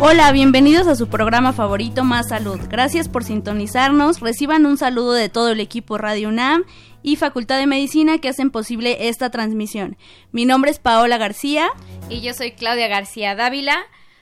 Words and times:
Hola, 0.00 0.30
bienvenidos 0.30 0.86
a 0.86 0.94
su 0.94 1.08
programa 1.08 1.52
favorito 1.52 2.04
Más 2.04 2.28
Salud. 2.28 2.60
Gracias 2.68 3.08
por 3.08 3.24
sintonizarnos. 3.24 4.20
Reciban 4.20 4.64
un 4.64 4.78
saludo 4.78 5.12
de 5.12 5.28
todo 5.28 5.50
el 5.50 5.58
equipo 5.58 5.98
Radio 5.98 6.28
UNAM 6.28 6.62
y 7.02 7.16
Facultad 7.16 7.58
de 7.58 7.66
Medicina 7.66 8.18
que 8.18 8.28
hacen 8.28 8.52
posible 8.52 9.08
esta 9.08 9.30
transmisión. 9.30 9.96
Mi 10.30 10.44
nombre 10.44 10.70
es 10.70 10.78
Paola 10.78 11.18
García. 11.18 11.68
Y 12.08 12.20
yo 12.20 12.32
soy 12.32 12.52
Claudia 12.52 12.86
García 12.86 13.34
Dávila. 13.34 13.76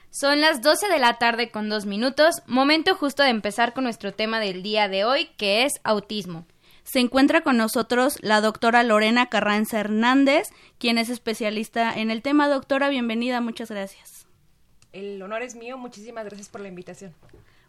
Son 0.09 0.41
las 0.41 0.63
12 0.63 0.89
de 0.89 0.97
la 0.97 1.19
tarde 1.19 1.51
con 1.51 1.69
dos 1.69 1.85
minutos, 1.85 2.41
momento 2.47 2.95
justo 2.95 3.21
de 3.21 3.29
empezar 3.29 3.75
con 3.75 3.83
nuestro 3.83 4.15
tema 4.15 4.39
del 4.39 4.63
día 4.63 4.87
de 4.87 5.05
hoy, 5.05 5.29
que 5.37 5.63
es 5.63 5.73
autismo. 5.83 6.47
Se 6.85 7.01
encuentra 7.01 7.41
con 7.41 7.55
nosotros 7.55 8.17
la 8.21 8.41
doctora 8.41 8.81
Lorena 8.81 9.27
Carranza 9.27 9.79
Hernández, 9.79 10.47
quien 10.79 10.97
es 10.97 11.09
especialista 11.09 11.93
en 11.93 12.09
el 12.09 12.23
tema. 12.23 12.47
Doctora, 12.47 12.89
bienvenida, 12.89 13.41
muchas 13.41 13.69
gracias. 13.69 14.16
El 14.97 15.21
honor 15.21 15.43
es 15.43 15.55
mío. 15.55 15.77
Muchísimas 15.77 16.25
gracias 16.25 16.49
por 16.49 16.61
la 16.61 16.69
invitación. 16.69 17.13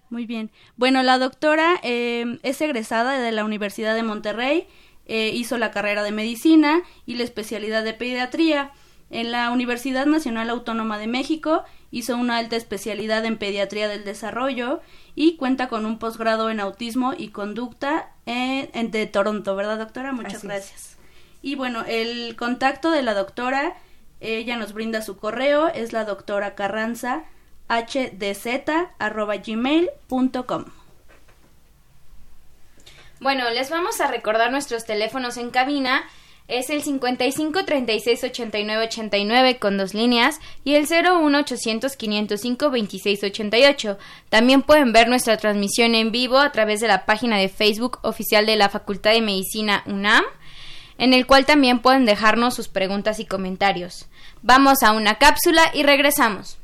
Muy 0.08 0.24
bien. 0.24 0.50
Bueno, 0.78 1.02
la 1.02 1.18
doctora 1.18 1.78
eh, 1.82 2.38
es 2.42 2.58
egresada 2.62 3.20
de 3.20 3.32
la 3.32 3.44
Universidad 3.44 3.94
de 3.94 4.02
Monterrey, 4.02 4.66
eh, 5.04 5.30
hizo 5.34 5.58
la 5.58 5.70
carrera 5.70 6.02
de 6.02 6.10
medicina 6.10 6.82
y 7.04 7.16
la 7.16 7.24
especialidad 7.24 7.84
de 7.84 7.92
pediatría. 7.92 8.72
En 9.10 9.30
la 9.30 9.50
Universidad 9.50 10.06
Nacional 10.06 10.48
Autónoma 10.48 10.98
de 10.98 11.06
México 11.06 11.64
hizo 11.90 12.16
una 12.16 12.38
alta 12.38 12.56
especialidad 12.56 13.24
en 13.26 13.36
pediatría 13.36 13.88
del 13.88 14.04
desarrollo 14.04 14.80
y 15.14 15.36
cuenta 15.36 15.68
con 15.68 15.84
un 15.84 15.98
posgrado 15.98 16.48
en 16.48 16.60
autismo 16.60 17.12
y 17.16 17.28
conducta 17.28 18.12
en, 18.24 18.90
de 18.90 19.06
Toronto, 19.06 19.54
¿verdad, 19.54 19.78
doctora? 19.78 20.12
Muchas 20.12 20.44
gracias. 20.44 20.96
Y 21.42 21.56
bueno, 21.56 21.84
el 21.86 22.36
contacto 22.36 22.90
de 22.90 23.02
la 23.02 23.12
doctora 23.12 23.76
ella 24.20 24.56
nos 24.56 24.72
brinda 24.72 25.02
su 25.02 25.16
correo, 25.16 25.68
es 25.68 25.92
la 25.92 26.04
doctora 26.04 26.54
Carranza 26.54 27.24
gmail.com 29.46 30.64
Bueno, 33.20 33.50
les 33.50 33.70
vamos 33.70 34.00
a 34.00 34.06
recordar 34.08 34.50
nuestros 34.50 34.84
teléfonos 34.84 35.36
en 35.36 35.50
cabina. 35.50 36.04
Es 36.48 36.70
el 36.70 36.82
55 36.82 37.66
36 37.66 38.24
89 38.24 38.86
89 38.86 39.58
con 39.58 39.76
dos 39.76 39.92
líneas 39.92 40.40
y 40.64 40.76
el 40.76 40.86
01 40.86 41.40
800 41.40 41.94
505 41.94 42.70
26 42.70 43.24
88. 43.24 43.98
También 44.30 44.62
pueden 44.62 44.94
ver 44.94 45.08
nuestra 45.08 45.36
transmisión 45.36 45.94
en 45.94 46.10
vivo 46.10 46.38
a 46.38 46.50
través 46.50 46.80
de 46.80 46.88
la 46.88 47.04
página 47.04 47.36
de 47.36 47.50
Facebook 47.50 47.98
oficial 48.02 48.46
de 48.46 48.56
la 48.56 48.70
Facultad 48.70 49.12
de 49.12 49.20
Medicina 49.20 49.82
UNAM 49.84 50.24
en 50.98 51.14
el 51.14 51.26
cual 51.26 51.46
también 51.46 51.80
pueden 51.80 52.04
dejarnos 52.04 52.54
sus 52.54 52.68
preguntas 52.68 53.20
y 53.20 53.26
comentarios. 53.26 54.06
Vamos 54.42 54.82
a 54.82 54.92
una 54.92 55.16
cápsula 55.16 55.62
y 55.72 55.82
regresamos. 55.84 56.58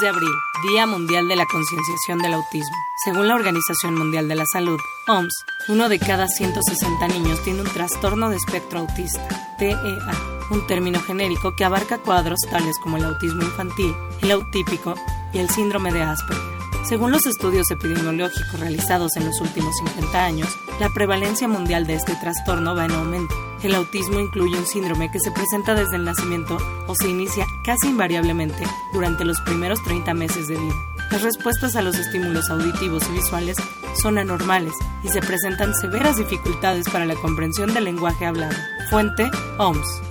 de 0.00 0.08
abril, 0.08 0.30
Día 0.62 0.86
Mundial 0.86 1.28
de 1.28 1.36
la 1.36 1.46
Concienciación 1.46 2.18
del 2.18 2.34
Autismo. 2.34 2.76
Según 3.04 3.28
la 3.28 3.34
Organización 3.34 3.94
Mundial 3.94 4.28
de 4.28 4.34
la 4.34 4.44
Salud, 4.50 4.78
OMS, 5.08 5.32
uno 5.68 5.88
de 5.88 5.98
cada 5.98 6.26
160 6.26 7.08
niños 7.08 7.42
tiene 7.42 7.60
un 7.60 7.66
trastorno 7.66 8.30
de 8.30 8.36
espectro 8.36 8.80
autista, 8.80 9.56
TEA 9.58 10.39
un 10.50 10.66
término 10.66 11.00
genérico 11.00 11.54
que 11.56 11.64
abarca 11.64 11.98
cuadros 11.98 12.40
tales 12.50 12.76
como 12.78 12.96
el 12.96 13.04
autismo 13.04 13.42
infantil, 13.42 13.94
el 14.22 14.30
autípico 14.32 14.94
y 15.32 15.38
el 15.38 15.48
síndrome 15.48 15.92
de 15.92 16.02
Asperger. 16.02 16.60
Según 16.84 17.12
los 17.12 17.26
estudios 17.26 17.70
epidemiológicos 17.70 18.58
realizados 18.58 19.16
en 19.16 19.26
los 19.26 19.40
últimos 19.40 19.76
50 19.78 20.24
años, 20.24 20.48
la 20.80 20.88
prevalencia 20.88 21.46
mundial 21.46 21.86
de 21.86 21.94
este 21.94 22.16
trastorno 22.16 22.74
va 22.74 22.86
en 22.86 22.92
aumento. 22.92 23.34
El 23.62 23.74
autismo 23.74 24.18
incluye 24.18 24.58
un 24.58 24.66
síndrome 24.66 25.10
que 25.10 25.20
se 25.20 25.30
presenta 25.30 25.74
desde 25.74 25.96
el 25.96 26.04
nacimiento 26.04 26.56
o 26.86 26.94
se 26.94 27.08
inicia 27.08 27.46
casi 27.64 27.88
invariablemente 27.88 28.64
durante 28.92 29.24
los 29.24 29.40
primeros 29.42 29.82
30 29.84 30.14
meses 30.14 30.48
de 30.48 30.56
vida. 30.56 30.74
Las 31.10 31.22
respuestas 31.22 31.76
a 31.76 31.82
los 31.82 31.96
estímulos 31.96 32.50
auditivos 32.50 33.02
y 33.08 33.12
visuales 33.12 33.56
son 34.00 34.18
anormales 34.18 34.72
y 35.04 35.08
se 35.08 35.20
presentan 35.20 35.74
severas 35.74 36.16
dificultades 36.16 36.88
para 36.88 37.04
la 37.04 37.14
comprensión 37.16 37.74
del 37.74 37.84
lenguaje 37.84 38.26
hablado. 38.26 38.56
Fuente 38.88 39.30
OMS. 39.58 40.09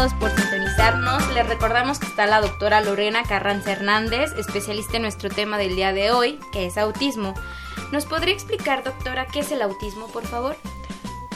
Por 0.00 0.30
sintonizarnos. 0.30 1.30
Les 1.34 1.46
recordamos 1.46 1.98
que 1.98 2.06
está 2.06 2.24
la 2.24 2.40
doctora 2.40 2.80
Lorena 2.80 3.22
Carranza 3.22 3.72
Hernández, 3.72 4.32
especialista 4.38 4.96
en 4.96 5.02
nuestro 5.02 5.28
tema 5.28 5.58
del 5.58 5.76
día 5.76 5.92
de 5.92 6.10
hoy, 6.10 6.40
que 6.54 6.64
es 6.64 6.78
autismo. 6.78 7.34
¿Nos 7.92 8.06
podría 8.06 8.32
explicar, 8.32 8.82
doctora, 8.82 9.26
qué 9.26 9.40
es 9.40 9.52
el 9.52 9.60
autismo, 9.60 10.06
por 10.06 10.24
favor? 10.26 10.56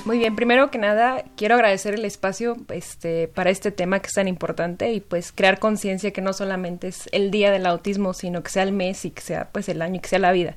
Muy 0.06 0.16
bien, 0.16 0.34
primero 0.34 0.70
que 0.70 0.78
nada, 0.78 1.24
quiero 1.36 1.56
agradecer 1.56 1.92
el 1.92 2.06
espacio 2.06 2.56
este, 2.70 3.28
para 3.28 3.50
este 3.50 3.70
tema 3.70 4.00
que 4.00 4.06
es 4.06 4.14
tan 4.14 4.28
importante 4.28 4.94
y 4.94 5.00
pues 5.00 5.30
crear 5.30 5.58
conciencia 5.58 6.12
que 6.12 6.22
no 6.22 6.32
solamente 6.32 6.88
es 6.88 7.10
el 7.12 7.30
día 7.30 7.50
del 7.50 7.66
autismo, 7.66 8.14
sino 8.14 8.42
que 8.42 8.50
sea 8.50 8.62
el 8.62 8.72
mes 8.72 9.04
y 9.04 9.10
que 9.10 9.20
sea 9.20 9.50
pues 9.52 9.68
el 9.68 9.82
año 9.82 9.96
y 9.96 10.00
que 10.00 10.08
sea 10.08 10.18
la 10.20 10.32
vida. 10.32 10.56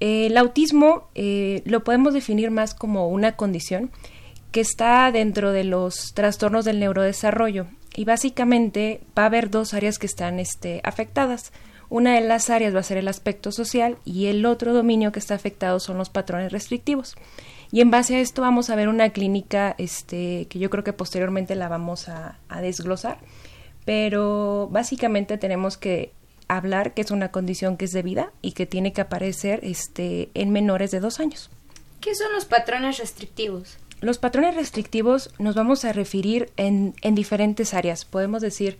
el 0.00 0.36
autismo 0.36 1.10
eh, 1.14 1.62
lo 1.64 1.84
podemos 1.84 2.12
definir 2.12 2.50
más 2.50 2.74
como 2.74 3.08
una 3.08 3.36
condición 3.36 3.92
que 4.52 4.60
está 4.60 5.10
dentro 5.12 5.52
de 5.52 5.64
los 5.64 6.12
trastornos 6.14 6.64
del 6.64 6.80
neurodesarrollo 6.80 7.66
y 7.94 8.04
básicamente 8.04 9.00
va 9.18 9.24
a 9.24 9.26
haber 9.26 9.50
dos 9.50 9.74
áreas 9.74 9.98
que 9.98 10.06
están 10.06 10.38
este, 10.38 10.80
afectadas. 10.84 11.52
Una 11.88 12.14
de 12.14 12.20
las 12.20 12.50
áreas 12.50 12.74
va 12.74 12.80
a 12.80 12.84
ser 12.84 12.98
el 12.98 13.08
aspecto 13.08 13.50
social 13.50 13.98
y 14.04 14.26
el 14.26 14.46
otro 14.46 14.72
dominio 14.72 15.10
que 15.10 15.18
está 15.18 15.34
afectado 15.34 15.80
son 15.80 15.98
los 15.98 16.08
patrones 16.08 16.52
restrictivos. 16.52 17.16
Y 17.72 17.80
en 17.80 17.90
base 17.90 18.16
a 18.16 18.20
esto 18.20 18.42
vamos 18.42 18.70
a 18.70 18.76
ver 18.76 18.88
una 18.88 19.10
clínica 19.10 19.74
este, 19.78 20.46
que 20.48 20.58
yo 20.58 20.70
creo 20.70 20.84
que 20.84 20.92
posteriormente 20.92 21.54
la 21.54 21.68
vamos 21.68 22.08
a, 22.08 22.38
desglosar, 22.60 23.18
pero 23.84 24.68
básicamente 24.70 25.38
tenemos 25.38 25.76
que 25.76 26.12
hablar 26.48 26.94
que 26.94 27.02
es 27.02 27.10
una 27.10 27.30
condición 27.30 27.76
que 27.76 27.84
es 27.84 27.92
de 27.92 28.02
vida 28.02 28.32
y 28.42 28.52
que 28.52 28.66
tiene 28.66 28.92
que 28.92 29.00
aparecer 29.00 29.60
este, 29.62 30.30
en 30.34 30.50
menores 30.50 30.90
de 30.90 31.00
dos 31.00 31.20
años. 31.20 31.50
¿Qué 32.00 32.14
son 32.14 32.32
los 32.32 32.44
patrones 32.44 32.98
restrictivos? 32.98 33.78
Los 34.00 34.18
patrones 34.18 34.54
restrictivos 34.54 35.30
nos 35.38 35.54
vamos 35.54 35.84
a 35.84 35.92
referir 35.92 36.50
en, 36.56 36.94
en 37.02 37.14
diferentes 37.14 37.74
áreas. 37.74 38.04
Podemos 38.04 38.40
decir 38.40 38.78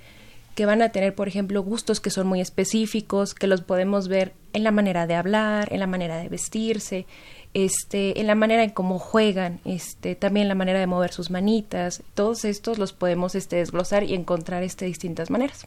que 0.54 0.66
van 0.66 0.82
a 0.82 0.90
tener, 0.90 1.14
por 1.14 1.28
ejemplo, 1.28 1.62
gustos 1.62 2.00
que 2.00 2.10
son 2.10 2.26
muy 2.26 2.40
específicos, 2.40 3.34
que 3.34 3.46
los 3.46 3.60
podemos 3.60 4.08
ver 4.08 4.32
en 4.52 4.64
la 4.64 4.70
manera 4.70 5.06
de 5.06 5.14
hablar, 5.14 5.72
en 5.72 5.80
la 5.80 5.86
manera 5.86 6.18
de 6.18 6.28
vestirse, 6.28 7.06
este, 7.54 8.20
en 8.20 8.26
la 8.26 8.34
manera 8.34 8.62
en 8.62 8.70
cómo 8.70 8.98
juegan, 8.98 9.60
este, 9.64 10.14
también 10.14 10.48
la 10.48 10.54
manera 10.54 10.80
de 10.80 10.86
mover 10.86 11.12
sus 11.12 11.30
manitas. 11.30 12.02
Todos 12.14 12.44
estos 12.44 12.78
los 12.78 12.92
podemos 12.92 13.34
este, 13.34 13.56
desglosar 13.56 14.04
y 14.04 14.14
encontrar 14.14 14.62
este, 14.62 14.84
distintas 14.86 15.30
maneras. 15.30 15.66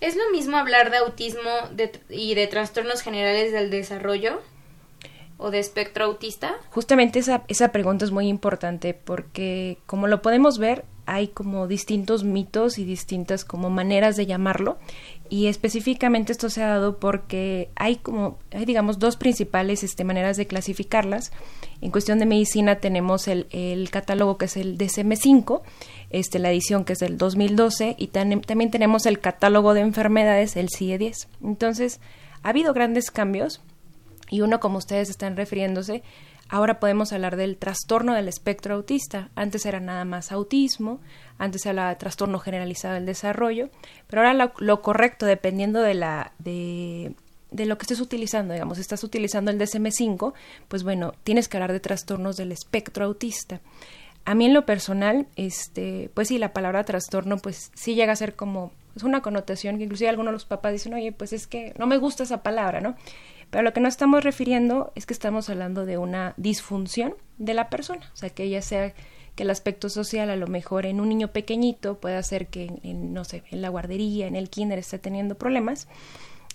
¿Es 0.00 0.16
lo 0.16 0.30
mismo 0.32 0.56
hablar 0.56 0.90
de 0.90 0.98
autismo 0.98 1.50
y 2.08 2.34
de 2.34 2.46
trastornos 2.46 3.02
generales 3.02 3.52
del 3.52 3.70
desarrollo? 3.70 4.40
O 5.40 5.50
de 5.50 5.58
espectro 5.58 6.04
autista? 6.04 6.54
Justamente 6.70 7.18
esa, 7.18 7.42
esa 7.48 7.72
pregunta 7.72 8.04
es 8.04 8.10
muy 8.10 8.28
importante 8.28 8.94
porque 8.94 9.78
como 9.86 10.06
lo 10.06 10.22
podemos 10.22 10.58
ver, 10.58 10.84
hay 11.06 11.28
como 11.28 11.66
distintos 11.66 12.22
mitos 12.22 12.78
y 12.78 12.84
distintas 12.84 13.44
como 13.44 13.68
maneras 13.68 14.16
de 14.16 14.26
llamarlo. 14.26 14.78
Y 15.28 15.46
específicamente 15.46 16.30
esto 16.30 16.50
se 16.50 16.62
ha 16.62 16.68
dado 16.68 16.98
porque 16.98 17.70
hay 17.74 17.96
como 17.96 18.38
hay 18.52 18.64
digamos 18.64 18.98
dos 18.98 19.16
principales 19.16 19.82
este, 19.82 20.04
maneras 20.04 20.36
de 20.36 20.46
clasificarlas. 20.46 21.32
En 21.80 21.90
cuestión 21.90 22.18
de 22.18 22.26
medicina 22.26 22.76
tenemos 22.76 23.26
el, 23.26 23.48
el 23.50 23.90
catálogo 23.90 24.38
que 24.38 24.44
es 24.44 24.56
el 24.56 24.78
DSM5 24.78 25.62
este 26.10 26.38
la 26.38 26.50
edición 26.50 26.84
que 26.84 26.92
es 26.92 26.98
del 26.98 27.16
2012 27.16 27.94
y 27.96 28.08
también 28.08 28.70
tenemos 28.70 29.06
el 29.06 29.20
catálogo 29.20 29.74
de 29.74 29.80
enfermedades 29.80 30.56
el 30.56 30.68
CIE10 30.68 31.28
entonces 31.42 32.00
ha 32.42 32.48
habido 32.48 32.74
grandes 32.74 33.12
cambios 33.12 33.60
y 34.30 34.40
uno 34.40 34.60
como 34.60 34.78
ustedes 34.78 35.10
están 35.10 35.36
refiriéndose 35.36 36.02
Ahora 36.52 36.80
podemos 36.80 37.12
hablar 37.12 37.36
del 37.36 37.56
trastorno 37.56 38.12
del 38.12 38.26
espectro 38.26 38.74
autista. 38.74 39.30
Antes 39.36 39.64
era 39.66 39.78
nada 39.78 40.04
más 40.04 40.32
autismo, 40.32 41.00
antes 41.38 41.62
se 41.62 41.68
hablaba 41.68 41.90
de 41.90 41.96
trastorno 41.96 42.40
generalizado 42.40 42.94
del 42.94 43.06
desarrollo, 43.06 43.70
pero 44.08 44.22
ahora 44.22 44.52
lo, 44.58 44.82
correcto, 44.82 45.26
dependiendo 45.26 45.80
de 45.80 45.94
la 45.94 46.32
de, 46.40 47.14
de 47.52 47.66
lo 47.66 47.78
que 47.78 47.84
estés 47.84 48.00
utilizando, 48.00 48.52
digamos, 48.52 48.78
estás 48.78 49.04
utilizando 49.04 49.52
el 49.52 49.60
DSM-5, 49.60 50.32
pues 50.66 50.82
bueno, 50.82 51.14
tienes 51.22 51.48
que 51.48 51.56
hablar 51.56 51.72
de 51.72 51.78
trastornos 51.78 52.36
del 52.36 52.50
espectro 52.50 53.04
autista. 53.04 53.60
A 54.24 54.34
mí 54.34 54.46
en 54.46 54.54
lo 54.54 54.66
personal, 54.66 55.28
este, 55.36 56.10
pues 56.14 56.28
sí, 56.28 56.38
la 56.38 56.52
palabra 56.52 56.82
trastorno, 56.82 57.38
pues 57.38 57.70
sí 57.74 57.94
llega 57.94 58.12
a 58.12 58.16
ser 58.16 58.34
como, 58.34 58.72
es 58.96 59.04
una 59.04 59.22
connotación 59.22 59.78
que 59.78 59.84
inclusive 59.84 60.10
algunos 60.10 60.30
de 60.30 60.34
los 60.34 60.46
papás 60.46 60.72
dicen, 60.72 60.94
oye, 60.94 61.12
pues 61.12 61.32
es 61.32 61.46
que 61.46 61.74
no 61.78 61.86
me 61.86 61.96
gusta 61.96 62.24
esa 62.24 62.42
palabra, 62.42 62.80
¿no? 62.80 62.96
Pero 63.50 63.62
lo 63.62 63.72
que 63.72 63.80
no 63.80 63.88
estamos 63.88 64.22
refiriendo 64.22 64.92
es 64.94 65.06
que 65.06 65.12
estamos 65.12 65.50
hablando 65.50 65.84
de 65.84 65.98
una 65.98 66.34
disfunción 66.36 67.14
de 67.38 67.54
la 67.54 67.68
persona, 67.68 68.10
o 68.12 68.16
sea, 68.16 68.30
que 68.30 68.44
ella 68.44 68.62
sea 68.62 68.94
que 69.34 69.42
el 69.42 69.50
aspecto 69.50 69.88
social 69.88 70.30
a 70.30 70.36
lo 70.36 70.46
mejor 70.46 70.86
en 70.86 71.00
un 71.00 71.08
niño 71.08 71.28
pequeñito 71.32 71.98
pueda 71.98 72.22
ser 72.22 72.46
que 72.46 72.70
en, 72.82 73.12
no 73.12 73.24
sé, 73.24 73.42
en 73.50 73.62
la 73.62 73.68
guardería, 73.68 74.26
en 74.26 74.36
el 74.36 74.50
kinder 74.50 74.78
esté 74.78 74.98
teniendo 74.98 75.36
problemas, 75.36 75.88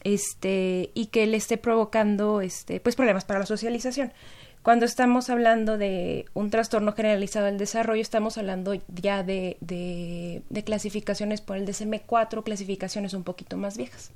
este, 0.04 0.92
y 0.94 1.08
que 1.08 1.26
le 1.26 1.38
esté 1.38 1.58
provocando 1.58 2.42
este, 2.42 2.80
pues 2.80 2.96
problemas 2.96 3.26
para 3.26 3.40
la 3.40 3.46
socialización. 3.46 4.14
Cuando 4.62 4.86
estamos 4.86 5.30
hablando 5.30 5.78
de 5.78 6.26
un 6.34 6.50
trastorno 6.50 6.94
generalizado 6.94 7.46
del 7.46 7.58
desarrollo, 7.58 8.02
estamos 8.02 8.38
hablando 8.38 8.74
ya 8.88 9.22
de, 9.22 9.58
de, 9.62 10.42
de 10.50 10.64
clasificaciones 10.64 11.42
por 11.42 11.58
el 11.58 11.68
DSM-4, 11.68 12.44
clasificaciones 12.44 13.14
un 13.14 13.24
poquito 13.24 13.58
más 13.58 13.78
viejas. 13.78 14.12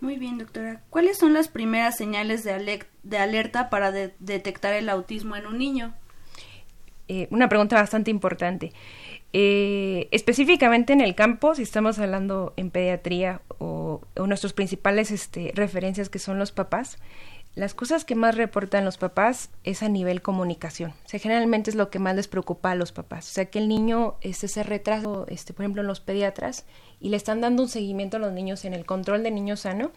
Muy 0.00 0.16
bien, 0.16 0.38
doctora. 0.38 0.82
¿Cuáles 0.88 1.18
son 1.18 1.34
las 1.34 1.48
primeras 1.48 1.96
señales 1.96 2.42
de, 2.44 3.18
alerta 3.18 3.68
para 3.68 3.92
detectar 3.92 4.72
el 4.72 4.88
autismo 4.88 5.36
en 5.36 5.46
un 5.46 5.58
niño? 5.58 5.94
Eh, 7.08 7.28
una 7.30 7.48
pregunta 7.48 7.76
bastante 7.76 8.10
importante. 8.10 8.72
Eh, 9.32 10.08
específicamente 10.10 10.92
en 10.92 11.00
el 11.00 11.14
campo, 11.14 11.54
si 11.54 11.62
estamos 11.62 11.98
hablando 11.98 12.54
en 12.56 12.70
pediatría 12.70 13.42
o, 13.58 14.00
o 14.16 14.26
nuestros 14.26 14.52
principales 14.52 15.10
este, 15.10 15.52
referencias 15.54 16.08
que 16.08 16.18
son 16.18 16.38
los 16.38 16.50
papás, 16.50 16.98
las 17.54 17.74
cosas 17.74 18.04
que 18.04 18.14
más 18.14 18.36
reportan 18.36 18.84
los 18.84 18.96
papás 18.96 19.50
es 19.64 19.82
a 19.82 19.88
nivel 19.88 20.22
comunicación. 20.22 20.92
O 21.04 21.08
sea, 21.08 21.18
generalmente 21.18 21.70
es 21.70 21.76
lo 21.76 21.90
que 21.90 21.98
más 21.98 22.14
les 22.14 22.28
preocupa 22.28 22.70
a 22.70 22.76
los 22.76 22.92
papás. 22.92 23.28
O 23.28 23.32
sea, 23.32 23.46
que 23.46 23.58
el 23.58 23.68
niño 23.68 24.14
este, 24.20 24.46
se 24.46 24.62
retraso, 24.62 25.26
este, 25.28 25.52
por 25.52 25.64
ejemplo, 25.64 25.82
en 25.82 25.88
los 25.88 26.00
pediatras 26.00 26.64
y 27.00 27.08
le 27.08 27.16
están 27.16 27.40
dando 27.40 27.64
un 27.64 27.68
seguimiento 27.68 28.18
a 28.18 28.20
los 28.20 28.32
niños 28.32 28.64
en 28.64 28.72
el 28.72 28.86
control 28.86 29.24
de 29.24 29.32
niño 29.32 29.56
sano. 29.56 29.90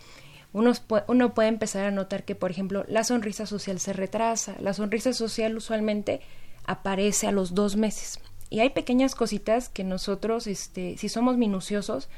Uno, 0.52 0.74
uno 1.08 1.34
puede 1.36 1.50
empezar 1.50 1.86
a 1.86 1.92
notar 1.92 2.26
que, 2.26 2.36
por 2.36 2.50
ejemplo, 2.50 2.86
la 2.88 3.04
sonrisa 3.04 3.46
social 3.46 3.80
se 3.80 3.94
retrasa. 3.94 4.56
La 4.60 4.74
sonrisa 4.74 5.14
social 5.14 5.56
usualmente 5.56 6.22
aparece 6.66 7.28
a 7.28 7.32
los 7.32 7.54
dos 7.54 7.76
meses. 7.76 8.20
Y 8.50 8.62
hay 8.62 8.72
pequeñas 8.72 9.14
cositas 9.14 9.70
que 9.70 9.84
nosotros, 9.84 10.48
este, 10.48 10.98
si 10.98 11.08
somos 11.08 11.38
minuciosos, 11.38 12.10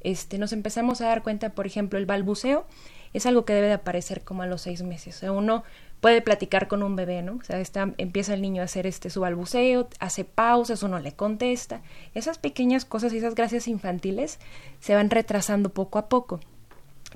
este, 0.00 0.38
nos 0.38 0.52
empezamos 0.52 1.00
a 1.00 1.06
dar 1.06 1.22
cuenta, 1.22 1.50
por 1.50 1.66
ejemplo, 1.66 1.98
el 1.98 2.06
balbuceo 2.06 2.66
es 3.12 3.26
algo 3.26 3.44
que 3.44 3.54
debe 3.54 3.68
de 3.68 3.74
aparecer 3.74 4.22
como 4.22 4.42
a 4.42 4.46
los 4.46 4.62
seis 4.62 4.82
meses. 4.82 5.22
Uno 5.22 5.64
puede 6.00 6.22
platicar 6.22 6.68
con 6.68 6.82
un 6.82 6.96
bebé, 6.96 7.22
¿no? 7.22 7.36
O 7.36 7.44
sea, 7.44 7.60
está, 7.60 7.92
empieza 7.98 8.34
el 8.34 8.42
niño 8.42 8.62
a 8.62 8.64
hacer 8.64 8.86
este 8.86 9.10
su 9.10 9.20
balbuceo, 9.20 9.88
hace 9.98 10.24
pausas, 10.24 10.82
uno 10.82 10.98
le 10.98 11.12
contesta. 11.12 11.82
Esas 12.14 12.38
pequeñas 12.38 12.84
cosas 12.84 13.12
y 13.12 13.18
esas 13.18 13.34
gracias 13.34 13.68
infantiles 13.68 14.38
se 14.80 14.94
van 14.94 15.10
retrasando 15.10 15.70
poco 15.70 15.98
a 15.98 16.08
poco. 16.08 16.40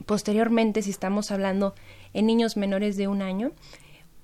Posteriormente, 0.06 0.82
si 0.82 0.90
estamos 0.90 1.30
hablando 1.30 1.74
en 2.12 2.26
niños 2.26 2.56
menores 2.56 2.96
de 2.96 3.08
un 3.08 3.22
año, 3.22 3.52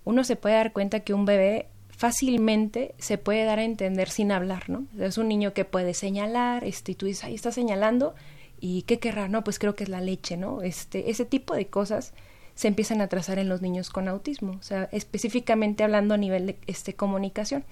uno 0.04 0.24
se 0.24 0.36
puede 0.36 0.56
dar 0.56 0.72
cuenta 0.72 1.00
que 1.00 1.14
un 1.14 1.24
bebé 1.24 1.68
fácilmente 2.00 2.94
se 2.98 3.18
puede 3.18 3.44
dar 3.44 3.58
a 3.58 3.64
entender 3.64 4.08
sin 4.08 4.32
hablar, 4.32 4.68
¿no? 4.70 4.86
Es 4.98 5.18
un 5.18 5.28
niño 5.28 5.52
que 5.52 5.64
puede 5.64 5.94
señalar, 5.94 6.64
este, 6.64 6.92
y 6.92 7.16
ahí 7.22 7.34
está 7.34 7.52
señalando, 7.52 8.14
¿Y 8.60 8.82
qué 8.82 8.98
querrá? 8.98 9.26
No, 9.28 9.42
pues 9.42 9.58
creo 9.58 9.74
que 9.74 9.84
es 9.84 9.90
la 9.90 10.00
leche, 10.00 10.36
¿no? 10.36 10.62
Este, 10.62 11.10
ese 11.10 11.24
tipo 11.24 11.54
de 11.54 11.68
cosas 11.68 12.12
se 12.54 12.68
empiezan 12.68 13.00
a 13.00 13.08
trazar 13.08 13.38
en 13.38 13.48
los 13.48 13.62
niños 13.62 13.88
con 13.88 14.06
autismo, 14.06 14.52
o 14.60 14.62
sea, 14.62 14.88
específicamente 14.92 15.82
hablando 15.82 16.12
a 16.14 16.18
nivel 16.18 16.46
de 16.46 16.58
este, 16.66 16.94
comunicación. 16.94 17.64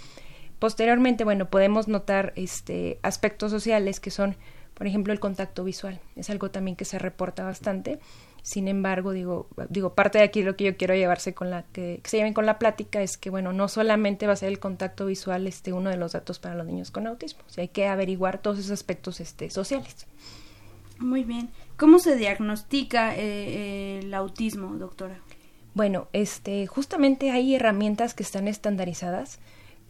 Posteriormente, 0.58 1.24
bueno, 1.24 1.50
podemos 1.50 1.88
notar 1.88 2.32
este, 2.36 2.98
aspectos 3.02 3.50
sociales 3.50 4.00
que 4.00 4.10
son, 4.10 4.34
por 4.72 4.86
ejemplo, 4.86 5.12
el 5.12 5.20
contacto 5.20 5.62
visual. 5.62 6.00
Es 6.16 6.30
algo 6.30 6.50
también 6.50 6.74
que 6.74 6.86
se 6.86 6.98
reporta 6.98 7.44
bastante. 7.44 8.00
Sin 8.42 8.66
embargo, 8.66 9.12
digo, 9.12 9.46
digo, 9.68 9.94
parte 9.94 10.18
de 10.18 10.24
aquí 10.24 10.42
lo 10.42 10.56
que 10.56 10.64
yo 10.64 10.76
quiero 10.78 10.94
llevarse 10.94 11.34
con 11.34 11.50
la 11.50 11.64
que, 11.64 12.00
se 12.04 12.16
lleven 12.16 12.32
con 12.32 12.46
la 12.46 12.58
plática 12.58 13.02
es 13.02 13.18
que, 13.18 13.28
bueno, 13.28 13.52
no 13.52 13.68
solamente 13.68 14.26
va 14.26 14.32
a 14.32 14.36
ser 14.36 14.48
el 14.48 14.58
contacto 14.58 15.04
visual 15.04 15.46
este 15.46 15.74
uno 15.74 15.90
de 15.90 15.98
los 15.98 16.12
datos 16.12 16.38
para 16.38 16.54
los 16.54 16.66
niños 16.66 16.90
con 16.90 17.06
autismo, 17.06 17.42
hay 17.58 17.68
que 17.68 17.88
averiguar 17.88 18.40
todos 18.40 18.58
esos 18.58 18.70
aspectos 18.70 19.20
este, 19.20 19.50
sociales. 19.50 20.06
Muy 20.98 21.24
bien. 21.24 21.50
¿Cómo 21.76 21.98
se 21.98 22.16
diagnostica 22.16 23.14
eh, 23.14 23.20
eh, 23.20 23.98
el 24.02 24.14
autismo, 24.14 24.74
doctora? 24.74 25.18
Bueno, 25.74 26.08
este, 26.12 26.66
justamente 26.66 27.30
hay 27.30 27.54
herramientas 27.54 28.14
que 28.14 28.24
están 28.24 28.48
estandarizadas, 28.48 29.38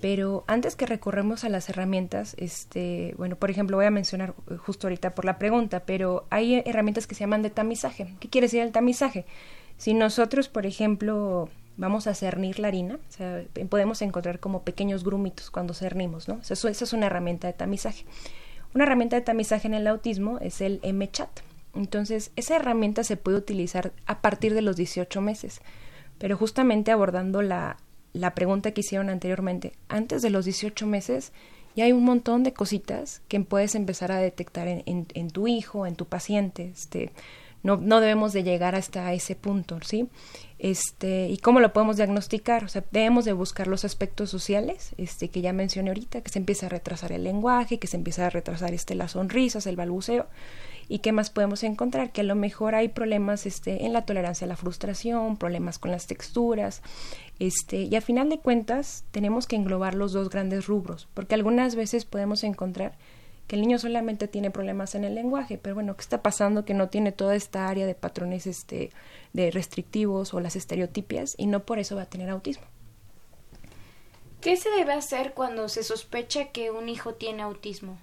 pero 0.01 0.45
antes 0.47 0.77
que 0.77 0.87
recorremos 0.87 1.45
a 1.45 1.49
las 1.49 1.69
herramientas, 1.71 2.35
este, 2.39 3.15
bueno, 3.17 3.37
por 3.37 3.51
ejemplo, 3.51 3.79
voy 3.79 3.87
a 3.87 3.91
mencionar 3.91 4.35
eh, 4.51 4.57
justo 4.57 4.87
ahorita 4.87 5.15
por 5.15 5.25
la 5.25 5.39
pregunta, 5.39 5.81
pero 5.87 6.27
hay 6.31 6.63
herramientas 6.67 7.07
que 7.07 7.15
se 7.15 7.21
llaman 7.21 7.43
de 7.43 7.51
tamizaje. 7.51 8.15
¿Qué 8.21 8.29
quiere 8.29 8.47
decir 8.47 8.61
el 8.61 8.73
tamizaje? 8.73 9.25
Si 9.79 9.95
nosotros, 9.95 10.49
por 10.49 10.67
ejemplo, 10.67 11.49
vamos 11.79 12.07
a 12.07 12.15
cernir 12.15 12.59
la 12.59 12.69
harina, 12.69 12.97
o 12.97 13.13
sea, 13.13 13.45
podemos 13.71 14.03
encontrar 14.03 14.41
como 14.41 14.63
pequeños 14.63 15.05
grumitos 15.05 15.51
cuando 15.51 15.73
cernimos, 15.73 16.29
¿no? 16.29 16.41
esa 16.43 16.69
es 16.69 16.93
una 16.93 17.07
herramienta 17.07 17.47
de 17.47 17.53
tamizaje. 17.55 18.05
Una 18.75 18.85
herramienta 18.85 19.17
de 19.17 19.23
tamizaje 19.23 19.67
en 19.67 19.75
el 19.75 19.87
autismo 19.87 20.39
es 20.41 20.61
el 20.61 20.81
MChat. 20.83 21.41
Entonces, 21.75 22.33
esa 22.37 22.57
herramienta 22.57 23.05
se 23.05 23.17
puede 23.17 23.39
utilizar 23.39 23.93
a 24.07 24.21
partir 24.21 24.55
de 24.55 24.63
los 24.63 24.77
18 24.77 25.21
meses. 25.21 25.61
Pero 26.19 26.37
justamente 26.37 26.91
abordando 26.91 27.43
la, 27.43 27.79
la 28.13 28.35
pregunta 28.35 28.73
que 28.73 28.81
hicieron 28.81 29.11
anteriormente, 29.11 29.73
antes 29.89 30.23
de 30.23 30.31
los 30.31 30.45
18 30.45 30.87
meses 30.87 31.33
ya 31.77 31.85
hay 31.85 31.93
un 31.93 32.05
montón 32.05 32.43
de 32.43 32.53
cositas 32.53 33.23
que 33.29 33.39
puedes 33.41 33.77
empezar 33.77 34.11
a 34.11 34.19
detectar 34.19 34.67
en, 34.67 34.83
en, 34.87 35.07
en 35.15 35.31
tu 35.31 35.47
hijo, 35.47 35.87
en 35.87 35.95
tu 35.95 36.07
paciente. 36.07 36.73
Este, 36.75 37.13
no, 37.63 37.77
no 37.77 38.01
debemos 38.01 38.33
de 38.33 38.43
llegar 38.43 38.75
hasta 38.75 39.13
ese 39.13 39.37
punto, 39.37 39.79
¿sí? 39.83 40.09
Este, 40.59 41.29
¿y 41.29 41.39
cómo 41.39 41.61
lo 41.61 41.73
podemos 41.73 41.97
diagnosticar? 41.97 42.65
O 42.65 42.69
sea, 42.69 42.85
debemos 42.91 43.25
de 43.25 43.33
buscar 43.33 43.69
los 43.69 43.85
aspectos 43.85 44.29
sociales, 44.29 44.93
este, 44.99 45.29
que 45.29 45.41
ya 45.41 45.53
mencioné 45.53 45.91
ahorita, 45.91 46.21
que 46.21 46.31
se 46.31 46.41
empieza 46.41 46.67
a 46.67 46.69
retrasar 46.69 47.13
el 47.13 47.25
lenguaje, 47.25 47.79
que 47.79 47.87
se 47.87 47.97
empieza 47.97 48.27
a 48.27 48.31
retrasar 48.31 48.75
este, 48.75 48.97
las 48.97 49.13
sonrisas, 49.13 49.67
el 49.67 49.77
balbuceo, 49.77 50.27
y 50.89 50.99
qué 50.99 51.13
más 51.13 51.31
podemos 51.31 51.63
encontrar, 51.63 52.11
que 52.11 52.23
a 52.23 52.25
lo 52.25 52.35
mejor 52.35 52.75
hay 52.75 52.89
problemas 52.89 53.47
este, 53.47 53.85
en 53.87 53.93
la 53.93 54.05
tolerancia 54.05 54.47
a 54.47 54.49
la 54.49 54.57
frustración, 54.57 55.37
problemas 55.37 55.79
con 55.79 55.93
las 55.93 56.09
texturas, 56.09 56.83
este, 57.39 57.83
y 57.83 57.95
a 57.95 58.01
final 58.01 58.29
de 58.29 58.41
cuentas 58.41 59.05
tenemos 59.13 59.47
que 59.47 59.55
englobar 59.55 59.95
los 59.95 60.13
dos 60.13 60.29
grandes 60.29 60.67
rubros, 60.67 61.09
porque 61.15 61.37
algunas 61.37 61.77
veces 61.77 62.05
podemos 62.05 62.43
encontrar 62.43 62.97
que 63.49 63.57
el 63.57 63.63
niño 63.63 63.79
solamente 63.79 64.29
tiene 64.29 64.51
problemas 64.51 64.95
en 64.95 65.05
el 65.05 65.15
lenguaje, 65.15 65.59
pero 65.59 65.75
bueno, 65.75 65.97
¿qué 65.97 66.03
está 66.03 66.23
pasando? 66.23 66.67
Que 66.67 66.75
no 66.75 66.91
tiene 66.91 67.13
toda 67.13 67.35
esta 67.35 67.67
área 67.67 67.87
de 67.87 67.95
patrones 67.95 68.47
este, 68.47 68.91
de 69.33 69.51
restrictivos 69.51 70.35
o 70.35 70.41
las 70.41 70.55
estereotipias 70.55 71.35
y 71.39 71.47
no 71.47 71.65
por 71.65 71.79
eso 71.79 71.97
va 71.97 72.03
a 72.03 72.07
tener 72.07 72.29
autismo. 72.29 72.67
¿Qué 74.43 74.57
se 74.59 74.71
debe 74.71 74.93
hacer 74.93 75.33
cuando 75.33 75.69
se 75.71 75.83
sospecha 75.83 76.49
que 76.49 76.71
un 76.71 76.91
hijo 76.91 77.15
tiene 77.15 77.43
autismo? 77.43 77.99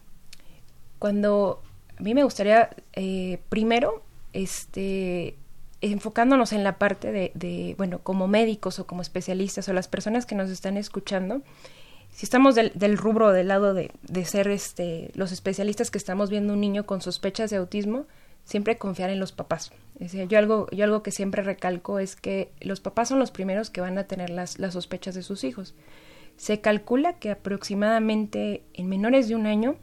Cuando 0.97 1.61
a 1.97 2.01
mí 2.01 2.15
me 2.15 2.23
gustaría 2.23 2.71
eh, 2.93 3.39
primero, 3.49 4.03
este, 4.33 5.37
enfocándonos 5.81 6.53
en 6.53 6.63
la 6.63 6.79
parte 6.79 7.11
de, 7.11 7.31
de, 7.35 7.75
bueno, 7.77 7.99
como 7.99 8.27
médicos 8.27 8.79
o 8.79 8.87
como 8.87 9.03
especialistas 9.03 9.69
o 9.69 9.73
las 9.73 9.87
personas 9.87 10.25
que 10.25 10.33
nos 10.33 10.49
están 10.49 10.75
escuchando, 10.75 11.43
si 12.15 12.25
estamos 12.25 12.55
del, 12.55 12.97
rubro 12.97 13.33
del 13.33 13.49
lado 13.49 13.73
de, 13.73 13.91
ser 14.23 14.47
este, 14.47 15.11
los 15.15 15.33
especialistas 15.33 15.91
que 15.91 15.97
estamos 15.97 16.29
viendo 16.29 16.53
un 16.53 16.61
niño 16.61 16.85
con 16.85 17.01
sospechas 17.01 17.49
de 17.49 17.57
autismo, 17.57 18.05
siempre 18.45 18.77
confiar 18.77 19.09
en 19.09 19.19
los 19.19 19.33
papás. 19.33 19.73
Yo 19.99 20.39
algo, 20.39 20.69
yo 20.71 20.85
algo 20.85 21.03
que 21.03 21.11
siempre 21.11 21.43
recalco 21.43 21.99
es 21.99 22.15
que 22.15 22.53
los 22.61 22.79
papás 22.79 23.09
son 23.09 23.19
los 23.19 23.31
primeros 23.31 23.69
que 23.69 23.81
van 23.81 23.97
a 23.97 24.05
tener 24.05 24.29
las, 24.29 24.51
sospechas 24.51 25.13
de 25.13 25.23
sus 25.23 25.43
hijos. 25.43 25.75
Se 26.37 26.61
calcula 26.61 27.19
que 27.19 27.31
aproximadamente 27.31 28.63
en 28.73 28.87
menores 28.87 29.27
de 29.27 29.35
un 29.35 29.45
año 29.45 29.75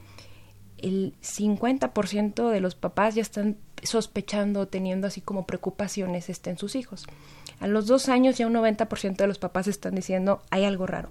el 0.79 1.13
50% 1.21 2.49
de 2.49 2.61
los 2.61 2.75
papás 2.75 3.15
ya 3.15 3.21
están 3.21 3.59
sospechando, 3.83 4.69
teniendo 4.69 5.07
así 5.07 5.21
como 5.21 5.47
preocupaciones 5.47 6.31
en 6.47 6.57
sus 6.57 6.77
hijos. 6.77 7.05
A 7.61 7.67
los 7.67 7.87
dos 7.87 8.09
años 8.09 8.39
ya 8.39 8.47
un 8.47 8.55
90% 8.55 9.17
de 9.17 9.27
los 9.27 9.39
papás 9.39 9.67
están 9.67 9.95
diciendo 9.95 10.41
hay 10.49 10.65
algo 10.65 10.87
raro. 10.87 11.11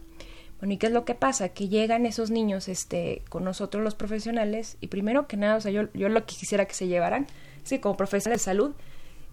Bueno, 0.62 0.76
¿y 0.76 0.78
qué 0.78 0.88
es 0.88 0.94
lo 0.94 1.06
que 1.06 1.16
pasa? 1.16 1.50
Que 1.50 1.70
llegan 1.70 2.06
esos 2.06 2.30
niños 2.30 2.68
este, 2.68 3.24
con 3.30 3.44
nosotros 3.44 3.84
los 3.84 3.96
profesionales 3.96 4.78
y 4.80 4.88
primero 4.88 5.28
que 5.28 5.36
nada, 5.36 5.56
o 5.56 5.62
sea, 5.62 5.72
yo, 5.72 5.92
yo 5.94 6.08
lo 6.08 6.24
que 6.26 6.36
quisiera 6.36 6.66
que 6.66 6.76
se 6.76 6.88
llevaran 6.88 7.26
es 7.70 7.80
como 7.80 7.98
profesionales 7.98 8.42
de 8.42 8.46
salud 8.46 8.72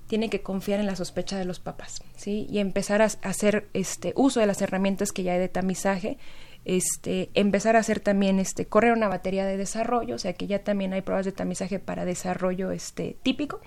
tienen 0.06 0.30
que 0.30 0.40
confiar 0.40 0.80
en 0.80 0.86
la 0.86 0.96
sospecha 0.96 1.36
de 1.36 1.44
los 1.44 1.60
papás, 1.60 2.02
¿sí? 2.16 2.46
Y 2.50 2.60
empezar 2.60 3.02
a, 3.02 3.04
hacer 3.04 3.68
este 3.74 4.14
uso 4.16 4.40
de 4.40 4.46
las 4.46 4.62
herramientas 4.62 5.12
que 5.12 5.22
ya 5.22 5.34
hay 5.34 5.38
de 5.38 5.50
tamizaje, 5.50 6.16
este, 6.64 7.28
empezar 7.34 7.76
a 7.76 7.80
hacer 7.80 8.00
también, 8.00 8.38
este, 8.38 8.64
correr 8.64 8.92
una 8.92 9.08
batería 9.08 9.44
de 9.44 9.58
desarrollo, 9.58 10.14
o 10.14 10.18
sea 10.18 10.32
que 10.32 10.46
ya 10.46 10.64
también 10.64 10.94
hay 10.94 11.02
pruebas 11.02 11.26
de 11.26 11.32
tamizaje 11.32 11.78
para 11.78 12.06
desarrollo, 12.06 12.70
este, 12.70 13.18
típico, 13.22 13.60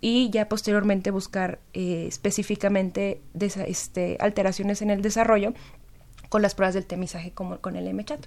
y 0.00 0.30
ya 0.30 0.48
posteriormente 0.48 1.12
buscar 1.12 1.60
eh, 1.74 2.06
específicamente 2.08 3.22
este, 3.66 4.16
alteraciones 4.18 4.82
en 4.82 4.90
el 4.90 5.00
desarrollo 5.00 5.54
con 6.34 6.42
las 6.42 6.56
pruebas 6.56 6.74
del 6.74 6.84
tamizaje 6.84 7.30
como 7.30 7.60
con 7.60 7.76
el 7.76 7.94
MCHAT 7.94 8.26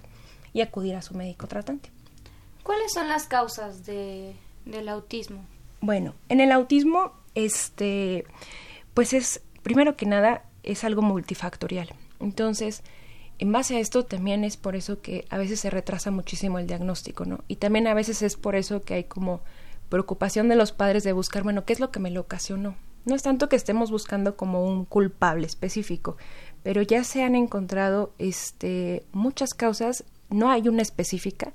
y 0.54 0.62
acudir 0.62 0.96
a 0.96 1.02
su 1.02 1.12
médico 1.12 1.46
tratante. 1.46 1.90
¿Cuáles 2.62 2.90
son 2.90 3.06
las 3.06 3.26
causas 3.26 3.84
de, 3.84 4.34
del 4.64 4.88
autismo? 4.88 5.44
Bueno, 5.82 6.14
en 6.30 6.40
el 6.40 6.50
autismo, 6.50 7.12
este, 7.34 8.24
pues 8.94 9.12
es, 9.12 9.42
primero 9.62 9.94
que 9.94 10.06
nada, 10.06 10.46
es 10.62 10.84
algo 10.84 11.02
multifactorial. 11.02 11.90
Entonces, 12.18 12.82
en 13.38 13.52
base 13.52 13.76
a 13.76 13.80
esto 13.80 14.06
también 14.06 14.42
es 14.42 14.56
por 14.56 14.74
eso 14.74 15.02
que 15.02 15.26
a 15.28 15.36
veces 15.36 15.60
se 15.60 15.68
retrasa 15.68 16.10
muchísimo 16.10 16.58
el 16.58 16.66
diagnóstico, 16.66 17.26
¿no? 17.26 17.44
Y 17.46 17.56
también 17.56 17.86
a 17.88 17.92
veces 17.92 18.22
es 18.22 18.36
por 18.36 18.56
eso 18.56 18.80
que 18.80 18.94
hay 18.94 19.04
como 19.04 19.42
preocupación 19.90 20.48
de 20.48 20.56
los 20.56 20.72
padres 20.72 21.04
de 21.04 21.12
buscar, 21.12 21.42
bueno, 21.42 21.66
¿qué 21.66 21.74
es 21.74 21.80
lo 21.80 21.90
que 21.90 22.00
me 22.00 22.10
lo 22.10 22.22
ocasionó? 22.22 22.74
No 23.04 23.14
es 23.14 23.22
tanto 23.22 23.48
que 23.48 23.56
estemos 23.56 23.90
buscando 23.90 24.36
como 24.36 24.64
un 24.66 24.84
culpable 24.84 25.46
específico, 25.46 26.16
pero 26.68 26.82
ya 26.82 27.02
se 27.02 27.22
han 27.22 27.34
encontrado 27.34 28.12
este, 28.18 29.02
muchas 29.12 29.54
causas, 29.54 30.04
no 30.28 30.50
hay 30.50 30.68
una 30.68 30.82
específica 30.82 31.54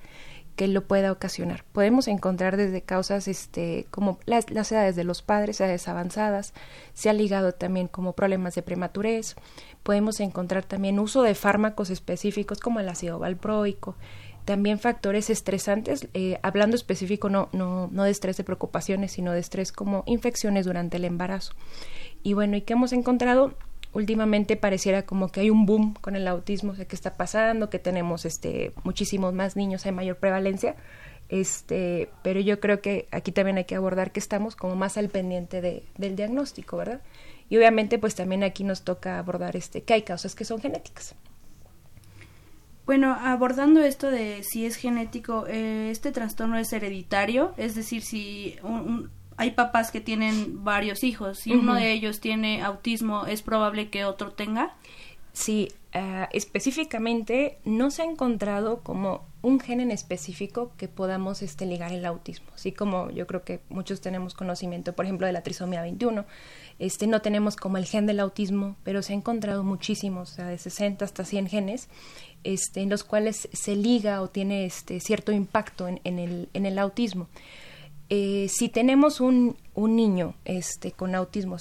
que 0.56 0.68
lo 0.68 0.88
pueda 0.88 1.12
ocasionar. 1.12 1.64
Podemos 1.72 2.08
encontrar 2.08 2.58
desde 2.58 2.82
causas 2.82 3.28
este, 3.28 3.86
como 3.92 4.18
las, 4.26 4.48
edades 4.72 4.96
de 4.96 5.04
los 5.04 5.22
padres, 5.22 5.62
edades 5.62 5.88
avanzadas, 5.88 6.56
se 6.96 7.12
ha 7.12 7.14
ligado 7.14 7.52
también 7.52 7.88
como 7.88 8.14
problemas 8.14 8.56
de 8.56 8.64
prematurez, 8.64 9.36
podemos 9.84 10.20
encontrar 10.20 10.66
también 10.66 10.98
uso 10.98 11.22
de 11.22 11.36
fármacos 11.36 11.92
específicos 11.92 12.60
como 12.60 12.80
el 12.80 12.90
ácido 12.90 13.20
valproico, 13.20 13.96
también 14.46 14.80
factores 14.80 15.30
estresantes, 15.30 16.08
eh, 16.16 16.40
hablando 16.42 16.76
específico 16.76 17.30
no, 17.30 17.50
no, 17.52 17.88
no 17.92 18.04
de 18.04 18.10
estrés 18.10 18.38
de 18.38 18.44
preocupaciones, 18.44 19.12
sino 19.12 19.32
de 19.32 19.42
estrés 19.42 19.72
como 19.72 20.02
infecciones 20.08 20.66
durante 20.66 20.98
el 20.98 21.06
embarazo. 21.06 21.54
Y 22.24 22.34
bueno, 22.34 22.58
¿y 22.58 22.62
qué 22.62 22.74
hemos 22.74 22.94
encontrado? 22.94 23.54
Últimamente 23.94 24.58
pareciera 24.58 25.04
como 25.04 25.30
que 25.30 25.42
hay 25.42 25.50
un 25.50 25.66
boom 25.66 25.94
con 25.94 26.16
el 26.16 26.28
autismo, 26.28 26.72
o 26.72 26.76
sea, 26.76 26.86
que 26.86 26.96
está 26.96 27.16
pasando, 27.16 27.70
que 27.70 27.80
tenemos 27.80 28.26
este 28.26 28.74
muchísimos 28.84 29.34
más 29.34 29.56
niños, 29.56 29.86
hay 29.86 29.92
mayor 29.92 30.18
prevalencia, 30.18 30.76
este, 31.30 32.10
pero 32.24 32.40
yo 32.40 32.60
creo 32.60 32.82
que 32.82 33.08
aquí 33.12 33.32
también 33.32 33.58
hay 33.58 33.66
que 33.66 33.76
abordar 33.76 34.12
que 34.12 34.20
estamos 34.20 34.56
como 34.56 34.76
más 34.76 34.98
al 34.98 35.10
pendiente 35.10 35.62
de, 35.62 35.84
del 35.98 36.16
diagnóstico, 36.16 36.78
¿verdad? 36.78 37.02
Y 37.50 37.58
obviamente 37.58 38.00
pues 38.00 38.16
también 38.16 38.44
aquí 38.44 38.64
nos 38.64 38.84
toca 38.84 39.20
abordar 39.20 39.56
este 39.56 39.84
que 39.84 39.94
hay 39.94 40.02
causas 40.02 40.36
que 40.36 40.46
son 40.46 40.60
genéticas. 40.60 41.16
Bueno, 42.86 43.16
abordando 43.18 43.82
esto 43.82 44.12
de 44.12 44.44
si 44.44 44.66
es 44.66 44.76
genético, 44.76 45.46
eh, 45.48 45.90
este 45.90 46.12
trastorno 46.12 46.58
es 46.58 46.74
hereditario, 46.74 47.54
es 47.56 47.76
decir, 47.76 48.02
si 48.02 48.58
un 48.62 49.10
hay 49.38 49.52
papás 49.52 49.92
que 49.92 50.02
tienen 50.02 50.64
varios 50.64 51.04
hijos. 51.04 51.40
Si 51.40 51.54
uno 51.54 51.76
de 51.76 51.92
ellos 51.92 52.20
tiene 52.20 52.62
autismo, 52.62 53.26
¿es 53.26 53.42
probable 53.42 53.90
que 53.90 54.06
otro 54.06 54.32
tenga? 54.32 54.76
Sí, 55.34 55.70
ah, 55.94 56.30
específicamente 56.32 57.58
no 57.66 57.90
se 57.90 58.04
ha 58.04 58.06
encontrado 58.06 58.82
como 58.82 59.26
un 59.42 59.60
gen 59.60 59.82
en 59.82 59.92
específico 59.92 60.72
que 60.78 60.88
podamos 60.88 61.42
este, 61.42 61.66
ligar 61.66 61.92
el 61.92 62.06
autismo. 62.06 62.48
Así 62.54 62.72
como 62.72 63.10
yo 63.10 63.26
creo 63.26 63.44
que 63.44 63.60
muchos 63.70 64.00
tenemos 64.00 64.36
conocimiento, 64.36 64.94
por 64.94 65.06
ejemplo, 65.06 65.26
de 65.28 65.34
la 65.34 65.42
trisomía 65.42 65.82
21. 65.82 66.26
Este, 66.80 67.08
no 67.08 67.22
tenemos 67.22 67.56
como 67.56 67.78
el 67.78 67.86
gen 67.86 68.06
del 68.06 68.20
autismo, 68.20 68.76
pero 68.84 69.02
se 69.02 69.14
ha 69.14 69.16
encontrado 69.16 69.64
muchísimos, 69.64 70.32
o 70.32 70.36
sea, 70.36 70.48
de 70.48 70.58
60 70.60 71.04
hasta 71.04 71.26
100 71.26 71.48
genes, 71.50 71.90
este, 72.44 72.82
en 72.82 72.90
los 72.90 73.04
cuales 73.04 73.50
se 73.52 73.76
liga 73.76 74.22
o 74.22 74.30
tiene 74.30 74.66
este, 74.66 75.00
cierto 75.00 75.32
impacto 75.32 75.88
en, 75.88 76.00
en, 76.04 76.20
el, 76.20 76.50
en 76.54 76.66
el 76.66 76.78
autismo. 76.78 77.28
Eh, 78.16 78.48
si 78.48 78.70
tenemos 78.70 79.22
un, 79.22 79.58
un, 79.74 79.96
niño 79.96 80.36
este, 80.46 80.92
con 80.92 81.16
autismo, 81.16 81.58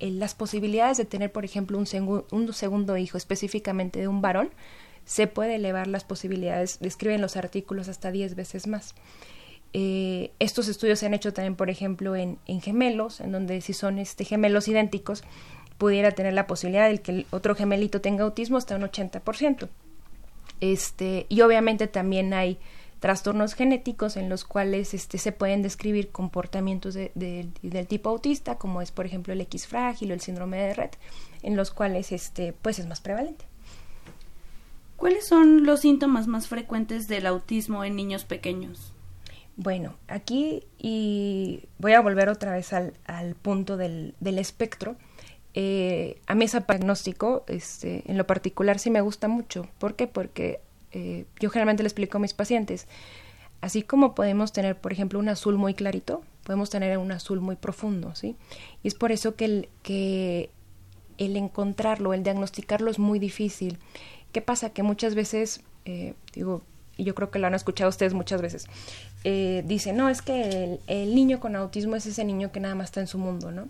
las 0.00 0.34
posibilidades 0.34 0.98
de 0.98 1.06
tener, 1.06 1.32
por 1.32 1.46
ejemplo, 1.46 1.78
un, 1.78 2.24
un, 2.30 2.52
segundo 2.52 2.94
hijo, 2.98 3.16
específicamente 3.16 4.00
de 4.00 4.08
un 4.08 4.20
varón, 4.20 4.50
se 5.06 5.26
puede 5.26 5.54
elevar 5.54 5.86
las 5.86 6.04
posibilidades, 6.04 6.78
describen 6.80 7.22
los 7.22 7.38
artículos 7.38 7.88
hasta 7.88 8.12
10 8.12 8.34
veces 8.34 8.66
más. 8.66 8.94
Eh, 9.72 10.30
estos 10.40 10.68
estudios 10.68 10.98
se 10.98 11.06
han 11.06 11.14
hecho 11.14 11.32
también, 11.32 11.56
por 11.56 11.70
ejemplo, 11.70 12.14
en, 12.14 12.36
en 12.44 12.60
gemelos, 12.60 13.22
en 13.22 13.32
donde 13.32 13.62
si 13.62 13.72
son 13.72 13.98
este, 13.98 14.26
gemelos 14.26 14.68
idénticos, 14.68 15.24
pudiera 15.78 16.10
tener 16.10 16.34
la 16.34 16.46
posibilidad 16.46 16.86
de 16.86 17.00
que 17.00 17.12
el 17.12 17.26
otro 17.30 17.54
gemelito 17.54 18.02
tenga 18.02 18.24
autismo 18.24 18.58
hasta 18.58 18.76
un 18.76 18.82
80%. 18.82 19.70
Este, 20.60 21.24
y 21.30 21.40
obviamente 21.40 21.86
también 21.86 22.34
hay 22.34 22.58
trastornos 23.00 23.54
genéticos 23.54 24.16
en 24.16 24.28
los 24.28 24.44
cuales 24.44 24.94
este, 24.94 25.18
se 25.18 25.32
pueden 25.32 25.62
describir 25.62 26.10
comportamientos 26.10 26.94
de, 26.94 27.12
del 27.14 27.86
tipo 27.86 28.10
autista, 28.10 28.56
como 28.56 28.82
es 28.82 28.90
por 28.90 29.06
ejemplo 29.06 29.32
el 29.32 29.40
X 29.42 29.66
frágil 29.66 30.10
o 30.10 30.14
el 30.14 30.20
síndrome 30.20 30.58
de 30.58 30.74
Red, 30.74 30.90
en 31.42 31.56
los 31.56 31.70
cuales 31.70 32.12
este, 32.12 32.52
pues 32.52 32.78
es 32.78 32.86
más 32.86 33.00
prevalente. 33.00 33.44
¿Cuáles 34.96 35.26
son 35.28 35.64
los 35.64 35.80
síntomas 35.80 36.26
más 36.26 36.48
frecuentes 36.48 37.06
del 37.06 37.26
autismo 37.26 37.84
en 37.84 37.94
niños 37.94 38.24
pequeños? 38.24 38.92
Bueno, 39.56 39.94
aquí 40.08 40.64
y 40.76 41.64
voy 41.78 41.92
a 41.92 42.00
volver 42.00 42.28
otra 42.28 42.52
vez 42.52 42.72
al, 42.72 42.94
al 43.06 43.34
punto 43.34 43.76
del, 43.76 44.14
del 44.18 44.38
espectro. 44.38 44.96
Eh, 45.54 46.20
a 46.26 46.34
mí 46.34 46.44
ese 46.44 46.60
diagnóstico, 46.60 47.44
este, 47.48 48.08
en 48.10 48.18
lo 48.18 48.26
particular, 48.26 48.78
sí 48.78 48.90
me 48.90 49.00
gusta 49.00 49.28
mucho. 49.28 49.68
¿Por 49.78 49.94
qué? 49.94 50.06
Porque 50.06 50.60
eh, 50.92 51.26
yo 51.40 51.50
generalmente 51.50 51.82
le 51.82 51.88
explico 51.88 52.18
a 52.18 52.20
mis 52.20 52.34
pacientes, 52.34 52.86
así 53.60 53.82
como 53.82 54.14
podemos 54.14 54.52
tener, 54.52 54.76
por 54.76 54.92
ejemplo, 54.92 55.18
un 55.18 55.28
azul 55.28 55.56
muy 55.56 55.74
clarito, 55.74 56.22
podemos 56.44 56.70
tener 56.70 56.96
un 56.98 57.12
azul 57.12 57.40
muy 57.40 57.56
profundo, 57.56 58.14
¿sí? 58.14 58.36
Y 58.82 58.88
es 58.88 58.94
por 58.94 59.12
eso 59.12 59.34
que 59.34 59.44
el, 59.44 59.68
que 59.82 60.50
el 61.18 61.36
encontrarlo, 61.36 62.14
el 62.14 62.22
diagnosticarlo 62.22 62.90
es 62.90 62.98
muy 62.98 63.18
difícil. 63.18 63.78
¿Qué 64.32 64.40
pasa? 64.40 64.70
Que 64.70 64.82
muchas 64.82 65.14
veces, 65.14 65.62
eh, 65.84 66.14
digo, 66.32 66.62
y 66.96 67.04
yo 67.04 67.14
creo 67.14 67.30
que 67.30 67.38
lo 67.38 67.46
han 67.46 67.54
escuchado 67.54 67.88
ustedes 67.90 68.14
muchas 68.14 68.40
veces, 68.40 68.66
eh, 69.24 69.62
dicen, 69.66 69.96
no, 69.96 70.08
es 70.08 70.22
que 70.22 70.48
el, 70.64 70.80
el, 70.86 71.14
niño 71.14 71.40
con 71.40 71.54
autismo 71.56 71.96
es 71.96 72.06
ese 72.06 72.24
niño 72.24 72.50
que 72.50 72.60
nada 72.60 72.74
más 72.74 72.86
está 72.86 73.00
en 73.00 73.06
su 73.06 73.18
mundo, 73.18 73.50
¿no? 73.50 73.68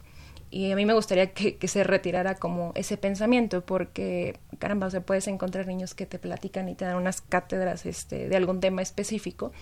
Y 0.51 0.73
a 0.73 0.77
mí 0.77 0.87
me 0.87 0.95
gustaría 0.95 1.33
que, 1.33 1.69
se 1.69 1.85
retirara 1.85 2.37
como 2.37 2.73
ese 2.75 2.97
pensamiento, 2.97 3.65
porque, 3.65 4.39
caramba, 4.59 4.91
se 4.91 5.01
puedes 5.01 5.29
encontrar 5.29 5.67
niños 5.67 5.95
que 5.95 6.07
te 6.07 6.19
platican 6.19 6.69
y 6.69 6.75
te 6.75 6.87
dan 6.87 6.97
unas 6.97 7.21
cátedras 7.21 7.85
este, 7.85 8.29
de 8.29 8.37
algún 8.37 8.61
tema 8.61 8.81
específico, 8.81 9.53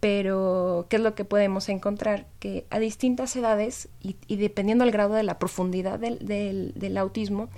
pero 0.00 0.86
¿qué 0.90 0.96
es 0.96 1.02
lo 1.02 1.14
que 1.14 1.24
podemos 1.24 1.68
encontrar? 1.70 2.26
Que 2.40 2.66
a 2.70 2.78
distintas 2.78 3.34
edades 3.36 3.88
y, 4.00 4.36
dependiendo 4.36 4.84
del 4.84 4.92
grado 4.92 5.14
de 5.14 5.22
la 5.22 5.38
profundidad 5.38 5.98
del, 5.98 6.18
del, 6.18 6.72
del, 6.76 6.98
autismo, 6.98 7.48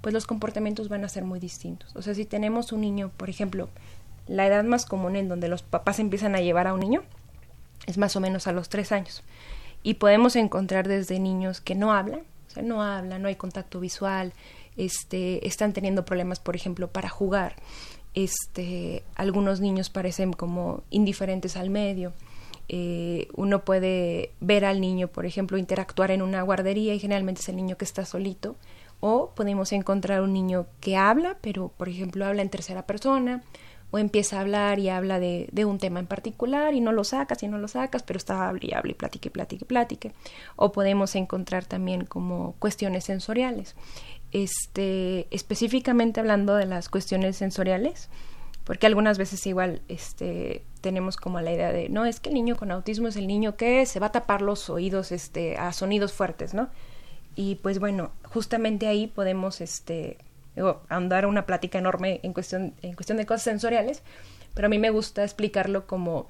pues 0.00 0.12
los 0.12 0.26
comportamientos 0.26 0.88
van 0.88 1.04
a 1.04 1.08
ser 1.08 1.24
muy 1.24 1.38
distintos. 1.38 1.94
O 1.94 2.02
sea, 2.02 2.14
si 2.14 2.24
tenemos 2.24 2.72
un 2.72 2.80
niño, 2.80 3.12
por 3.16 3.30
ejemplo, 3.30 3.68
la 4.26 4.46
edad 4.46 4.64
más 4.64 4.84
común 4.84 5.14
en 5.14 5.28
donde 5.28 5.48
los 5.48 5.62
papás 5.62 6.00
empiezan 6.00 6.34
a 6.34 6.40
llevar 6.40 6.66
a 6.66 6.74
un 6.74 6.80
niño 6.80 7.02
es 7.86 7.98
más 7.98 8.16
o 8.16 8.20
menos 8.20 8.48
a 8.48 8.52
los 8.52 8.68
tres 8.68 8.90
años 8.90 9.22
y 9.82 9.94
podemos 9.94 10.36
encontrar 10.36 10.88
desde 10.88 11.18
niños 11.18 11.60
que 11.60 11.74
no 11.74 11.92
hablan, 11.92 12.20
o 12.20 12.50
sea, 12.50 12.62
no 12.62 12.82
hablan, 12.82 13.22
no 13.22 13.28
hay 13.28 13.36
contacto 13.36 13.80
visual, 13.80 14.32
este, 14.76 15.46
están 15.46 15.72
teniendo 15.72 16.04
problemas, 16.04 16.40
por 16.40 16.56
ejemplo, 16.56 16.88
para 16.88 17.08
jugar. 17.08 17.56
Este, 18.14 19.02
algunos 19.14 19.60
niños 19.60 19.90
parecen 19.90 20.32
como 20.32 20.82
indiferentes 20.90 21.56
al 21.56 21.70
medio. 21.70 22.12
Eh, 22.68 23.28
uno 23.34 23.64
puede 23.64 24.32
ver 24.40 24.64
al 24.64 24.80
niño, 24.80 25.08
por 25.08 25.26
ejemplo, 25.26 25.58
interactuar 25.58 26.10
en 26.10 26.22
una 26.22 26.42
guardería 26.42 26.94
y 26.94 26.98
generalmente 26.98 27.42
es 27.42 27.48
el 27.48 27.56
niño 27.56 27.76
que 27.76 27.84
está 27.84 28.04
solito. 28.04 28.56
O 29.00 29.30
podemos 29.34 29.72
encontrar 29.72 30.22
un 30.22 30.32
niño 30.32 30.66
que 30.80 30.96
habla, 30.96 31.36
pero 31.42 31.68
por 31.68 31.88
ejemplo 31.88 32.24
habla 32.24 32.42
en 32.42 32.48
tercera 32.48 32.86
persona, 32.86 33.42
o 33.90 33.98
empieza 33.98 34.38
a 34.38 34.40
hablar 34.40 34.78
y 34.78 34.88
habla 34.88 35.20
de, 35.20 35.48
un 35.64 35.78
tema 35.78 36.00
en 36.00 36.06
particular 36.06 36.74
y 36.74 36.80
no 36.80 36.92
lo 36.92 37.04
sacas 37.04 37.42
y 37.42 37.48
no 37.48 37.58
lo 37.58 37.68
sacas, 37.68 38.02
pero 38.02 38.18
está 38.18 38.48
habla 38.48 38.60
y 38.62 38.72
habla 38.72 38.90
y 38.92 38.94
platique, 38.94 39.30
platique, 39.30 39.64
platique. 39.64 40.12
O 40.56 40.72
podemos 40.72 41.14
encontrar 41.14 41.64
también 41.64 42.04
como 42.04 42.54
cuestiones 42.58 43.04
sensoriales. 43.04 43.74
este, 44.32 45.28
específicamente 45.30 46.20
hablando 46.20 46.56
de 46.56 46.66
las 46.66 46.88
cuestiones 46.88 47.36
sensoriales, 47.36 48.10
porque 48.64 48.86
algunas 48.86 49.16
veces 49.16 49.46
igual 49.46 49.80
este, 49.88 50.64
tenemos 50.80 51.16
como 51.16 51.40
la 51.40 51.52
idea 51.52 51.72
de, 51.72 51.88
no, 51.88 52.04
es 52.04 52.18
que 52.18 52.30
el 52.30 52.34
niño 52.34 52.56
con 52.56 52.72
autismo 52.72 53.06
es 53.06 53.16
el 53.16 53.28
niño 53.28 53.56
que 53.56 53.86
se 53.86 54.00
va 54.00 54.08
a 54.08 54.12
tapar 54.12 54.42
los 54.42 54.68
oídos 54.68 55.12
este, 55.12 55.56
a 55.56 55.72
sonidos 55.72 56.12
fuertes, 56.12 56.52
¿no? 56.52 56.68
Y 57.36 57.56
pues 57.56 57.78
bueno, 57.78 58.10
justamente 58.24 58.88
ahí 58.88 59.06
podemos 59.06 59.60
este, 59.60 60.18
andar 60.88 61.26
una 61.26 61.46
plática 61.46 61.78
enorme 61.78 62.20
en 62.22 62.32
cuestión, 62.32 62.74
en 62.82 62.94
cuestión 62.94 63.18
de 63.18 63.26
cosas 63.26 63.42
sensoriales, 63.42 64.02
pero 64.54 64.66
a 64.66 64.68
mí 64.68 64.78
me 64.78 64.90
gusta 64.90 65.22
explicarlo 65.22 65.86
como, 65.86 66.28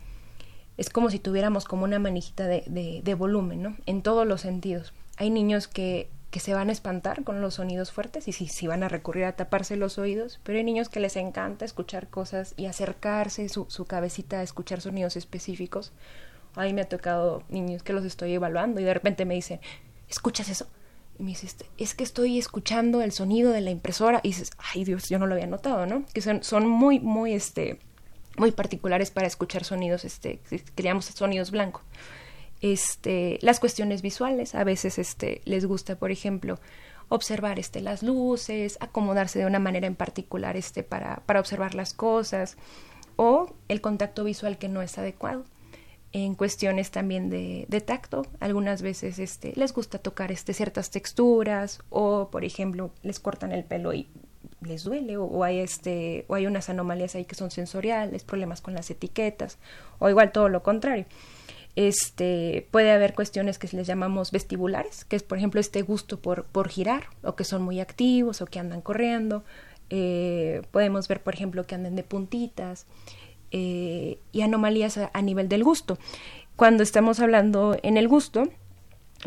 es 0.77 0.91
como 0.91 1.11
si 1.11 1.19
tuviéramos 1.19 1.65
como 1.65 1.85
una 1.85 1.99
manijita 1.99 2.47
de, 2.47 3.01
de, 3.03 3.15
volumen, 3.15 3.63
¿no? 3.63 3.77
En 3.87 4.03
todos 4.03 4.27
los 4.27 4.41
sentidos. 4.41 4.93
Hay 5.17 5.31
niños 5.31 5.69
que 5.69 6.11
que 6.31 6.41
se 6.41 6.53
van 6.53 6.69
a 6.69 6.73
espantar 6.73 7.25
con 7.25 7.41
los 7.41 7.55
sonidos 7.55 7.93
fuertes 7.93 8.29
y 8.29 8.33
si 8.33 8.47
sí, 8.49 8.67
van 8.67 8.83
a 8.83 8.89
recurrir 8.89 9.25
a 9.25 9.37
taparse 9.37 9.75
los 9.75 9.97
oídos, 9.97 10.39
pero 10.43 10.59
hay 10.59 10.65
niños 10.65 10.91
que 10.91 11.01
les 11.01 11.17
encanta 11.17 11.65
escuchar 11.65 12.09
cosas 12.09 12.53
y 12.59 12.67
acercarse 12.67 13.49
su, 13.49 13.65
su 13.71 13.87
cabecita 13.87 14.41
a 14.41 14.43
escuchar 14.43 14.83
sonidos 14.83 15.17
específicos. 15.17 15.93
A 16.55 16.65
mí 16.65 16.75
me 16.75 16.83
ha 16.83 16.89
tocado 16.91 17.43
niños 17.49 17.83
que 17.83 17.95
los 17.95 18.05
estoy 18.05 18.35
evaluando 18.35 18.81
y 18.81 18.85
de 18.85 18.93
repente 18.93 19.25
me 19.25 19.35
dicen, 19.35 19.61
¿escuchas 20.09 20.51
eso? 20.51 20.67
Y 21.19 21.23
me 21.23 21.31
dice, 21.31 21.49
es 21.79 21.95
que 21.95 22.05
estoy 22.05 22.39
escuchando 22.39 23.01
el 23.03 23.13
sonido 23.13 23.53
de 23.53 23.61
la 23.61 23.71
impresora 23.71 24.21
y 24.23 24.29
dices, 24.29 24.51
ay 24.59 24.85
Dios, 24.85 25.09
yo 25.09 25.19
no 25.19 25.27
lo 25.27 25.35
había 25.35 25.47
notado, 25.47 25.87
¿no? 25.87 26.05
Que 26.13 26.21
son, 26.21 26.43
son 26.43 26.69
muy, 26.69 27.01
muy, 27.01 27.33
este, 27.33 27.79
muy 28.37 28.53
particulares 28.53 29.11
para 29.11 29.27
escuchar 29.27 29.65
sonidos, 29.65 30.05
este, 30.05 30.41
que 30.51 30.83
llamamos 30.83 31.07
sonidos 31.07 31.51
blancos 31.51 31.83
este, 32.61 33.39
las 33.43 33.61
cuestiones 33.61 34.03
visuales. 34.03 34.55
A 34.55 34.65
veces 34.65 34.99
este, 34.99 35.41
les 35.45 35.67
gusta, 35.67 35.97
por 35.97 36.11
ejemplo, 36.11 36.59
observar 37.09 37.59
este, 37.59 37.81
las 37.81 38.03
luces, 38.03 38.79
acomodarse 38.81 39.39
de 39.39 39.47
una 39.47 39.59
manera 39.59 39.87
en 39.87 39.95
particular 39.95 40.57
este, 40.57 40.83
para, 40.83 41.23
para 41.27 41.41
observar 41.41 41.75
las 41.75 41.93
cosas, 41.93 42.57
o 43.17 43.55
el 43.69 43.81
contacto 43.81 44.25
visual 44.25 44.59
que 44.59 44.69
no 44.69 44.83
es 44.83 44.99
adecuado. 44.99 45.45
En 46.13 46.35
cuestiones 46.35 46.91
también 46.91 47.29
de, 47.29 47.67
de 47.69 47.81
tacto, 47.81 48.27
algunas 48.41 48.81
veces 48.81 49.19
este, 49.19 49.53
les 49.57 49.73
gusta 49.73 49.99
tocar 49.99 50.33
este, 50.33 50.55
ciertas 50.55 50.91
texturas, 50.91 51.81
o 51.91 52.31
por 52.31 52.45
ejemplo, 52.45 52.91
les 53.03 53.21
cortan 53.21 53.53
el 53.53 53.65
pelo 53.65 53.93
y 53.93 54.09
les 54.63 54.85
duele, 54.85 55.17
o, 55.17 55.45
hay 55.45 55.59
este, 55.59 56.25
o 56.29 56.35
hay 56.35 56.47
unas 56.47 56.69
anomalías 56.69 57.15
ahí 57.15 57.25
que 57.25 57.35
son 57.35 57.51
sensoriales, 57.51 58.25
problemas 58.25 58.61
con 58.61 58.75
las 58.75 58.91
etiquetas, 58.91 59.59
o 59.99 60.09
igual 60.09 60.33
todo 60.33 60.49
lo 60.49 60.63
contrario. 60.63 61.07
Este, 61.75 62.67
puede 62.71 62.91
haber 62.93 63.15
cuestiones 63.15 63.59
que 63.59 63.69
les 63.77 63.87
llamamos 63.87 64.31
vestibulares, 64.31 65.05
que 65.05 65.17
es 65.17 65.23
por 65.23 65.37
ejemplo 65.37 65.61
este 65.61 65.83
gusto 65.83 66.19
por, 66.21 66.45
por 66.45 66.69
girar, 66.69 67.05
o 67.23 67.37
que 67.37 67.45
son 67.45 67.63
muy 67.63 67.81
activos, 67.81 68.41
o 68.41 68.47
que 68.47 68.59
andan 68.59 68.81
corriendo. 68.81 69.45
Eh, 69.91 70.63
podemos 70.71 71.07
ver, 71.07 71.23
por 71.23 71.35
ejemplo, 71.35 71.67
que 71.67 71.75
anden 71.75 71.95
de 71.95 72.03
puntitas 72.03 72.87
eh, 73.51 74.19
y 74.33 74.43
anomalías 74.43 74.99
a, 74.99 75.23
nivel 75.23 75.49
del 75.49 75.65
gusto. 75.65 75.99
Cuando 76.57 76.83
estamos 76.83 77.21
hablando 77.21 77.77
en 77.83 77.97
el 77.97 78.09
gusto, 78.09 78.49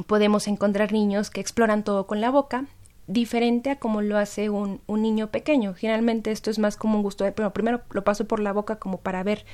podemos 0.08 0.48
encontrar 0.48 0.92
niños 0.92 1.30
que 1.30 1.42
exploran 1.42 1.84
todo 1.84 2.08
con 2.08 2.22
la 2.22 2.32
boca, 2.32 2.66
diferente 3.08 3.72
a 3.72 3.80
como 3.80 4.02
lo 4.02 4.18
hace 4.18 4.50
un, 4.50 4.82
un 4.88 5.02
niño 5.02 5.32
pequeño. 5.32 5.74
Generalmente 5.74 6.32
esto 6.32 6.50
es 6.50 6.60
más 6.60 6.78
como 6.78 6.98
un 6.98 7.04
gusto 7.04 7.24
de, 7.24 7.32
primero 7.32 7.82
lo 7.92 8.04
paso 8.04 8.26
por 8.26 8.40
la 8.40 8.54
boca 8.54 8.78
como 8.78 9.00
para 9.00 9.24
ver 9.24 9.46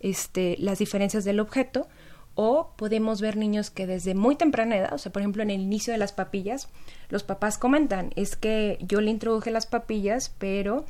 este, 0.00 0.56
las 0.58 0.78
diferencias 0.78 1.24
del 1.24 1.40
objeto 1.40 1.88
o 2.34 2.72
podemos 2.76 3.20
ver 3.20 3.36
niños 3.36 3.70
que 3.70 3.86
desde 3.86 4.14
muy 4.14 4.36
temprana 4.36 4.76
edad, 4.76 4.92
o 4.92 4.98
sea, 4.98 5.12
por 5.12 5.22
ejemplo, 5.22 5.42
en 5.42 5.50
el 5.50 5.60
inicio 5.60 5.92
de 5.92 5.98
las 5.98 6.12
papillas, 6.12 6.68
los 7.08 7.22
papás 7.22 7.58
comentan, 7.58 8.12
es 8.16 8.36
que 8.36 8.78
yo 8.80 9.00
le 9.00 9.10
introduje 9.10 9.50
las 9.50 9.66
papillas, 9.66 10.34
pero 10.38 10.84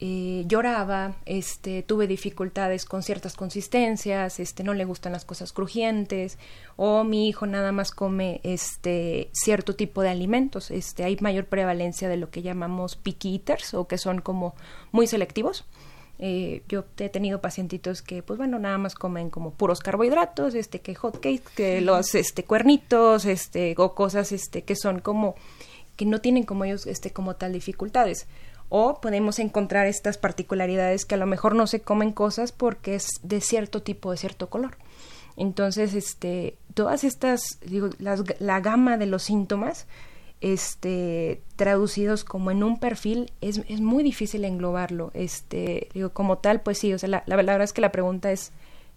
eh, 0.00 0.44
lloraba, 0.46 1.16
este, 1.26 1.82
tuve 1.82 2.06
dificultades 2.06 2.84
con 2.84 3.02
ciertas 3.02 3.34
consistencias, 3.34 4.38
este, 4.38 4.62
no 4.62 4.72
le 4.74 4.84
gustan 4.84 5.12
las 5.12 5.24
cosas 5.24 5.52
crujientes, 5.52 6.38
o 6.76 7.02
mi 7.02 7.28
hijo 7.28 7.46
nada 7.46 7.72
más 7.72 7.90
come 7.90 8.40
este 8.44 9.28
cierto 9.32 9.74
tipo 9.74 10.02
de 10.02 10.10
alimentos, 10.10 10.70
este, 10.70 11.02
hay 11.02 11.16
mayor 11.20 11.46
prevalencia 11.46 12.08
de 12.08 12.16
lo 12.16 12.30
que 12.30 12.42
llamamos 12.42 12.94
picky 12.94 13.34
eaters, 13.34 13.74
o 13.74 13.88
que 13.88 13.98
son 13.98 14.20
como 14.20 14.54
muy 14.92 15.06
selectivos. 15.06 15.64
Eh, 16.20 16.62
yo 16.68 16.84
he 16.98 17.08
tenido 17.08 17.40
pacientitos 17.40 18.02
que, 18.02 18.22
pues 18.24 18.38
bueno, 18.38 18.58
nada 18.58 18.76
más 18.76 18.94
comen 18.94 19.30
como 19.30 19.52
puros 19.52 19.80
carbohidratos, 19.80 20.54
este, 20.54 20.80
que 20.80 20.94
hot 20.94 21.20
cake, 21.20 21.44
que 21.54 21.80
los, 21.80 22.14
este, 22.14 22.44
cuernitos, 22.44 23.24
este, 23.24 23.74
o 23.78 23.94
cosas, 23.94 24.32
este, 24.32 24.62
que 24.62 24.74
son 24.74 25.00
como, 25.00 25.36
que 25.96 26.06
no 26.06 26.20
tienen 26.20 26.42
como 26.44 26.64
ellos, 26.64 26.86
este, 26.86 27.12
como 27.12 27.36
tal 27.36 27.52
dificultades. 27.52 28.26
O 28.68 29.00
podemos 29.00 29.38
encontrar 29.38 29.86
estas 29.86 30.18
particularidades 30.18 31.04
que 31.04 31.14
a 31.14 31.18
lo 31.18 31.26
mejor 31.26 31.54
no 31.54 31.66
se 31.66 31.80
comen 31.80 32.12
cosas 32.12 32.52
porque 32.52 32.94
es 32.94 33.08
de 33.22 33.40
cierto 33.40 33.82
tipo, 33.82 34.10
de 34.10 34.18
cierto 34.18 34.50
color. 34.50 34.76
Entonces, 35.36 35.94
este, 35.94 36.56
todas 36.74 37.04
estas, 37.04 37.60
digo, 37.64 37.90
las, 37.98 38.24
la 38.40 38.60
gama 38.60 38.98
de 38.98 39.06
los 39.06 39.22
síntomas, 39.22 39.86
este 40.40 41.42
traducidos 41.56 42.24
como 42.24 42.52
en 42.52 42.62
un 42.62 42.78
perfil 42.78 43.32
es, 43.40 43.60
es 43.68 43.80
muy 43.80 44.04
difícil 44.04 44.44
englobarlo 44.44 45.10
este 45.12 45.88
digo 45.94 46.10
como 46.10 46.38
tal 46.38 46.60
pues 46.60 46.78
sí 46.78 46.94
o 46.94 46.98
sea 47.00 47.08
la, 47.08 47.24
la, 47.26 47.34
la 47.42 47.52
verdad 47.52 47.64
es 47.64 47.72
que 47.72 47.80
la 47.80 47.90
pregunta 47.90 48.30
es 48.30 48.52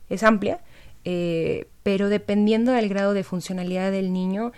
es 0.07 0.21
amplia 0.21 0.61
eh, 1.03 1.67
pero 1.83 2.09
dependiendo 2.09 2.71
del 2.73 2.89
grado 2.89 3.13
de 3.13 3.23
funcionalidad 3.23 3.91
del 3.91 4.13
niño 4.13 4.51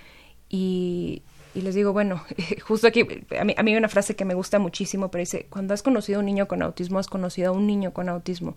y, 0.50 1.24
y 1.56 1.62
les 1.62 1.76
digo 1.76 1.94
bueno 1.94 2.24
justo 2.68 2.88
aquí 2.88 3.08
a 3.38 3.44
mí, 3.44 3.56
a 3.58 3.64
mí 3.64 3.72
hay 3.72 3.78
una 3.78 3.90
frase 3.90 4.16
que 4.16 4.26
me 4.26 4.34
gusta 4.34 4.60
muchísimo 4.60 5.10
pero 5.10 5.22
dice 5.22 5.48
cuando 5.50 5.74
has 5.74 5.84
conocido 5.84 6.18
a 6.18 6.22
un 6.22 6.26
niño 6.26 6.48
con 6.48 6.62
autismo 6.62 7.00
has 7.00 7.08
conocido 7.08 7.50
a 7.50 7.52
un 7.52 7.68
niño 7.68 7.94
con 7.94 8.10
autismo 8.10 8.56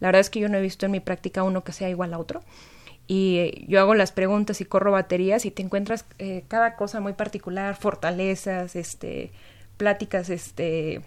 la 0.00 0.08
verdad 0.08 0.20
es 0.20 0.30
que 0.30 0.40
yo 0.40 0.48
no 0.48 0.58
he 0.58 0.62
visto 0.62 0.86
en 0.86 0.92
mi 0.92 1.00
práctica 1.00 1.42
uno 1.42 1.64
que 1.64 1.72
sea 1.72 1.88
igual 1.88 2.14
a 2.14 2.18
otro 2.18 2.42
y 3.06 3.66
yo 3.68 3.80
hago 3.80 3.94
las 3.94 4.12
preguntas 4.12 4.60
y 4.60 4.64
corro 4.64 4.90
baterías 4.92 5.44
y 5.44 5.50
te 5.50 5.62
encuentras 5.62 6.06
eh, 6.18 6.44
cada 6.48 6.76
cosa 6.76 7.00
muy 7.00 7.12
particular, 7.12 7.76
fortalezas, 7.76 8.76
este, 8.76 9.30
pláticas, 9.76 10.30
este, 10.30 11.02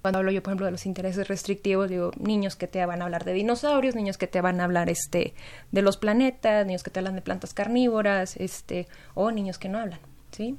cuando 0.00 0.18
hablo 0.18 0.30
yo, 0.30 0.42
por 0.42 0.52
ejemplo, 0.52 0.66
de 0.66 0.72
los 0.72 0.86
intereses 0.86 1.28
restrictivos, 1.28 1.90
digo, 1.90 2.12
niños 2.18 2.56
que 2.56 2.66
te 2.66 2.84
van 2.86 3.02
a 3.02 3.04
hablar 3.04 3.24
de 3.24 3.34
dinosaurios, 3.34 3.94
niños 3.94 4.16
que 4.16 4.26
te 4.26 4.40
van 4.40 4.60
a 4.60 4.64
hablar, 4.64 4.88
este, 4.88 5.34
de 5.70 5.82
los 5.82 5.98
planetas, 5.98 6.66
niños 6.66 6.82
que 6.82 6.90
te 6.90 7.00
hablan 7.00 7.14
de 7.14 7.22
plantas 7.22 7.52
carnívoras, 7.52 8.36
este, 8.36 8.86
o 9.14 9.30
niños 9.30 9.58
que 9.58 9.68
no 9.68 9.78
hablan, 9.78 10.00
¿sí? 10.30 10.56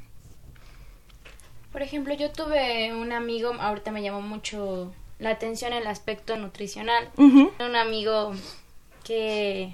Por 1.76 1.82
ejemplo, 1.82 2.14
yo 2.14 2.32
tuve 2.32 2.94
un 2.94 3.12
amigo, 3.12 3.52
ahorita 3.60 3.92
me 3.92 4.02
llamó 4.02 4.22
mucho 4.22 4.94
la 5.20 5.32
atención 5.32 5.74
el 5.74 5.86
aspecto 5.88 6.38
nutricional, 6.38 7.10
uh 7.18 7.22
-huh. 7.22 7.52
un 7.68 7.76
amigo 7.76 8.32
que 9.04 9.74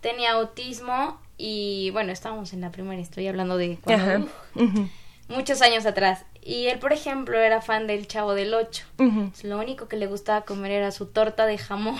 tenía 0.00 0.34
autismo 0.34 1.20
y 1.36 1.90
bueno, 1.90 2.12
estábamos 2.12 2.52
en 2.52 2.60
la 2.60 2.70
primaria, 2.70 3.02
estoy 3.02 3.26
hablando 3.26 3.56
de 3.56 3.76
cuando, 3.82 4.28
uh 4.54 4.60
-huh. 4.60 4.88
muchos 5.26 5.62
años 5.62 5.84
atrás. 5.84 6.24
Y 6.42 6.68
él, 6.68 6.78
por 6.78 6.92
ejemplo, 6.92 7.40
era 7.40 7.60
fan 7.60 7.88
del 7.88 8.06
Chavo 8.06 8.34
del 8.34 8.54
Ocho. 8.54 8.84
Uh 8.98 9.06
-huh. 9.06 9.42
Lo 9.42 9.58
único 9.58 9.88
que 9.88 9.96
le 9.96 10.06
gustaba 10.06 10.42
comer 10.42 10.70
era 10.70 10.92
su 10.92 11.06
torta 11.06 11.44
de 11.44 11.58
jamón. 11.58 11.98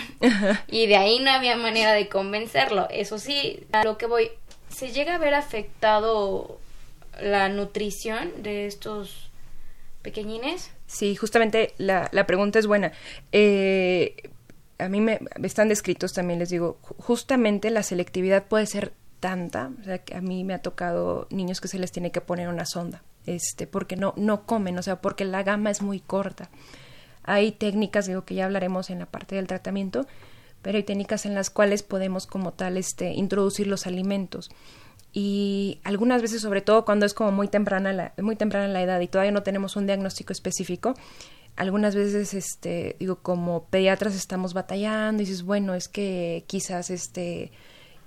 Y 0.69 0.87
de 0.87 0.99
ahí 0.99 1.19
no 1.19 1.33
había 1.33 1.57
manera 1.57 1.95
de 1.95 2.09
convencerlo. 2.09 2.87
Eso 2.91 3.19
sí, 3.19 3.67
a 3.73 3.83
lo 3.83 3.99
que 3.99 4.07
voy, 4.07 4.31
¿se 4.69 4.93
llega 4.93 5.17
a 5.17 5.19
ver 5.19 5.35
afectado 5.35 6.61
la 7.21 7.49
nutrición 7.49 8.43
de 8.43 8.67
estos 8.67 9.31
pequeñines? 10.03 10.71
Sí, 10.87 11.17
justamente 11.17 11.75
la, 11.79 12.09
la 12.13 12.27
pregunta 12.27 12.59
es 12.59 12.67
buena. 12.67 12.93
Eh, 13.33 14.31
a 14.79 14.89
mí 14.89 15.01
me 15.01 15.19
están 15.43 15.69
descritos 15.69 16.13
también, 16.13 16.39
les 16.39 16.51
digo, 16.51 16.79
justamente 16.99 17.71
la 17.71 17.83
selectividad 17.83 18.45
puede 18.45 18.67
ser 18.67 18.93
tanta, 19.21 19.73
o 19.81 19.85
sea, 19.85 19.99
que 19.99 20.15
a 20.15 20.21
mí 20.21 20.45
me 20.45 20.55
ha 20.55 20.63
tocado 20.63 21.27
niños 21.31 21.61
que 21.61 21.69
se 21.69 21.79
les 21.79 21.93
tiene 21.93 22.13
que 22.13 22.21
poner 22.21 22.49
una 22.49 22.67
sonda, 22.67 23.03
este, 23.25 23.67
porque 23.67 23.97
no, 23.97 24.13
no 24.17 24.45
comen, 24.45 24.79
o 24.79 24.83
sea, 24.83 25.01
porque 25.01 25.25
la 25.25 25.43
gama 25.43 25.71
es 25.71 25.83
muy 25.83 26.01
corta. 26.01 26.51
Hay 27.23 27.53
técnicas, 27.53 28.07
digo, 28.07 28.25
que 28.25 28.35
ya 28.35 28.45
hablaremos 28.45 28.91
en 28.91 29.01
la 29.01 29.07
parte 29.07 29.35
del 29.35 29.47
tratamiento, 29.47 30.07
pero 30.63 30.77
hay 30.77 30.85
técnicas 30.85 31.27
en 31.27 31.35
las 31.35 31.51
cuales 31.51 31.83
podemos 31.83 32.27
como 32.27 32.53
tal, 32.53 32.77
este, 32.77 33.13
introducir 33.13 33.67
los 33.67 33.87
alimentos. 33.87 34.51
Y 35.19 35.81
algunas 35.83 36.21
veces, 36.21 36.43
sobre 36.43 36.61
todo 36.61 36.85
cuando 36.85 37.07
es 37.07 37.15
como 37.15 37.33
muy 37.33 37.49
temprana 37.49 37.91
la, 37.95 38.13
muy 38.19 38.37
temprana 38.37 38.69
la 38.69 38.83
edad 38.83 39.01
y 39.01 39.09
todavía 39.09 39.33
no 39.33 39.43
tenemos 39.43 39.75
un 39.75 39.87
diagnóstico 39.87 40.35
específico, 40.35 40.93
algunas 41.57 41.95
veces, 41.95 42.35
este, 42.35 42.97
digo, 43.01 43.17
como 43.23 43.65
pediatras 43.65 44.15
estamos 44.15 44.53
batallando 44.53 45.23
y 45.23 45.25
dices, 45.25 45.43
bueno, 45.43 45.73
es 45.73 45.89
que 45.89 46.45
quizás 46.47 46.91
este 46.91 47.51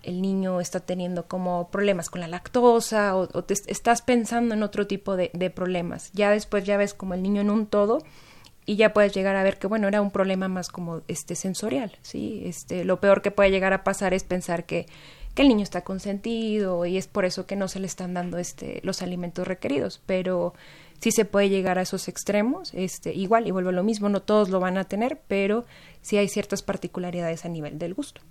el 0.03 0.21
niño 0.21 0.61
está 0.61 0.81
teniendo 0.81 1.27
como 1.27 1.71
problemas 1.71 2.11
con 2.11 2.21
la 2.21 2.27
lactosa 2.27 3.17
o, 3.17 3.27
o 3.33 3.43
te 3.43 3.55
estás 3.55 4.03
pensando 4.03 4.53
en 4.53 4.61
otro 4.61 4.85
tipo 4.85 5.15
de, 5.15 5.31
de, 5.33 5.49
problemas. 5.49 6.11
Ya 6.13 6.29
después 6.29 6.63
ya 6.63 6.77
ves 6.77 6.93
como 6.93 7.15
el 7.15 7.23
niño 7.23 7.41
en 7.41 7.49
un 7.49 7.65
todo 7.65 8.03
y 8.67 8.75
ya 8.75 8.93
puedes 8.93 9.15
llegar 9.15 9.35
a 9.35 9.41
ver 9.41 9.57
que 9.57 9.65
bueno, 9.65 9.87
era 9.87 9.99
un 9.99 10.11
problema 10.11 10.47
más 10.47 10.69
como 10.69 11.01
este 11.07 11.33
sensorial, 11.33 11.97
¿sí? 12.03 12.43
Este, 12.45 12.85
lo 12.85 12.99
peor 12.99 13.23
que 13.23 13.31
puede 13.31 13.49
llegar 13.49 13.73
a 13.73 13.83
pasar 13.83 14.13
es 14.13 14.23
pensar 14.23 14.67
que 14.67 14.85
el 15.41 15.47
niño 15.47 15.63
está 15.63 15.85
consentido 15.85 16.85
y 16.85 16.97
es 16.97 17.07
por 17.07 17.23
eso 17.23 17.45
que 17.45 17.55
no 17.55 17.67
se 17.67 17.79
le 17.79 17.87
están 17.87 18.13
dando 18.13 18.37
este 18.37 18.81
los 18.83 19.01
alimentos 19.01 19.47
requeridos, 19.47 20.01
pero 20.05 20.53
sí 20.99 21.11
se 21.11 21.23
puede 21.25 21.49
llegar 21.49 21.79
a 21.79 21.83
esos 21.83 22.07
extremos, 22.09 22.73
este 22.73 23.13
igual 23.13 23.47
y 23.47 23.51
vuelvo 23.51 23.69
a 23.69 23.73
lo 23.73 23.83
mismo, 23.83 24.09
no 24.09 24.21
todos 24.21 24.49
lo 24.49 24.59
van 24.59 24.77
a 24.77 24.83
tener, 24.83 25.21
pero 25.27 25.65
sí 26.01 26.17
hay 26.17 26.27
ciertas 26.27 26.61
particularidades 26.61 27.45
a 27.45 27.49
nivel 27.49 27.79
del 27.79 27.93
gusto. 27.93 28.21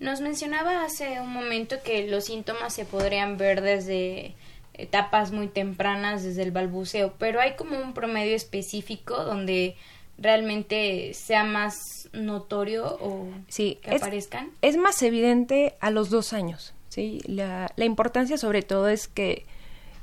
Nos 0.00 0.20
mencionaba 0.20 0.84
hace 0.84 1.20
un 1.20 1.32
momento 1.32 1.76
que 1.82 2.06
los 2.06 2.24
síntomas 2.24 2.74
se 2.74 2.84
podrían 2.84 3.36
ver 3.36 3.60
desde 3.60 4.34
etapas 4.72 5.32
muy 5.32 5.48
tempranas, 5.48 6.22
desde 6.22 6.42
el 6.42 6.52
balbuceo, 6.52 7.14
pero 7.18 7.40
hay 7.40 7.56
como 7.56 7.78
un 7.78 7.94
promedio 7.94 8.34
específico 8.34 9.24
donde 9.24 9.76
realmente 10.18 11.12
sea 11.14 11.44
más 11.44 12.08
notorio 12.12 12.96
o 13.00 13.28
sí, 13.48 13.78
que 13.82 13.96
aparezcan? 13.96 14.50
Es 14.62 14.76
más 14.76 15.02
evidente 15.02 15.74
a 15.80 15.90
los 15.90 16.10
dos 16.10 16.32
años. 16.32 16.74
¿sí? 16.88 17.20
La, 17.26 17.70
la, 17.76 17.84
importancia 17.84 18.38
sobre 18.38 18.62
todo 18.62 18.88
es 18.88 19.08
que 19.08 19.44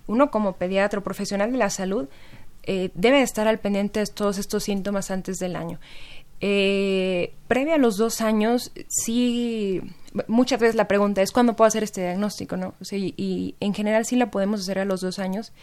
uno 0.08 0.32
como 0.32 0.54
pediatra 0.54 1.00
o 1.00 1.04
profesional 1.04 1.52
de 1.52 1.58
la 1.58 1.70
salud 1.70 2.08
eh, 2.64 2.92
debe 2.94 3.22
estar 3.22 3.48
al 3.48 3.60
pendiente 3.60 4.00
de 4.00 4.08
todos 4.08 4.38
estos 4.38 4.64
síntomas 4.64 5.12
antes 5.12 5.38
del 5.40 5.56
año. 5.56 5.80
Eh, 6.40 7.34
previa 7.48 7.76
a 7.76 7.78
los 7.78 7.98
dos 7.98 8.22
años, 8.22 8.72
sí, 8.90 9.82
muchas 10.28 10.60
veces 10.60 10.76
la 10.76 10.88
pregunta 10.88 11.22
es 11.22 11.32
cuándo 11.32 11.56
puedo 11.56 11.68
hacer 11.68 11.84
este 11.84 12.02
diagnóstico, 12.02 12.58
¿no? 12.58 12.74
y 12.92 13.56
en 13.62 13.74
general 13.74 14.06
sí 14.06 14.18
la 14.18 14.30
podemos 14.30 14.60
hacer 14.60 14.80
a 14.80 14.86
los 14.86 15.00
dos 15.00 15.20
años, 15.20 15.54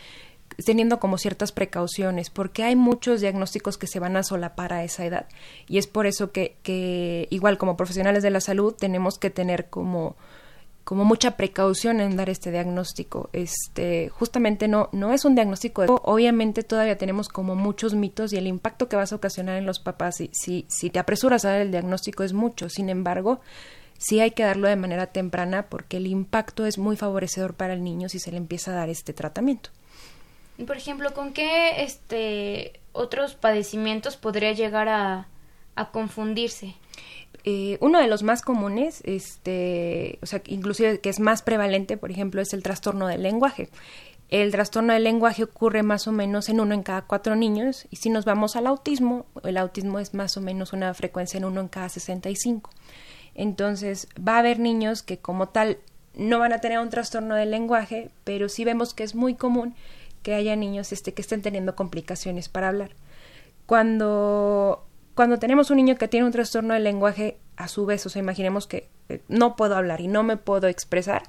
teniendo 0.65 1.01
como 1.01 1.19
ciertas 1.19 1.53
precauciones, 1.53 2.31
porque 2.31 2.65
hay 2.65 2.77
muchos 2.77 3.21
diagnósticos 3.21 3.79
que 3.79 3.87
se 3.87 4.01
van 4.01 4.17
a 4.17 4.23
solapar 4.23 4.73
a 4.73 4.85
esa 4.85 5.05
edad. 5.05 5.27
Y 5.67 5.79
es 5.79 5.87
por 5.87 6.07
eso 6.07 6.33
que, 6.33 6.57
que 6.63 7.29
igual 7.31 7.59
como 7.59 7.77
profesionales 7.77 8.23
de 8.23 8.31
la 8.31 8.41
salud 8.41 8.75
tenemos 8.75 9.19
que 9.19 9.31
tener 9.31 9.69
como 9.69 10.17
como 10.91 11.05
mucha 11.05 11.37
precaución 11.37 12.01
en 12.01 12.17
dar 12.17 12.31
este 12.31 12.51
diagnóstico. 12.51 13.31
Este, 13.33 14.09
justamente 14.09 14.67
no, 14.67 14.89
no 14.91 15.13
es 15.13 15.25
un 15.25 15.37
diagnóstico. 15.37 15.85
Obviamente 16.03 16.65
todavía 16.65 16.99
tenemos 16.99 17.29
como 17.29 17.55
muchos 17.55 17.95
mitos 17.95 18.33
y 18.33 18.39
el 18.39 18.49
impacto 18.49 18.89
que 18.89 18.97
vas 18.97 19.13
a 19.13 19.17
ocasionar 19.17 19.57
en 19.57 19.67
los 19.67 19.79
papás 19.79 20.17
si, 20.17 20.31
si, 20.33 20.67
si 20.69 20.91
te 20.91 20.99
apresuras 20.99 21.45
a 21.45 21.51
dar 21.51 21.61
el 21.61 21.71
diagnóstico 21.71 22.25
es 22.25 22.33
mucho. 22.33 22.69
Sin 22.69 22.89
embargo, 22.89 23.41
sí 23.99 24.19
hay 24.19 24.33
que 24.33 24.43
darlo 24.43 24.67
de 24.67 24.75
manera 24.75 25.07
temprana 25.07 25.67
porque 25.69 25.99
el 25.99 26.09
impacto 26.09 26.67
es 26.67 26.77
muy 26.77 26.97
favorecedor 26.97 27.55
para 27.55 27.75
el 27.75 27.85
niño 27.85 28.09
si 28.09 28.19
se 28.19 28.33
le 28.33 28.39
empieza 28.39 28.73
a 28.73 28.75
dar 28.75 28.89
este 28.89 29.13
tratamiento. 29.13 29.71
Por 30.67 30.77
ejemplo, 30.77 31.13
¿con 31.15 31.33
qué 31.33 31.83
este 31.83 32.81
otros 32.93 33.35
padecimientos 33.35 34.17
podría 34.17 34.53
llegar 34.53 34.89
a, 34.89 35.29
confundirse? 35.93 36.75
Eh, 37.45 37.79
uno 37.81 37.99
de 38.01 38.07
los 38.07 38.23
más 38.23 38.43
comunes, 38.43 39.01
este, 39.05 40.19
o 40.23 40.27
sea, 40.27 40.43
inclusive 40.47 41.01
que 41.01 41.09
es 41.09 41.21
más 41.21 41.41
prevalente, 41.41 41.97
por 41.97 42.11
ejemplo, 42.11 42.43
es 42.43 42.53
el 42.53 42.63
trastorno 42.63 43.07
del 43.07 43.23
lenguaje. 43.23 43.71
El 44.29 44.53
trastorno 44.53 44.93
del 44.93 45.05
lenguaje 45.05 45.43
ocurre 45.43 45.83
más 45.83 46.07
o 46.07 46.13
menos 46.13 46.49
en 46.49 46.61
uno 46.61 46.75
en 46.75 46.83
cada 46.83 47.03
cuatro 47.03 47.35
niños 47.35 47.87
y 47.91 47.97
si 47.97 48.11
nos 48.11 48.25
vamos 48.25 48.55
al 48.57 48.67
autismo, 48.67 49.27
el 49.43 49.57
autismo 49.57 49.99
es 49.99 50.15
más 50.15 50.37
o 50.37 50.41
menos 50.41 50.73
una 50.73 50.93
frecuencia 50.95 51.39
en 51.39 51.47
uno 51.47 51.61
en 51.63 51.69
cada 51.69 51.89
65. 51.89 52.71
Entonces, 53.35 54.07
va 54.17 54.37
a 54.37 54.39
haber 54.39 54.59
niños 54.59 55.03
que 55.03 55.19
como 55.19 55.49
tal 55.49 55.79
no 56.15 56.39
van 56.39 56.53
a 56.53 56.61
tener 56.61 56.79
un 56.79 56.91
trastorno 56.91 57.35
del 57.35 57.51
lenguaje, 57.51 58.11
pero 58.25 58.49
sí 58.49 58.65
vemos 58.65 58.95
que 58.95 59.03
es 59.03 59.15
muy 59.15 59.35
común 59.35 59.75
que 60.23 60.35
haya 60.35 60.57
niños 60.57 60.93
este, 60.93 61.15
que 61.15 61.23
estén 61.23 61.43
teniendo 61.43 61.77
complicaciones 61.77 62.49
para 62.49 62.69
hablar. 62.69 62.91
Cuando, 63.67 64.85
cuando 65.15 65.39
tenemos 65.39 65.71
un 65.71 65.77
niño 65.77 65.97
que 65.97 66.09
tiene 66.09 66.27
un 66.27 66.33
trastorno 66.33 66.75
del 66.75 66.85
lenguaje, 66.85 67.39
a 67.57 67.69
su 67.69 67.85
vez, 67.87 68.05
o 68.07 68.09
sea, 68.09 68.21
imaginemos 68.21 68.67
que 68.67 68.89
eh, 69.09 69.23
no 69.29 69.55
puedo 69.55 69.77
hablar 69.77 70.01
y 70.01 70.09
no 70.09 70.23
me 70.23 70.37
puedo 70.37 70.67
expresar, 70.67 71.23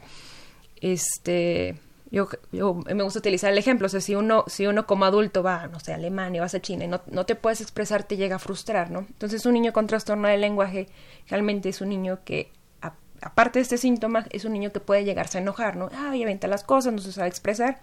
este, 0.79 1.77
yo, 2.09 2.27
yo, 2.51 2.73
me 2.73 3.03
gusta 3.03 3.19
utilizar 3.19 3.51
el 3.51 3.57
ejemplo, 3.57 3.87
o 3.87 3.89
sea, 3.89 4.01
si 4.01 4.15
uno, 4.15 4.45
si 4.47 4.65
uno 4.65 4.87
como 4.87 5.05
adulto 5.05 5.43
va, 5.43 5.67
no 5.67 5.79
sé, 5.79 5.91
a 5.91 5.95
Alemania, 5.95 6.41
vas 6.41 6.55
a 6.55 6.61
China 6.61 6.85
y 6.85 6.87
no, 6.87 7.01
no 7.07 7.25
te 7.25 7.35
puedes 7.35 7.61
expresar, 7.61 8.03
te 8.03 8.17
llega 8.17 8.37
a 8.37 8.39
frustrar, 8.39 8.91
¿no? 8.91 8.99
Entonces 8.99 9.45
un 9.45 9.53
niño 9.53 9.73
con 9.73 9.87
trastorno 9.87 10.27
del 10.27 10.41
lenguaje 10.41 10.87
realmente 11.29 11.69
es 11.69 11.81
un 11.81 11.89
niño 11.89 12.19
que, 12.23 12.51
aparte 13.21 13.59
de 13.59 13.63
este 13.63 13.77
síntoma, 13.77 14.25
es 14.31 14.45
un 14.45 14.53
niño 14.53 14.71
que 14.71 14.79
puede 14.79 15.03
llegarse 15.03 15.37
a 15.37 15.41
enojar, 15.41 15.75
¿no? 15.75 15.89
Ah, 15.93 16.15
y 16.15 16.23
aventa 16.23 16.47
las 16.47 16.63
cosas, 16.63 16.93
no 16.93 16.99
se 16.99 17.11
sabe 17.11 17.27
expresar 17.27 17.79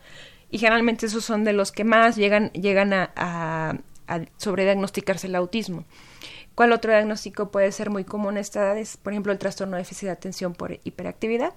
y 0.51 0.59
generalmente 0.59 1.07
esos 1.07 1.25
son 1.25 1.45
de 1.45 1.53
los 1.53 1.73
que 1.73 1.85
más 1.85 2.17
llegan, 2.17 2.51
llegan 2.53 2.93
a, 2.93 3.11
a, 3.17 3.75
a 4.07 4.21
sobrediagnosticarse 4.37 5.27
el 5.27 5.35
autismo. 5.35 5.85
¿Cuál 6.55 6.73
otro 6.73 6.91
diagnóstico 6.91 7.51
puede 7.51 7.71
ser 7.71 7.91
muy 7.91 8.05
común 8.05 8.37
a 8.37 8.41
esta 8.41 8.61
edad? 8.61 8.79
Es, 8.79 8.97
por 8.97 9.13
ejemplo, 9.13 9.33
el 9.33 9.39
trastorno 9.39 9.77
de 9.77 9.83
déficit 9.83 10.07
de 10.07 10.13
atención 10.13 10.55
por 10.55 10.79
hiperactividad. 10.83 11.55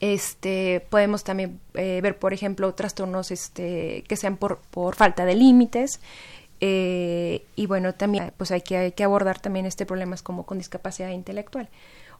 Este, 0.00 0.84
podemos 0.90 1.24
también 1.24 1.60
eh, 1.74 2.00
ver, 2.02 2.18
por 2.18 2.34
ejemplo, 2.34 2.74
trastornos 2.74 3.30
este, 3.30 4.04
que 4.08 4.16
sean 4.16 4.36
por, 4.36 4.58
por 4.70 4.96
falta 4.96 5.24
de 5.24 5.34
límites. 5.34 6.00
Eh, 6.60 7.46
y 7.56 7.66
bueno, 7.66 7.94
también 7.94 8.32
pues 8.36 8.50
hay 8.50 8.60
que, 8.60 8.76
hay 8.76 8.92
que 8.92 9.04
abordar 9.04 9.40
también 9.40 9.64
este 9.64 9.86
problema 9.86 10.16
como 10.22 10.44
con 10.44 10.58
discapacidad 10.58 11.10
intelectual 11.10 11.68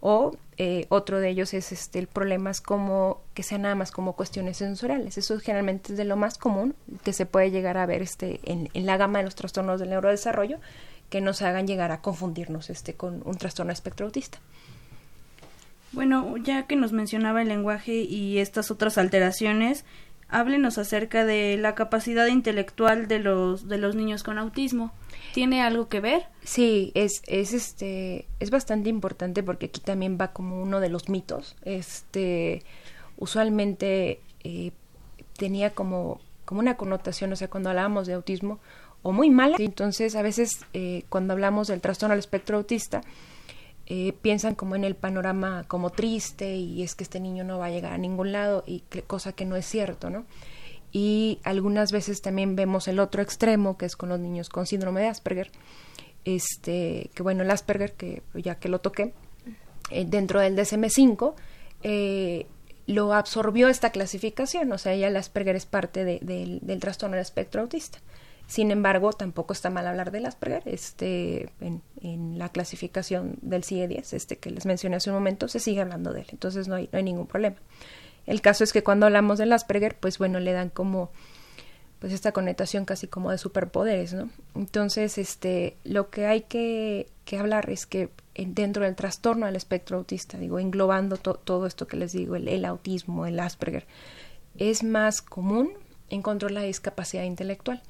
o 0.03 0.37
eh, 0.59 0.87
otro 0.89 1.21
de 1.21 1.31
ellos 1.31 1.55
es 1.55 1.71
este 1.71 2.01
el 2.01 2.09
problemas 2.09 2.61
como 2.61 3.23
que 3.35 3.45
sean 3.45 3.63
nada 3.63 3.77
más 3.77 3.93
como 3.93 4.15
cuestiones 4.15 4.57
sensoriales. 4.57 5.17
Eso 5.17 5.39
generalmente 5.39 5.93
es 5.93 5.97
de 5.97 6.05
lo 6.05 6.17
más 6.17 6.39
común 6.39 6.75
que 7.05 7.13
se 7.13 7.25
puede 7.25 7.53
llegar 7.53 7.79
a 7.79 7.87
ver 7.87 8.03
este 8.03 8.41
en, 8.43 8.69
en 8.75 8.85
la 8.85 8.97
gama 8.97 9.21
de 9.21 9.25
los 9.25 9.37
trastornos 9.37 9.79
del 9.79 9.91
neurodesarrollo 9.91 10.59
que 11.09 11.21
nos 11.21 11.41
hagan 11.41 11.69
llegar 11.69 11.93
a 11.93 12.01
confundirnos 12.01 12.69
este 12.69 12.95
con 12.95 13.23
un 13.25 13.37
trastorno 13.37 13.73
espectro 13.73 14.05
autista. 14.07 14.39
Bueno 15.93 16.37
ya 16.37 16.67
que 16.67 16.75
nos 16.75 16.93
mencionaba 16.93 17.41
el 17.41 17.49
lenguaje 17.49 17.95
y 17.95 18.39
estas 18.39 18.73
otras 18.73 18.99
alteraciones 18.99 19.85
háblenos 20.29 20.79
acerca 20.79 21.25
de 21.25 21.57
la 21.59 21.77
capacidad 21.77 22.27
intelectual 22.27 23.07
de 23.07 23.21
los 23.21 23.69
de 23.69 23.79
los 23.79 23.95
niños 23.95 24.25
con 24.25 24.39
autismo 24.39 24.93
tiene 25.33 25.63
algo 25.63 25.89
que 25.89 26.01
ver. 26.01 26.27
Sí 26.45 26.93
es 26.95 27.23
es 27.27 27.53
este 27.53 28.27
es 28.41 28.51
bastante 28.51 28.89
importante 28.89 29.43
porque 29.43 29.67
aquí 29.67 29.81
también 29.81 30.19
va 30.21 30.33
como 30.33 30.63
uno 30.63 30.81
de 30.81 30.89
los 30.89 31.09
mitos. 31.09 31.57
Este 31.65 32.63
usualmente 33.17 34.21
eh, 34.45 34.73
tenía 35.37 35.71
como 35.71 36.21
como 36.45 36.61
una 36.61 36.77
connotación 36.77 37.33
o 37.33 37.37
sea 37.37 37.49
cuando 37.49 37.71
hablábamos 37.71 38.07
de 38.07 38.15
autismo 38.15 38.59
o 39.03 39.13
muy 39.13 39.31
mala. 39.31 39.57
Entonces 39.59 40.17
a 40.17 40.23
veces 40.23 40.65
eh, 40.73 41.05
cuando 41.09 41.33
hablamos 41.33 41.69
del 41.69 41.81
trastorno 41.81 42.13
al 42.13 42.19
espectro 42.19 42.57
autista 42.57 43.03
eh, 43.87 44.13
piensan 44.23 44.55
como 44.55 44.77
en 44.77 44.85
el 44.85 44.95
panorama 44.95 45.65
como 45.67 45.91
triste 45.91 46.55
y 46.55 46.83
es 46.83 46.95
que 46.95 47.05
este 47.05 47.21
niño 47.21 47.43
no 47.45 47.59
va 47.59 47.67
a 47.67 47.71
llegar 47.71 47.93
a 47.93 47.99
ningún 47.99 48.33
lado 48.33 48.63
y 48.67 48.81
que, 48.89 49.03
cosa 49.03 49.33
que 49.33 49.45
no 49.45 49.57
es 49.57 49.67
cierto, 49.67 50.09
¿no? 50.09 50.25
Y 50.93 51.41
algunas 51.43 51.91
veces 51.91 52.21
también 52.21 52.55
vemos 52.55 52.87
el 52.87 53.01
otro 53.01 53.23
extremo 53.23 53.79
que 53.79 53.87
es 53.87 53.97
con 53.97 54.11
los 54.11 54.21
niños 54.21 54.49
con 54.49 54.67
síndrome 54.67 55.01
de 55.01 55.09
Asperger, 55.09 55.51
este, 56.25 57.11
que 57.15 57.23
bueno, 57.23 57.43
el 57.43 57.51
Asperger, 57.51 57.95
que 57.95 58.23
ya 58.35 58.57
que 58.57 58.69
lo 58.69 58.81
toqué, 58.81 59.15
eh, 59.91 60.05
dentro 60.07 60.41
del 60.41 60.57
DSM-5, 60.57 61.35
eh, 61.83 62.47
lo 62.87 63.15
absorbió 63.15 63.69
esta 63.69 63.91
clasificación, 63.91 64.71
o 64.73 64.79
sea, 64.79 64.95
ya 64.95 65.09
el 65.09 65.17
Asperger 65.17 65.57
es 65.57 65.67
parte 65.67 66.05
de, 66.05 66.19
de, 66.21 66.59
del 66.61 66.81
trastorno 66.81 67.17
del 67.17 67.23
espectro 67.23 67.63
autista. 67.63 67.99
Sin 68.53 68.71
embargo, 68.71 69.13
tampoco 69.13 69.55
está 69.55 69.71
mal 69.71 69.87
hablar 69.87 70.11
del 70.11 70.27
Asperger. 70.27 70.63
Este, 70.67 71.49
en, 71.61 71.81
la 72.39 72.51
clasificación 72.51 73.39
del 73.41 73.65
CIE-10, 73.65 74.13
este 74.13 74.37
que 74.37 74.51
les 74.51 74.67
mencioné 74.67 74.97
hace 74.97 75.09
un 75.09 75.17
momento, 75.17 75.49
se 75.49 75.61
sigue 75.61 75.81
hablando 75.81 76.13
de 76.13 76.21
él. 76.21 76.27
Entonces 76.33 76.69
no 76.69 76.75
hay, 76.75 76.89
no 76.93 76.99
hay 76.99 77.03
ningún 77.03 77.27
problema. 77.27 77.57
El 78.27 78.41
caso 78.41 78.65
es 78.65 78.73
que 78.73 78.83
cuando 78.83 79.07
hablamos 79.07 79.39
del 79.39 79.53
Asperger, 79.53 79.97
pues 79.99 80.19
bueno, 80.19 80.41
le 80.41 80.53
dan 80.53 80.71
como 80.71 81.11
pues 81.99 82.13
esta 82.13 82.33
connotación 82.33 82.85
casi 82.85 83.07
como 83.07 83.31
de 83.31 83.39
superpoderes, 83.39 84.13
¿no? 84.13 84.29
Entonces, 84.57 85.19
este, 85.19 85.77
lo 85.85 86.11
que 86.11 86.27
hay 86.27 86.43
que, 86.43 87.09
que 87.25 87.39
hablar 87.39 87.71
es 87.71 87.87
que 87.87 88.09
dentro 88.35 88.85
del 88.85 88.97
trastorno 88.97 89.47
del 89.47 89.55
espectro 89.55 89.99
autista, 89.99 90.37
digo, 90.37 90.59
englobando 90.59 91.17
to, 91.17 91.35
todo 91.35 91.65
esto 91.67 91.87
que 91.87 91.97
les 91.97 92.13
digo, 92.13 92.35
el, 92.35 92.49
el, 92.49 92.65
autismo, 92.65 93.25
el 93.27 93.39
Asperger, 93.39 93.87
es 94.59 94.83
más 94.83 95.23
común 95.23 95.71
encontrar 96.09 96.51
la 96.51 96.63
discapacidad 96.63 97.23
intelectual 97.23 97.83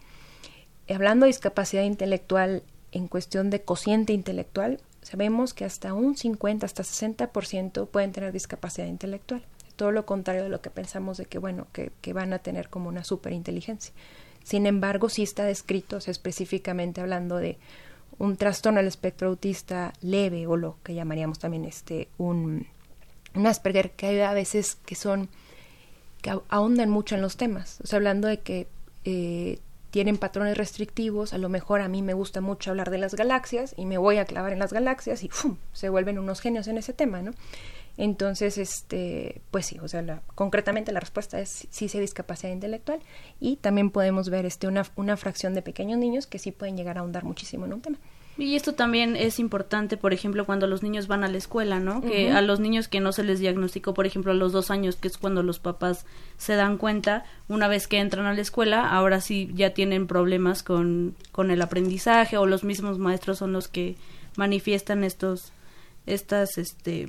hablando 0.88 1.24
de 1.24 1.28
discapacidad 1.28 1.82
intelectual 1.82 2.62
en 2.92 3.08
cuestión 3.08 3.50
de 3.50 3.62
cociente 3.62 4.12
intelectual, 4.12 4.80
sabemos 5.02 5.54
que 5.54 5.64
hasta 5.64 5.94
un 5.94 6.16
50, 6.16 6.66
hasta 6.66 6.82
60% 6.82 7.88
pueden 7.88 8.12
tener 8.12 8.32
discapacidad 8.32 8.86
intelectual. 8.86 9.44
Todo 9.76 9.90
lo 9.90 10.06
contrario 10.06 10.42
de 10.42 10.48
lo 10.48 10.60
que 10.60 10.70
pensamos 10.70 11.16
de 11.16 11.26
que, 11.26 11.38
bueno, 11.38 11.66
que, 11.72 12.12
van 12.12 12.32
a 12.32 12.38
tener 12.38 12.68
como 12.68 12.88
una 12.88 13.04
superinteligencia. 13.04 13.92
Sin 14.44 14.66
embargo, 14.66 15.08
sí 15.08 15.22
está 15.22 15.44
descrito, 15.44 15.98
específicamente 15.98 17.00
hablando 17.00 17.36
de 17.36 17.58
un 18.18 18.36
trastorno 18.36 18.78
del 18.78 18.88
espectro 18.88 19.28
autista 19.28 19.92
leve 20.02 20.46
o 20.46 20.56
lo 20.56 20.76
que 20.82 20.94
llamaríamos 20.94 21.38
también 21.38 21.64
este 21.64 22.08
un, 22.18 22.66
un 23.34 23.46
Asperger 23.46 23.92
que 23.92 24.06
hay 24.06 24.20
a 24.20 24.34
veces 24.34 24.76
que 24.84 24.94
son 24.94 25.28
que 26.20 26.30
ahondan 26.48 26.90
mucho 26.90 27.14
en 27.16 27.22
los 27.22 27.36
temas, 27.36 27.80
o 27.82 27.86
sea, 27.86 27.96
hablando 27.96 28.28
de 28.28 28.40
que 28.40 28.68
eh, 29.04 29.58
tienen 29.92 30.16
patrones 30.16 30.56
restrictivos, 30.56 31.34
a 31.34 31.38
lo 31.38 31.50
mejor 31.50 31.82
a 31.82 31.88
mí 31.88 32.00
me 32.00 32.14
gusta 32.14 32.40
mucho 32.40 32.70
hablar 32.70 32.90
de 32.90 32.96
las 32.96 33.14
galaxias 33.14 33.74
y 33.76 33.84
me 33.84 33.98
voy 33.98 34.16
a 34.16 34.24
clavar 34.24 34.54
en 34.54 34.58
las 34.58 34.72
galaxias 34.72 35.22
y 35.22 35.28
¡fum! 35.28 35.58
se 35.74 35.90
vuelven 35.90 36.18
unos 36.18 36.40
genios 36.40 36.66
en 36.66 36.78
ese 36.78 36.94
tema, 36.94 37.20
¿no? 37.20 37.32
Entonces, 37.98 38.56
este, 38.58 39.42
pues 39.50 39.66
sí, 39.66 39.78
o 39.82 39.88
sea, 39.88 40.02
la, 40.02 40.22
concretamente 40.34 40.92
la 40.92 41.00
respuesta 41.00 41.40
es 41.40 41.66
sí 41.70 41.88
se 41.88 42.00
discapacidad 42.00 42.52
intelectual 42.52 43.00
y 43.38 43.56
también 43.56 43.90
podemos 43.90 44.30
ver 44.30 44.46
este, 44.46 44.66
una, 44.66 44.86
una 44.96 45.16
fracción 45.16 45.54
de 45.54 45.62
pequeños 45.62 45.98
niños 45.98 46.26
que 46.26 46.38
sí 46.38 46.52
pueden 46.52 46.76
llegar 46.76 46.96
a 46.96 47.00
ahondar 47.00 47.24
muchísimo 47.24 47.66
en 47.66 47.74
un 47.74 47.80
tema. 47.82 47.98
Y 48.38 48.56
esto 48.56 48.72
también 48.72 49.14
es 49.14 49.38
importante, 49.38 49.98
por 49.98 50.14
ejemplo, 50.14 50.46
cuando 50.46 50.66
los 50.66 50.82
niños 50.82 51.06
van 51.06 51.22
a 51.22 51.28
la 51.28 51.36
escuela, 51.36 51.80
¿no? 51.80 52.00
Que 52.00 52.30
a 52.30 52.40
los 52.40 52.60
niños 52.60 52.88
que 52.88 52.98
no 52.98 53.12
se 53.12 53.24
les 53.24 53.40
diagnosticó, 53.40 53.92
por 53.92 54.06
ejemplo, 54.06 54.32
a 54.32 54.34
los 54.34 54.52
dos 54.52 54.70
años, 54.70 54.96
que 54.96 55.08
es 55.08 55.18
cuando 55.18 55.42
los 55.42 55.58
papás 55.58 56.06
se 56.38 56.54
dan 56.54 56.78
cuenta, 56.78 57.24
una 57.48 57.68
vez 57.68 57.86
que 57.86 57.98
entran 57.98 58.24
a 58.24 58.32
la 58.32 58.40
escuela, 58.40 58.88
ahora 58.88 59.20
sí 59.20 59.50
ya 59.54 59.74
tienen 59.74 60.06
problemas 60.06 60.62
con, 60.62 61.14
con 61.30 61.50
el 61.50 61.60
aprendizaje 61.60 62.38
o 62.38 62.46
los 62.46 62.64
mismos 62.64 62.98
maestros 62.98 63.36
son 63.38 63.52
los 63.52 63.68
que 63.68 63.96
manifiestan 64.36 65.04
estos, 65.04 65.52
estas, 66.06 66.56
este, 66.56 67.08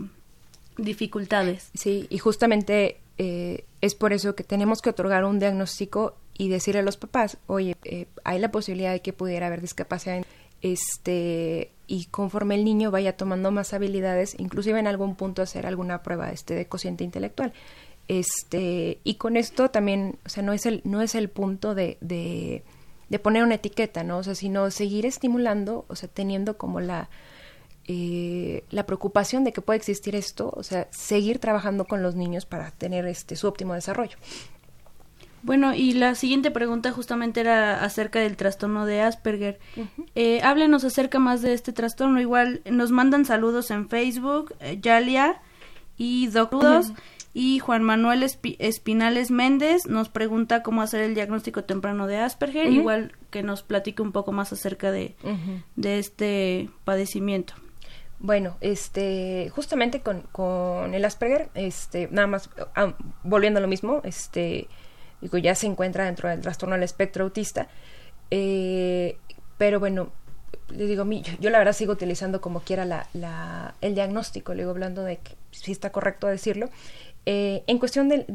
dificultades. 0.77 1.69
Sí, 1.73 2.07
y 2.09 2.17
justamente 2.17 2.99
eh, 3.17 3.65
es 3.81 3.95
por 3.95 4.13
eso 4.13 4.35
que 4.35 4.43
tenemos 4.43 4.81
que 4.81 4.89
otorgar 4.89 5.25
un 5.25 5.39
diagnóstico 5.39 6.15
y 6.35 6.49
decirle 6.49 6.79
a 6.79 6.83
los 6.83 6.97
papás, 6.97 7.37
oye, 7.47 7.75
eh, 7.83 8.07
hay 8.23 8.39
la 8.39 8.51
posibilidad 8.51 8.91
de 8.91 9.01
que 9.01 9.13
pudiera 9.13 9.47
haber 9.47 9.61
discapacidad 9.61 10.23
este 10.61 11.71
y 11.85 12.05
conforme 12.05 12.55
el 12.55 12.63
niño 12.63 12.89
vaya 12.89 13.17
tomando 13.17 13.51
más 13.51 13.73
habilidades, 13.73 14.35
inclusive 14.39 14.79
en 14.79 14.87
algún 14.87 15.15
punto 15.15 15.41
hacer 15.41 15.65
alguna 15.65 16.01
prueba 16.01 16.31
este 16.31 16.55
de 16.55 16.65
cociente 16.65 17.03
intelectual. 17.03 17.53
Este, 18.07 18.99
y 19.03 19.15
con 19.15 19.37
esto 19.37 19.69
también, 19.69 20.17
o 20.25 20.29
sea, 20.29 20.43
no 20.43 20.53
es 20.53 20.65
el 20.65 20.81
no 20.85 21.01
es 21.01 21.15
el 21.15 21.29
punto 21.29 21.75
de, 21.75 21.97
de, 22.01 22.63
de 23.09 23.19
poner 23.19 23.43
una 23.43 23.55
etiqueta, 23.55 24.03
¿no? 24.03 24.17
O 24.17 24.23
sea, 24.23 24.35
sino 24.35 24.71
seguir 24.71 25.05
estimulando, 25.05 25.85
o 25.87 25.95
sea, 25.95 26.09
teniendo 26.09 26.57
como 26.57 26.79
la 26.79 27.09
eh, 27.87 28.63
la 28.69 28.85
preocupación 28.85 29.43
de 29.43 29.51
que 29.51 29.61
puede 29.61 29.77
existir 29.77 30.15
esto, 30.15 30.53
o 30.55 30.63
sea, 30.63 30.87
seguir 30.91 31.39
trabajando 31.39 31.85
con 31.85 32.01
los 32.01 32.15
niños 32.15 32.45
para 32.45 32.71
tener 32.71 33.05
este 33.05 33.35
su 33.35 33.47
óptimo 33.47 33.73
desarrollo. 33.73 34.17
Bueno, 35.43 35.75
y 35.75 35.91
la 35.91 36.15
siguiente 36.15 36.51
pregunta 36.51 36.91
justamente 36.93 37.41
era 37.41 37.83
acerca 37.83 38.19
del 38.19 38.37
trastorno 38.37 38.85
de 38.85 39.01
Asperger. 39.01 39.59
eh, 40.15 40.41
háblenos 40.41 40.85
acerca 40.85 41.19
más 41.19 41.41
de 41.41 41.53
este 41.53 41.73
trastorno. 41.73 42.21
Igual 42.21 42.61
nos 42.71 42.91
mandan 42.91 43.25
saludos 43.25 43.69
en 43.69 43.89
Facebook, 43.89 44.55
eh, 44.61 44.79
Yalia 44.81 45.41
y 45.97 46.27
Docrudos. 46.27 46.93
Y 47.35 47.57
Juan 47.59 47.81
Manuel 47.83 48.23
Espinales 48.59 49.31
Méndez 49.31 49.87
nos 49.87 50.07
pregunta 50.07 50.61
cómo 50.61 50.83
hacer 50.83 51.01
el 51.01 51.15
diagnóstico 51.15 51.63
temprano 51.63 52.05
de 52.05 52.19
Asperger. 52.19 52.71
Igual 52.71 53.11
que 53.31 53.41
nos 53.41 53.63
platique 53.63 54.03
un 54.03 54.11
poco 54.11 54.31
más 54.31 54.53
acerca 54.53 54.91
de, 54.91 55.15
de 55.75 55.97
este 55.97 56.69
padecimiento. 56.85 57.55
Bueno, 58.23 58.55
este, 58.61 59.51
justamente 59.53 59.99
con, 59.99 60.21
con 60.31 60.93
el 60.93 61.03
Asperger, 61.03 61.49
este, 61.55 62.07
nada 62.09 62.25
más, 62.25 62.49
ah, 62.73 62.93
volviendo 63.21 63.57
a 63.57 63.61
lo 63.61 63.67
mismo, 63.67 63.99
este, 64.05 64.69
digo, 65.19 65.37
ya 65.37 65.55
se 65.55 65.67
encuentra 65.67 66.05
dentro 66.05 66.29
del 66.29 66.39
trastorno 66.39 66.75
del 66.75 66.83
espectro 66.83 67.25
autista, 67.25 67.67
eh, 68.31 69.17
pero 69.57 69.81
bueno, 69.81 70.13
le 70.69 70.85
digo, 70.85 71.03
yo, 71.03 71.33
yo, 71.37 71.49
la 71.49 71.57
verdad 71.57 71.73
sigo 71.73 71.91
utilizando 71.91 72.39
como 72.39 72.61
quiera 72.61 72.85
la, 72.85 73.75
el 73.81 73.93
diagnóstico, 73.93 74.53
le 74.53 74.61
digo, 74.61 74.71
hablando 74.71 75.03
de 75.03 75.17
que 75.17 75.35
si 75.51 75.73
está 75.73 75.91
correcto 75.91 76.27
decirlo. 76.27 76.69
Eh, 77.25 77.65
en 77.67 77.77
cuestión 77.77 78.07
del, 78.07 78.25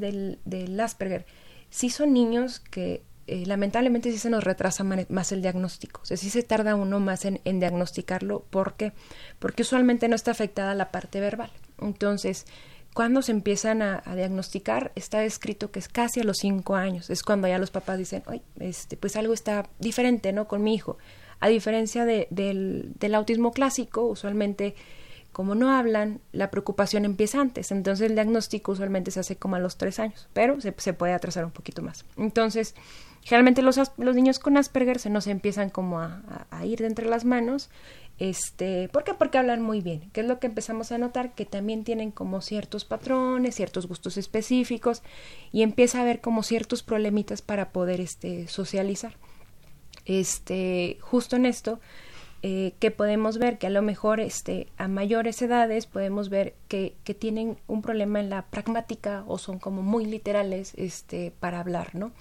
del, 0.44 0.80
Asperger, 0.80 1.24
sí 1.70 1.88
son 1.88 2.12
niños 2.12 2.60
que 2.60 3.02
eh, 3.28 3.44
lamentablemente 3.46 4.10
sí 4.10 4.18
se 4.18 4.30
nos 4.30 4.42
retrasa 4.42 4.84
más 4.84 5.32
el 5.32 5.42
diagnóstico, 5.42 6.00
o 6.02 6.16
sí 6.16 6.30
se 6.30 6.42
tarda 6.42 6.74
uno 6.74 6.98
más 6.98 7.24
en, 7.24 7.40
en 7.44 7.60
diagnosticarlo, 7.60 8.44
¿por 8.50 8.74
qué? 8.74 8.92
Porque 9.38 9.62
usualmente 9.62 10.08
no 10.08 10.16
está 10.16 10.30
afectada 10.30 10.74
la 10.74 10.90
parte 10.90 11.20
verbal. 11.20 11.50
Entonces, 11.80 12.46
cuando 12.98 13.22
se 13.22 13.30
empiezan 13.30 13.80
a, 13.80 14.02
diagnosticar, 14.16 14.90
está 14.96 15.20
descrito 15.20 15.70
que 15.70 15.78
es 15.78 15.88
casi 15.88 16.20
a 16.20 16.24
los 16.24 16.38
cinco 16.38 16.74
años. 16.74 17.10
Es 17.10 17.22
cuando 17.22 17.46
ya 17.46 17.58
los 17.58 17.70
papás 17.70 17.96
dicen, 17.96 18.24
Ay, 18.26 18.42
este, 18.58 18.96
pues 18.96 19.14
algo 19.14 19.34
está 19.34 19.68
diferente, 19.78 20.32
¿no? 20.32 20.48
Con 20.48 20.64
mi 20.64 20.74
hijo. 20.74 20.98
A 21.38 21.48
diferencia 21.48 22.04
de, 22.04 22.26
del, 22.30 22.92
del, 22.98 23.14
autismo 23.14 23.52
clásico, 23.52 24.04
usualmente, 24.04 24.74
como 25.32 25.54
no 25.54 25.70
hablan, 25.70 26.20
la 26.32 26.50
preocupación 26.50 27.04
empieza 27.04 27.40
antes. 27.40 27.70
Entonces, 27.70 28.08
el 28.08 28.16
diagnóstico 28.16 28.72
usualmente 28.72 29.12
se 29.12 29.20
hace 29.20 29.36
como 29.36 29.54
a 29.54 29.60
los 29.60 29.76
tres 29.76 30.00
años, 30.00 30.28
pero 30.32 30.60
se, 30.60 30.74
se 30.76 30.92
puede 30.92 31.12
atrasar 31.12 31.44
un 31.44 31.52
poquito 31.52 31.82
más. 31.82 32.04
Entonces, 32.16 32.74
generalmente 33.22 33.62
los, 33.62 33.78
los 33.96 34.14
niños 34.14 34.38
con 34.38 34.56
Asperger 34.56 34.98
se 34.98 35.10
nos 35.10 35.26
empiezan 35.26 35.70
como 35.70 36.00
a, 36.00 36.46
a, 36.50 36.64
ir 36.66 36.80
de 36.80 36.86
entre 36.86 37.06
las 37.06 37.24
manos 37.24 37.70
este, 38.18 38.88
¿por 38.88 39.04
qué? 39.04 39.14
Porque 39.14 39.38
hablan 39.38 39.62
muy 39.62 39.80
bien, 39.80 40.10
que 40.12 40.22
es 40.22 40.26
lo 40.26 40.40
que 40.40 40.48
empezamos 40.48 40.90
a 40.90 40.98
notar, 40.98 41.34
que 41.34 41.44
también 41.44 41.84
tienen 41.84 42.10
como 42.10 42.40
ciertos 42.40 42.84
patrones, 42.84 43.54
ciertos 43.54 43.86
gustos 43.86 44.16
específicos, 44.16 45.02
y 45.52 45.62
empieza 45.62 45.98
a 45.98 46.02
haber 46.02 46.20
como 46.20 46.42
ciertos 46.42 46.82
problemitas 46.82 47.42
para 47.42 47.70
poder 47.70 48.00
este, 48.00 48.48
socializar. 48.48 49.16
Este, 50.04 50.98
justo 51.00 51.36
en 51.36 51.46
esto, 51.46 51.78
eh, 52.42 52.74
que 52.80 52.90
podemos 52.90 53.38
ver 53.38 53.58
que 53.58 53.68
a 53.68 53.70
lo 53.70 53.82
mejor 53.82 54.20
este, 54.20 54.66
a 54.78 54.88
mayores 54.88 55.40
edades 55.42 55.86
podemos 55.86 56.28
ver 56.28 56.54
que, 56.66 56.96
que, 57.04 57.14
tienen 57.14 57.58
un 57.66 57.82
problema 57.82 58.20
en 58.20 58.30
la 58.30 58.46
pragmática 58.46 59.24
o 59.26 59.38
son 59.38 59.58
como 59.58 59.82
muy 59.82 60.06
literales 60.06 60.72
este, 60.76 61.32
para 61.40 61.60
hablar, 61.60 61.94
¿no? 61.94 62.12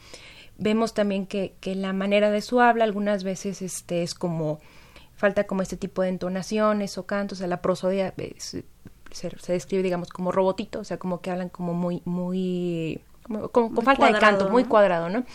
Vemos 0.58 0.94
también 0.94 1.28
que, 1.28 1.54
que 1.60 1.76
la 1.76 1.94
manera 1.94 2.32
de 2.32 2.42
su 2.42 2.60
habla 2.60 2.84
algunas 2.84 3.24
veces 3.24 3.62
este, 3.62 4.04
es 4.04 4.16
como 4.16 4.60
falta 5.16 5.46
como 5.46 5.62
este 5.62 5.78
tipo 5.78 6.02
de 6.02 6.10
entonaciones 6.10 6.98
o 6.98 7.06
cantos, 7.06 7.40
o 7.40 7.40
sea, 7.40 7.48
la 7.48 7.62
prosodia 7.62 8.14
se, 8.38 8.64
se, 9.12 9.32
se, 9.40 9.52
describe, 9.52 9.84
digamos, 9.84 10.10
como 10.10 10.32
robotito, 10.32 10.80
o 10.80 10.84
sea, 10.84 10.98
como 10.98 11.22
que 11.22 11.32
hablan 11.32 11.50
como 11.50 11.74
muy, 11.74 12.02
muy, 12.06 13.02
como, 13.24 13.50
como, 13.50 13.74
con 13.74 13.84
falta 13.84 14.02
cuadrado, 14.02 14.14
de 14.14 14.20
canto, 14.20 14.46
¿no? 14.46 14.52
muy 14.52 14.64
cuadrado, 14.66 15.10
¿no? 15.10 15.26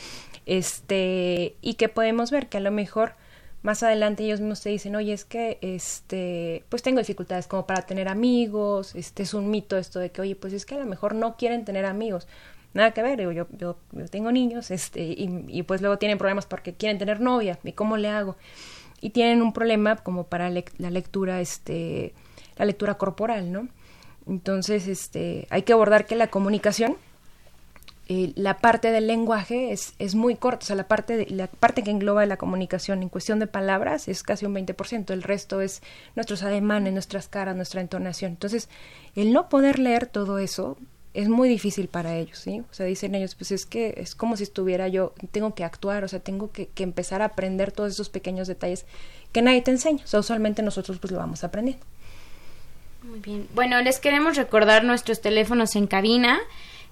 Este, 0.46 1.56
y 1.60 1.74
que 1.74 1.88
podemos 1.88 2.30
ver 2.30 2.48
que 2.48 2.58
a 2.58 2.60
lo 2.60 2.70
mejor 2.70 3.14
más 3.62 3.82
adelante 3.82 4.24
ellos 4.24 4.40
mismos 4.40 4.60
te 4.60 4.70
dicen, 4.70 4.94
oye, 4.96 5.12
es 5.12 5.24
que, 5.24 5.58
este, 5.62 6.64
pues 6.68 6.82
tengo 6.82 6.98
dificultades 6.98 7.46
como 7.46 7.66
para 7.66 7.82
tener 7.82 8.08
amigos, 8.08 8.94
este 8.94 9.22
es 9.22 9.34
un 9.34 9.50
mito 9.50 9.76
esto 9.76 9.98
de 9.98 10.10
que, 10.10 10.20
oye, 10.20 10.36
pues 10.36 10.52
es 10.52 10.66
que 10.66 10.74
a 10.74 10.78
lo 10.78 10.86
mejor 10.86 11.14
no 11.14 11.36
quieren 11.36 11.64
tener 11.64 11.86
amigos, 11.86 12.26
nada 12.74 12.92
que 12.92 13.02
ver, 13.02 13.18
digo, 13.18 13.32
yo, 13.32 13.46
yo, 13.52 13.76
yo 13.92 14.08
tengo 14.08 14.32
niños, 14.32 14.70
este, 14.70 15.02
y, 15.02 15.62
pues 15.62 15.80
luego 15.80 15.98
tienen 15.98 16.18
problemas 16.18 16.46
porque 16.46 16.74
quieren 16.74 16.98
tener 16.98 17.20
novia, 17.20 17.58
¿y 17.62 17.72
cómo 17.72 17.96
le 17.96 18.08
hago? 18.08 18.36
y 19.02 19.10
tienen 19.10 19.42
un 19.42 19.52
problema 19.52 19.96
como 19.96 20.28
para 20.28 20.48
la 20.48 20.90
lectura 20.90 21.40
este 21.40 22.14
la 22.56 22.64
lectura 22.64 22.94
corporal 22.94 23.50
no 23.50 23.68
entonces 24.28 24.86
este 24.86 25.48
hay 25.50 25.62
que 25.62 25.72
abordar 25.72 26.06
que 26.06 26.14
la 26.14 26.28
comunicación 26.28 26.96
eh, 28.08 28.32
la 28.34 28.58
parte 28.58 28.90
del 28.90 29.06
lenguaje 29.06 29.72
es, 29.72 29.94
es 29.98 30.14
muy 30.16 30.34
corta, 30.34 30.64
o 30.64 30.66
sea, 30.66 30.76
la 30.76 30.88
parte, 30.88 31.16
de, 31.16 31.26
la 31.30 31.46
parte 31.46 31.82
que 31.84 31.90
engloba 31.92 32.26
la 32.26 32.36
comunicación 32.36 33.00
en 33.00 33.08
cuestión 33.08 33.38
de 33.38 33.46
palabras 33.46 34.08
es 34.08 34.24
casi 34.24 34.44
un 34.44 34.54
20%, 34.54 35.12
el 35.12 35.22
resto 35.22 35.60
es 35.60 35.82
nuestros 36.16 36.42
ademanes, 36.42 36.92
nuestras 36.92 37.28
caras, 37.28 37.54
nuestra 37.54 37.80
entonación. 37.80 38.32
Entonces, 38.32 38.68
el 39.14 39.32
no 39.32 39.48
poder 39.48 39.78
leer 39.78 40.06
todo 40.06 40.38
eso 40.38 40.76
es 41.14 41.28
muy 41.28 41.48
difícil 41.48 41.88
para 41.88 42.16
ellos, 42.16 42.38
¿sí? 42.38 42.60
O 42.70 42.74
sea, 42.74 42.86
dicen 42.86 43.14
ellos, 43.14 43.34
pues 43.34 43.52
es 43.52 43.66
que 43.66 43.94
es 43.98 44.14
como 44.14 44.36
si 44.36 44.44
estuviera 44.44 44.88
yo, 44.88 45.14
tengo 45.30 45.54
que 45.54 45.64
actuar, 45.64 46.04
o 46.04 46.08
sea, 46.08 46.20
tengo 46.20 46.50
que, 46.52 46.68
que 46.68 46.82
empezar 46.82 47.22
a 47.22 47.26
aprender 47.26 47.70
todos 47.72 47.92
esos 47.92 48.08
pequeños 48.08 48.48
detalles 48.48 48.86
que 49.32 49.42
nadie 49.42 49.62
te 49.62 49.70
enseña, 49.70 50.02
o 50.04 50.06
sea, 50.06 50.20
usualmente 50.20 50.62
nosotros 50.62 50.98
pues 50.98 51.12
lo 51.12 51.18
vamos 51.18 51.44
aprendiendo. 51.44 51.84
Muy 53.02 53.20
bien. 53.20 53.48
Bueno, 53.54 53.80
les 53.82 53.98
queremos 53.98 54.36
recordar 54.36 54.84
nuestros 54.84 55.20
teléfonos 55.20 55.76
en 55.76 55.86
cabina, 55.86 56.40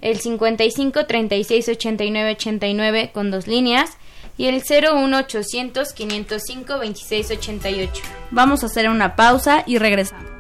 el 0.01 0.19
55 0.19 1.07
36 1.07 1.69
89 1.69 2.33
89 2.33 3.11
con 3.13 3.31
dos 3.31 3.47
líneas 3.47 3.97
y 4.37 4.47
el 4.47 4.63
01 4.63 5.17
800 5.17 5.93
505 5.93 6.79
26 6.79 7.31
88. 7.31 8.03
Vamos 8.31 8.63
a 8.63 8.67
hacer 8.67 8.89
una 8.89 9.15
pausa 9.15 9.63
y 9.67 9.79
regresamos. 9.79 10.40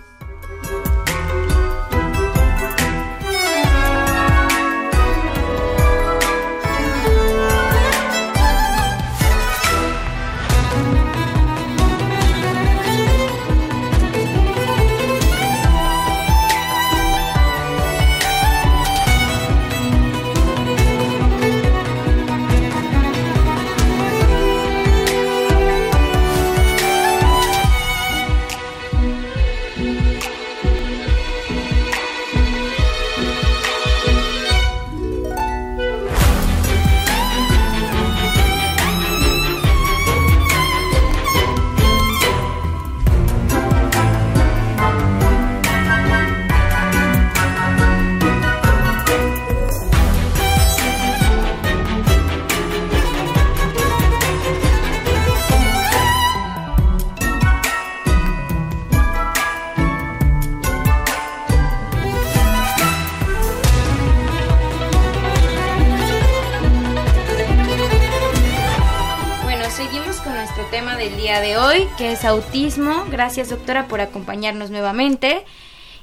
Que 72.01 72.13
es 72.13 72.25
autismo. 72.25 73.05
Gracias 73.11 73.51
doctora 73.51 73.87
por 73.87 74.01
acompañarnos 74.01 74.71
nuevamente. 74.71 75.45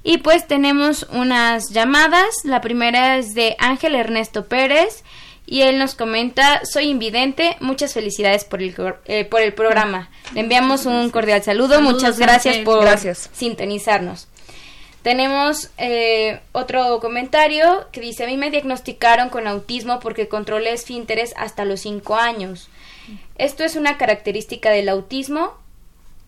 Y 0.04 0.20
pues 0.20 0.46
tenemos 0.46 1.08
unas 1.12 1.72
llamadas. 1.72 2.28
La 2.44 2.62
primera 2.62 3.18
es 3.18 3.34
de 3.34 3.56
Ángel 3.58 3.96
Ernesto 3.96 4.46
Pérez 4.46 5.04
y 5.48 5.62
él 5.64 5.80
nos 5.80 5.96
comenta, 5.96 6.64
soy 6.66 6.90
invidente, 6.90 7.58
muchas 7.62 7.96
felicidades 7.96 8.46
por 8.46 8.62
el, 8.62 8.76
eh, 9.06 9.26
por 9.26 9.42
el 9.42 9.56
programa. 9.56 10.12
Le 10.36 10.42
enviamos 10.42 10.86
un 10.86 11.10
cordial 11.10 11.42
saludo, 11.42 11.82
muchas 11.82 12.20
gracias 12.20 12.58
por 12.58 12.88
sintonizarnos. 13.34 14.28
Tenemos 15.02 15.72
eh, 15.80 16.42
otro 16.52 17.00
comentario 17.00 17.88
que 17.92 18.02
dice, 18.02 18.26
a 18.26 18.28
mí 18.28 18.38
me 18.38 18.52
diagnosticaron 18.52 19.30
con 19.30 19.48
autismo 19.48 20.00
porque 20.00 20.28
controlé 20.28 20.74
esfínteres 20.74 21.34
hasta 21.38 21.66
los 21.66 21.80
5 21.80 22.18
años. 22.18 22.70
¿Esto 23.40 23.64
es 23.64 23.76
una 23.76 23.98
característica 23.98 24.70
del 24.70 24.90
autismo? 24.90 25.56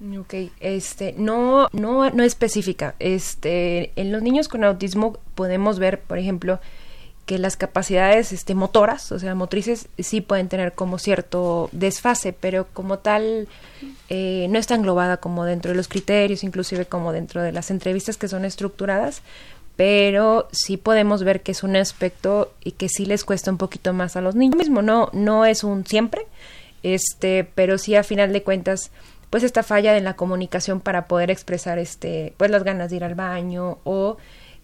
Ok, 0.01 0.33
este, 0.61 1.13
no, 1.17 1.67
no, 1.73 2.09
no 2.09 2.23
específica. 2.23 2.95
Este, 2.99 3.91
en 3.97 4.11
los 4.11 4.21
niños 4.21 4.47
con 4.47 4.63
autismo 4.63 5.17
podemos 5.35 5.77
ver, 5.77 5.99
por 5.99 6.17
ejemplo, 6.17 6.59
que 7.25 7.37
las 7.37 7.57
capacidades 7.57 8.31
este, 8.31 8.55
motoras, 8.55 9.11
o 9.11 9.19
sea, 9.19 9.35
motrices, 9.35 9.87
sí 9.99 10.21
pueden 10.21 10.47
tener 10.47 10.73
como 10.73 10.97
cierto 10.97 11.69
desfase, 11.73 12.33
pero 12.33 12.65
como 12.73 12.99
tal 12.99 13.47
eh, 14.09 14.47
no 14.49 14.57
está 14.57 14.73
englobada 14.73 15.17
como 15.17 15.45
dentro 15.45 15.69
de 15.69 15.77
los 15.77 15.87
criterios, 15.87 16.43
inclusive 16.43 16.85
como 16.85 17.11
dentro 17.11 17.43
de 17.43 17.51
las 17.51 17.69
entrevistas 17.69 18.17
que 18.17 18.29
son 18.29 18.45
estructuradas, 18.45 19.21
pero 19.75 20.47
sí 20.51 20.77
podemos 20.77 21.23
ver 21.23 21.41
que 21.41 21.51
es 21.51 21.61
un 21.61 21.75
aspecto 21.75 22.51
y 22.63 22.71
que 22.71 22.89
sí 22.89 23.05
les 23.05 23.23
cuesta 23.23 23.51
un 23.51 23.57
poquito 23.57 23.93
más 23.93 24.15
a 24.15 24.21
los 24.21 24.33
niños. 24.33 24.57
Mismo 24.57 24.81
no, 24.81 25.09
no 25.13 25.45
es 25.45 25.63
un 25.63 25.85
siempre, 25.85 26.25
este, 26.83 27.47
pero 27.53 27.77
sí 27.77 27.95
a 27.95 28.03
final 28.03 28.33
de 28.33 28.41
cuentas, 28.41 28.91
pues 29.29 29.43
esta 29.43 29.63
falla 29.63 29.97
en 29.97 30.03
la 30.03 30.15
comunicación 30.15 30.79
para 30.79 31.07
poder 31.07 31.29
expresar 31.31 31.77
este, 31.77 32.33
pues 32.37 32.49
las 32.49 32.63
ganas 32.63 32.89
de 32.89 32.97
ir 32.97 33.03
al 33.03 33.15
baño 33.15 33.79
o 33.83 34.17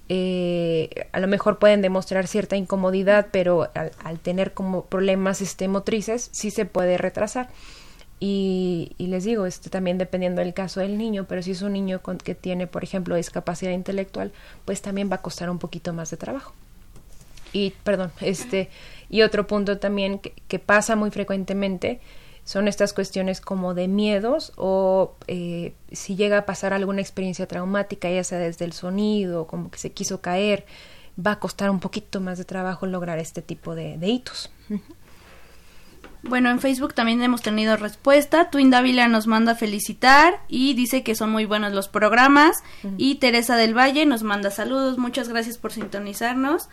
eh, 0.08 1.08
a 1.12 1.19
lo 1.19 1.28
mejor 1.28 1.58
pueden 1.58 1.82
demostrar 1.82 2.28
cierta 2.28 2.56
incomodidad, 2.56 3.28
pero 3.32 3.69
al, 3.73 4.19
tener 4.19 4.54
como 4.54 4.86
problemas 4.86 5.41
este, 5.41 5.67
motrices, 5.67 6.30
sí 6.32 6.51
se 6.51 6.65
puede 6.65 6.97
retrasar. 6.97 7.49
Y, 8.19 8.95
les 8.97 9.23
digo, 9.23 9.45
este, 9.45 9.69
también 9.69 9.97
dependiendo 9.97 10.41
del 10.41 10.54
caso 10.54 10.80
del 10.80 10.97
niño, 10.97 11.25
pero 11.28 11.41
si 11.41 11.51
es 11.51 11.62
un 11.62 11.73
niño 11.73 12.01
con, 12.01 12.17
que 12.17 12.34
tiene, 12.34 12.65
por 12.65 12.84
ejemplo, 12.84 13.15
discapacidad 13.15 13.71
intelectual, 13.71 14.32
pues 14.63 14.82
también 14.82 15.12
va 15.12 15.17
a 15.17 15.21
costar 15.21 15.49
un 15.49 15.60
poquito 15.60 15.93
más 15.93 16.12
de 16.12 16.17
trabajo. 16.17 16.54
Y, 17.51 17.71
perdón, 17.84 18.12
este, 18.21 18.69
y 19.10 19.21
otro 19.21 19.47
punto 19.47 19.78
también 19.80 20.19
que 20.19 20.60
pasa 20.60 20.95
muy 20.95 21.12
frecuentemente 21.12 21.99
son 22.45 22.67
estas 22.67 22.93
cuestiones 22.93 23.41
como 23.41 23.73
de 23.73 23.88
miedos 23.88 24.53
o 24.55 25.15
eh, 25.27 25.73
si 25.91 26.15
llega 26.15 26.38
a 26.38 26.45
pasar 26.45 26.73
alguna 26.73 27.01
experiencia 27.01 27.47
traumática, 27.47 28.10
ya 28.10 28.23
sea 28.23 28.38
desde 28.38 28.65
el 28.65 28.73
sonido, 28.73 29.47
como 29.47 29.71
que 29.71 29.79
se 29.79 29.91
quiso 29.91 30.21
caer, 30.21 30.65
va 31.23 31.31
a 31.31 31.39
costar 31.39 31.71
un 31.71 31.79
poquito 31.79 32.21
más 32.21 32.38
de 32.38 32.45
trabajo 32.45 32.86
lograr 32.86 33.17
este 33.17 33.41
tipo 33.41 33.73
de, 33.73 33.97
hitos. 34.01 34.51
Bueno, 36.21 36.49
en 36.49 36.60
Facebook 36.60 36.95
también 36.95 37.21
hemos 37.21 37.41
tenido 37.43 37.77
respuesta. 37.77 38.49
Twin 38.49 38.71
Dávila 38.71 39.08
nos 39.08 39.27
manda 39.27 39.53
felicitar 39.53 40.39
y 40.47 40.73
dice 40.73 41.03
que 41.03 41.13
son 41.13 41.31
muy 41.31 41.45
buenos 41.45 41.71
los 41.71 41.88
programas. 41.88 42.63
Y 42.97 43.15
Teresa 43.15 43.55
del 43.58 43.77
Valle 43.77 44.08
nos 44.08 44.23
manda 44.23 44.49
saludos. 44.49 44.97
Muchas 44.97 45.29
gracias 45.29 45.60
por 45.60 45.71
sintonizarnos. 45.71 46.67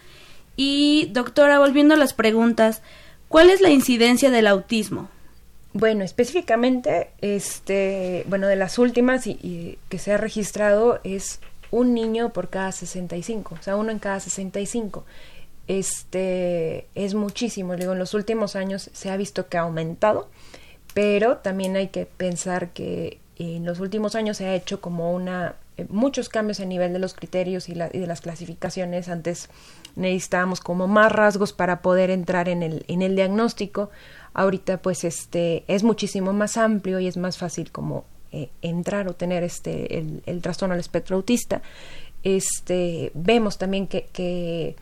Y 0.56 1.10
doctora, 1.12 1.58
volviendo 1.58 1.92
a 1.92 1.98
las 1.98 2.14
preguntas, 2.14 2.80
¿cuál 3.28 3.50
es 3.50 3.60
la 3.60 3.68
incidencia 3.68 4.30
del 4.30 4.46
autismo? 4.46 5.10
Bueno, 5.74 6.04
específicamente, 6.04 7.10
este, 7.22 8.24
bueno, 8.28 8.46
de 8.46 8.56
las 8.56 8.78
últimas 8.78 9.26
y, 9.26 9.78
que 9.88 9.98
se 9.98 10.12
ha 10.12 10.18
registrado 10.18 11.00
es 11.02 11.40
un 11.70 11.94
niño 11.94 12.32
por 12.34 12.50
cada 12.50 12.72
65, 12.72 13.56
o 13.58 13.62
sea, 13.62 13.76
uno 13.76 13.90
en 13.90 13.98
cada 13.98 14.20
65. 14.20 15.04
Este 15.68 16.86
es 16.94 17.14
muchísimo, 17.14 17.76
digo, 17.76 17.92
en 17.92 17.98
los 17.98 18.12
últimos 18.12 18.54
años 18.54 18.90
se 18.92 19.10
ha 19.10 19.16
visto 19.16 19.48
que 19.48 19.56
ha 19.56 19.62
aumentado, 19.62 20.28
pero 20.92 21.38
también 21.38 21.76
hay 21.76 21.88
que 21.88 22.04
pensar 22.04 22.70
que 22.70 23.18
en 23.38 23.64
los 23.64 23.80
últimos 23.80 24.14
años 24.14 24.36
se 24.36 24.46
ha 24.46 24.54
hecho 24.54 24.82
como 24.82 25.14
una 25.14 25.54
eh, 25.78 25.86
muchos 25.88 26.28
cambios 26.28 26.60
a 26.60 26.66
nivel 26.66 26.92
de 26.92 26.98
los 26.98 27.14
criterios 27.14 27.70
y, 27.70 27.72
y, 27.72 27.98
de 27.98 28.06
las 28.06 28.20
clasificaciones. 28.20 29.08
Antes 29.08 29.48
necesitábamos 29.96 30.60
como 30.60 30.86
más 30.86 31.10
rasgos 31.10 31.54
para 31.54 31.80
poder 31.80 32.10
entrar 32.10 32.50
en 32.50 32.62
el, 32.62 32.84
en 32.88 33.00
el 33.00 33.16
diagnóstico 33.16 33.90
ahorita 34.34 34.82
pues 34.82 35.04
este 35.04 35.64
es 35.68 35.82
muchísimo 35.82 36.32
más 36.32 36.56
amplio 36.56 37.00
y 37.00 37.06
es 37.06 37.16
más 37.16 37.38
fácil 37.38 37.70
como 37.70 38.04
eh, 38.32 38.48
entrar 38.62 39.08
o 39.08 39.14
tener 39.14 39.42
este 39.42 39.98
el, 39.98 40.40
trastorno 40.42 40.74
al 40.74 40.80
espectro 40.80 41.16
autista 41.16 41.62
este 42.22 43.10
vemos 43.14 43.58
también 43.58 43.86
que, 43.86 44.76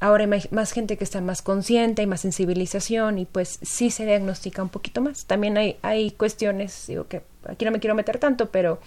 ahora 0.00 0.24
hay 0.24 0.42
más 0.50 0.72
gente 0.72 0.96
que 0.96 1.04
está 1.04 1.20
más 1.20 1.42
consciente, 1.42 2.02
hay 2.02 2.06
más 2.06 2.20
sensibilización 2.20 3.18
y 3.18 3.26
pues 3.26 3.58
sí 3.62 3.90
se 3.90 4.06
diagnostica 4.06 4.62
un 4.62 4.68
poquito 4.68 5.00
más. 5.00 5.24
También 5.24 5.58
hay, 5.58 5.76
hay 5.82 6.12
cuestiones, 6.12 6.86
digo 6.86 7.08
que 7.08 7.22
aquí 7.48 7.64
no 7.64 7.72
me 7.72 7.80
quiero 7.80 7.96
meter 7.96 8.18
tanto, 8.18 8.50
pero 8.50 8.78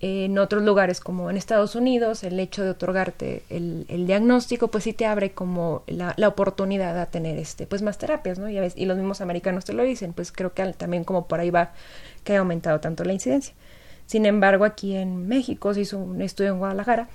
en 0.00 0.38
otros 0.38 0.62
lugares 0.62 1.00
como 1.00 1.30
en 1.30 1.36
Estados 1.36 1.74
Unidos, 1.76 2.24
el 2.24 2.38
hecho 2.38 2.62
de 2.62 2.70
otorgarte 2.70 3.42
el, 3.48 4.06
diagnóstico, 4.06 4.68
pues 4.68 4.84
sí 4.84 4.92
te 4.92 5.06
abre 5.06 5.32
como 5.32 5.82
la, 5.86 6.14
oportunidad 6.28 6.98
a 7.00 7.06
tener 7.06 7.38
este, 7.38 7.66
pues 7.66 7.82
más 7.82 7.98
terapias, 7.98 8.38
¿no? 8.38 8.50
Y, 8.50 8.58
y 8.74 8.86
los 8.86 8.96
mismos 8.96 9.20
americanos 9.20 9.64
te 9.64 9.72
lo 9.72 9.82
dicen, 9.82 10.12
pues 10.12 10.32
creo 10.32 10.52
que 10.52 10.64
también 10.74 11.04
como 11.04 11.26
por 11.26 11.40
ahí 11.40 11.50
va 11.50 11.72
que 12.24 12.36
ha 12.36 12.40
aumentado 12.40 12.80
tanto 12.80 13.04
la 13.04 13.12
incidencia. 13.12 13.54
Sin 14.06 14.26
embargo, 14.26 14.64
aquí 14.64 14.94
en 14.94 15.26
México 15.28 15.72
se 15.72 15.82
hizo 15.82 15.98
un 15.98 16.20
estudio 16.20 16.52
en 16.52 16.58
Guadalajara 16.58 17.08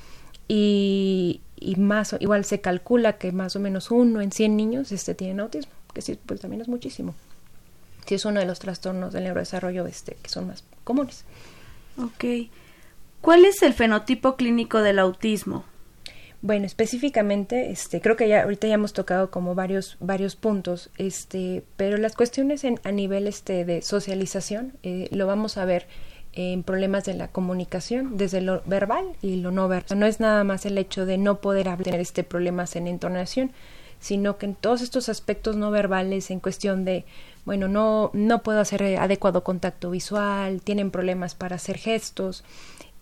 y, 0.48 1.42
y 1.60 1.76
más, 1.76 2.16
igual 2.20 2.46
se 2.46 2.62
calcula 2.62 3.18
que 3.18 3.32
más 3.32 3.56
o 3.56 3.60
menos 3.60 3.92
uno 3.92 4.22
en 4.22 4.32
100 4.32 4.58
niños 4.58 4.92
este, 4.92 5.14
tienen 5.14 5.40
autismo, 5.42 5.74
que 5.94 6.02
sí, 6.02 6.18
pues 6.26 6.42
también 6.42 6.62
es 6.62 6.68
muchísimo. 6.68 7.14
Sí 8.08 8.16
es 8.16 8.26
uno 8.26 8.40
de 8.40 8.48
los 8.48 8.58
trastornos 8.58 9.14
del 9.14 9.26
neurodesarrollo 9.26 9.86
este, 9.86 10.18
que 10.20 10.30
son 10.30 10.48
más 10.48 10.64
comunes. 10.84 11.26
Ok. 12.00 12.50
¿Cuál 13.22 13.46
es 13.46 13.62
el 13.64 13.74
fenotipo 13.74 14.36
clínico 14.36 14.82
del 14.82 14.98
autismo? 14.98 15.66
Bueno, 16.42 16.66
específicamente, 16.66 17.70
este, 17.70 18.00
creo 18.00 18.16
que 18.16 18.30
ya 18.30 18.44
ahorita 18.44 18.68
ya 18.68 18.76
hemos 18.76 18.94
tocado 18.94 19.30
como 19.30 19.56
varios 19.56 19.98
varios 20.00 20.38
puntos, 20.38 20.90
este, 20.98 21.66
pero 21.76 21.98
las 21.98 22.16
cuestiones 22.16 22.64
en, 22.64 22.80
a 22.86 22.92
nivel 22.92 23.28
este 23.28 23.66
de 23.66 23.82
socialización 23.82 24.74
eh, 24.84 25.10
lo 25.12 25.28
vamos 25.28 25.58
a 25.58 25.66
ver 25.66 25.88
en 26.32 26.64
problemas 26.64 27.04
de 27.04 27.16
la 27.16 27.28
comunicación, 27.28 28.16
desde 28.16 28.40
lo 28.40 28.62
verbal 28.66 29.06
y 29.22 29.36
lo 29.36 29.52
no 29.52 29.68
verbal. 29.68 30.00
No 30.00 30.06
es 30.06 30.22
nada 30.22 30.46
más 30.46 30.66
el 30.66 30.78
hecho 30.78 31.06
de 31.06 31.18
no 31.18 31.42
poder 31.42 31.68
hablar, 31.68 31.84
tener 31.84 32.00
este 32.00 32.24
problemas 32.24 32.78
en 32.78 32.88
entonación, 32.88 33.52
sino 34.00 34.38
que 34.38 34.46
en 34.46 34.56
todos 34.56 34.82
estos 34.82 35.10
aspectos 35.10 35.58
no 35.58 35.72
verbales, 35.72 36.32
en 36.32 36.40
cuestión 36.40 36.86
de, 36.86 37.04
bueno, 37.44 37.68
no 37.68 38.12
no 38.14 38.44
puedo 38.44 38.62
hacer 38.62 38.82
adecuado 38.98 39.44
contacto 39.44 39.90
visual, 39.90 40.62
tienen 40.62 40.90
problemas 40.90 41.36
para 41.36 41.58
hacer 41.58 41.78
gestos, 41.78 42.46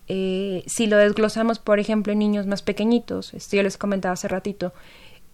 eh, 0.08 0.64
si 0.66 0.86
lo 0.86 0.96
desglosamos, 0.96 1.58
por 1.58 1.78
ejemplo, 1.78 2.12
en 2.12 2.18
niños 2.18 2.46
más 2.46 2.62
pequeñitos, 2.62 3.34
esto 3.34 3.56
yo 3.56 3.62
les 3.62 3.76
comentaba 3.76 4.14
hace 4.14 4.28
ratito, 4.28 4.72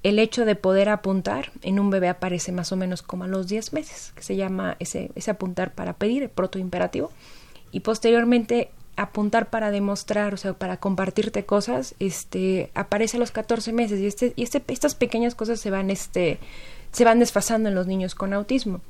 el 0.03 0.19
hecho 0.19 0.45
de 0.45 0.57
poder 0.57 0.91
apuntar 0.91 1.51
en 1.63 1.81
un 1.81 1.91
bebé 1.91 2.09
aparece 2.09 2.53
más 2.53 2.73
o 2.73 2.77
menos 2.77 3.03
como 3.03 3.25
a 3.25 3.29
los 3.29 3.49
10 3.49 3.73
meses, 3.73 4.13
que 4.15 4.23
se 4.23 4.37
llama 4.37 4.77
ese, 4.79 5.11
apuntar 5.29 5.73
para 5.73 5.95
pedir, 5.95 6.25
el 6.25 6.29
protoimperativo, 6.29 7.11
y 7.73 7.81
posteriormente 7.81 8.71
apuntar 8.97 9.49
para 9.49 9.71
demostrar, 9.71 10.35
o 10.35 10.37
sea, 10.37 10.53
para 10.53 10.77
compartirte 10.77 11.47
cosas, 11.47 11.95
este, 12.01 12.71
aparece 12.75 13.17
a 13.17 13.21
los 13.21 13.31
14 13.31 13.73
meses 13.73 13.99
y 14.01 14.07
este, 14.07 14.35
este, 14.37 14.63
estas 14.69 14.95
pequeñas 14.95 15.35
cosas 15.35 15.59
se 15.59 15.71
van, 15.71 15.91
este, 15.91 16.39
se 16.93 17.05
van 17.05 17.19
desfasando 17.19 17.69
en 17.69 17.75
los 17.75 17.87
niños 17.87 18.15
con 18.15 18.35
autismo. 18.35 18.81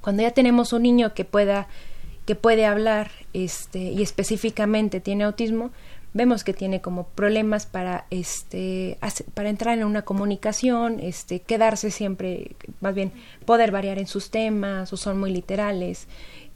Cuando 0.00 0.22
ya 0.22 0.30
tenemos 0.30 0.72
un 0.72 0.82
niño 0.82 1.12
que 1.12 1.24
pueda 1.24 1.68
que 2.28 2.34
puede 2.34 2.66
hablar 2.66 3.10
este, 3.32 3.78
y 3.78 4.02
específicamente 4.02 5.00
tiene 5.00 5.24
autismo, 5.24 5.70
vemos 6.12 6.44
que 6.44 6.52
tiene 6.52 6.82
como 6.82 7.04
problemas 7.04 7.64
para 7.64 8.04
este 8.10 8.98
para 9.32 9.48
entrar 9.48 9.78
en 9.78 9.84
una 9.84 10.02
comunicación, 10.02 11.00
este 11.00 11.40
quedarse 11.40 11.90
siempre, 11.90 12.50
más 12.82 12.94
bien 12.94 13.12
poder 13.46 13.70
variar 13.70 13.98
en 13.98 14.06
sus 14.06 14.30
temas 14.30 14.92
o 14.92 14.98
son 14.98 15.18
muy 15.18 15.30
literales. 15.30 16.06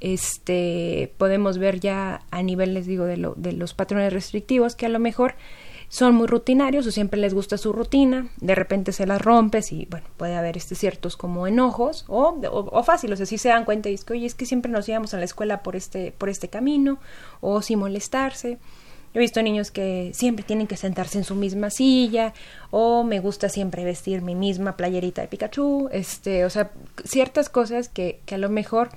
Este 0.01 1.11
podemos 1.17 1.57
ver 1.57 1.81
ya 1.81 2.21
a 2.31 2.43
nivel 2.43 2.75
les 2.75 2.85
digo 2.85 3.07
de, 3.07 3.17
lo, 3.17 3.33
de 3.39 3.53
los 3.53 3.73
patrones 3.73 4.13
restrictivos 4.13 4.77
que 4.77 4.85
a 4.85 4.91
lo 4.91 4.99
mejor 4.99 5.37
son 5.93 6.15
muy 6.15 6.27
rutinarios 6.27 6.87
o 6.87 6.91
siempre 6.91 7.21
les 7.21 7.35
gusta 7.35 7.59
su 7.59 7.71
rutina, 7.71 8.29
de 8.41 8.55
repente 8.55 8.93
se 8.93 9.07
las 9.07 9.21
rompes 9.21 9.73
y 9.73 9.87
bueno, 9.91 10.07
puede 10.17 10.37
haber 10.37 10.57
este 10.57 10.75
ciertos 10.75 11.19
como 11.19 11.47
enojos 11.47 12.07
o, 12.09 12.35
o, 12.51 12.71
o 12.73 12.83
sea, 12.83 13.27
si 13.27 13.37
se 13.37 13.51
dan 13.51 13.67
cuenta 13.67 13.91
y 13.91 13.95
es 13.95 14.03
que, 14.03 14.15
oye, 14.15 14.25
es 14.25 14.35
que 14.35 14.47
siempre 14.47 14.73
nos 14.73 14.89
íbamos 14.89 15.13
a 15.13 15.19
la 15.19 15.27
escuela 15.27 15.63
por 15.63 15.77
este, 15.77 16.15
por 16.17 16.31
este 16.31 16.49
camino 16.49 16.99
o 17.43 17.61
sin 17.61 17.79
molestarse. 17.79 18.53
Yo 18.53 18.59
he 19.17 19.19
visto 19.19 19.43
niños 19.43 19.71
que 19.71 20.13
siempre 20.15 20.47
tienen 20.47 20.67
que 20.67 20.79
sentarse 20.79 21.19
en 21.19 21.25
su 21.25 21.35
misma 21.35 21.69
silla 21.69 22.33
o 22.71 23.05
me 23.05 23.21
gusta 23.21 23.51
siempre 23.51 23.85
vestir 23.85 24.23
mi 24.23 24.35
misma 24.35 24.79
playerita 24.79 25.21
de 25.21 25.29
Pikachu, 25.29 25.91
este, 25.93 26.47
o 26.47 26.51
sea, 26.51 26.71
ciertas 27.05 27.51
cosas 27.51 27.91
que, 27.91 28.19
que 28.25 28.37
a 28.37 28.39
lo 28.39 28.49
mejor 28.49 28.89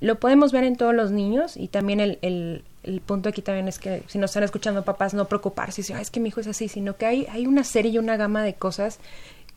lo 0.00 0.18
podemos 0.18 0.52
ver 0.52 0.64
en 0.64 0.76
todos 0.76 0.94
los 0.94 1.10
niños 1.10 1.56
y 1.56 1.68
también 1.68 2.00
el, 2.00 2.18
el, 2.22 2.64
el, 2.86 3.00
punto 3.00 3.28
aquí 3.28 3.42
también 3.42 3.68
es 3.68 3.78
que 3.78 4.02
si 4.06 4.18
nos 4.18 4.30
están 4.30 4.42
escuchando 4.42 4.84
papás, 4.84 5.14
no 5.14 5.26
preocuparse, 5.26 5.82
si 5.82 5.92
es 5.92 6.10
que 6.10 6.20
mi 6.20 6.28
hijo 6.28 6.40
es 6.40 6.46
así, 6.46 6.68
sino 6.68 6.96
que 6.96 7.06
hay, 7.06 7.26
hay 7.30 7.46
una 7.46 7.64
serie 7.64 7.92
y 7.92 7.98
una 7.98 8.16
gama 8.16 8.42
de 8.42 8.54
cosas 8.54 8.98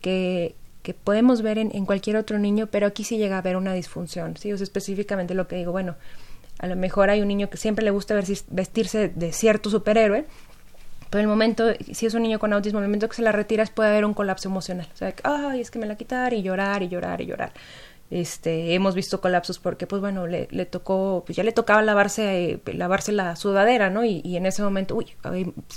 que, 0.02 0.56
que 0.84 0.94
podemos 0.94 1.42
ver 1.42 1.58
en, 1.58 1.76
en, 1.76 1.86
cualquier 1.86 2.18
otro 2.18 2.40
niño, 2.40 2.68
pero 2.68 2.88
aquí 2.88 3.04
sí 3.04 3.18
llega 3.18 3.36
a 3.36 3.40
haber 3.40 3.58
una 3.58 3.74
disfunción, 3.74 4.38
¿sí? 4.38 4.52
O 4.52 4.58
sea, 4.58 4.64
específicamente 4.64 5.34
lo 5.34 5.48
que 5.48 5.56
digo, 5.56 5.72
bueno, 5.72 5.96
a 6.60 6.68
lo 6.68 6.76
mejor 6.76 7.10
hay 7.10 7.22
un 7.22 7.28
niño 7.28 7.50
que 7.50 7.58
siempre 7.58 7.86
le 7.86 7.92
gusta 7.92 8.16
vestirse 8.50 9.10
de 9.10 9.32
cierto 9.32 9.70
superhéroe, 9.70 10.26
pero 11.10 11.22
el 11.22 11.28
momento, 11.28 11.66
si 11.92 12.06
es 12.06 12.14
un 12.14 12.22
niño 12.22 12.38
con 12.38 12.54
autismo, 12.54 12.80
el 12.80 12.86
momento 12.86 13.10
que 13.10 13.16
se 13.16 13.22
la 13.22 13.32
retiras 13.32 13.72
puede 13.72 13.90
haber 13.90 14.06
un 14.06 14.14
colapso 14.14 14.48
emocional. 14.48 14.88
O 14.94 14.98
sea, 14.98 15.14
es 15.56 15.72
que 15.72 15.80
me 15.80 15.88
la 15.88 15.96
quitar 15.96 16.34
y 16.34 16.44
llorar 16.44 16.84
y 16.84 16.90
llorar 16.90 17.22
y 17.22 17.26
llorar. 17.26 17.52
Este, 18.12 18.74
hemos 18.74 18.96
visto 18.96 19.22
colapsos 19.22 19.60
porque, 19.60 19.86
pues 19.86 20.02
bueno, 20.02 20.26
le, 20.26 20.48
le 20.50 20.66
tocó, 20.66 21.24
pues 21.26 21.36
ya 21.36 21.44
le 21.44 21.52
tocaba 21.52 21.84
lavarse, 21.84 22.60
lavarse 22.66 23.12
la 23.12 23.36
sudadera, 23.36 23.92
¿no? 23.92 24.04
Y, 24.04 24.22
y 24.24 24.36
en 24.36 24.48
ese 24.48 24.64
momento, 24.64 24.96
uy, 24.96 25.14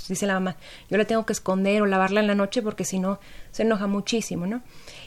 dice 0.07 0.25
la 0.25 0.33
mamá, 0.33 0.57
yo 0.89 0.97
le 0.97 1.05
tengo 1.05 1.25
que 1.27 1.33
esconder 1.33 1.83
o 1.83 1.85
lavarla 1.85 2.21
en 2.21 2.27
la 2.27 2.35
noche 2.35 2.63
porque 2.63 2.85
si 2.85 2.97
no 2.97 3.19
se 3.51 3.61
enoja 3.61 3.85
muchísimo, 3.85 4.47
¿no? 4.47 4.63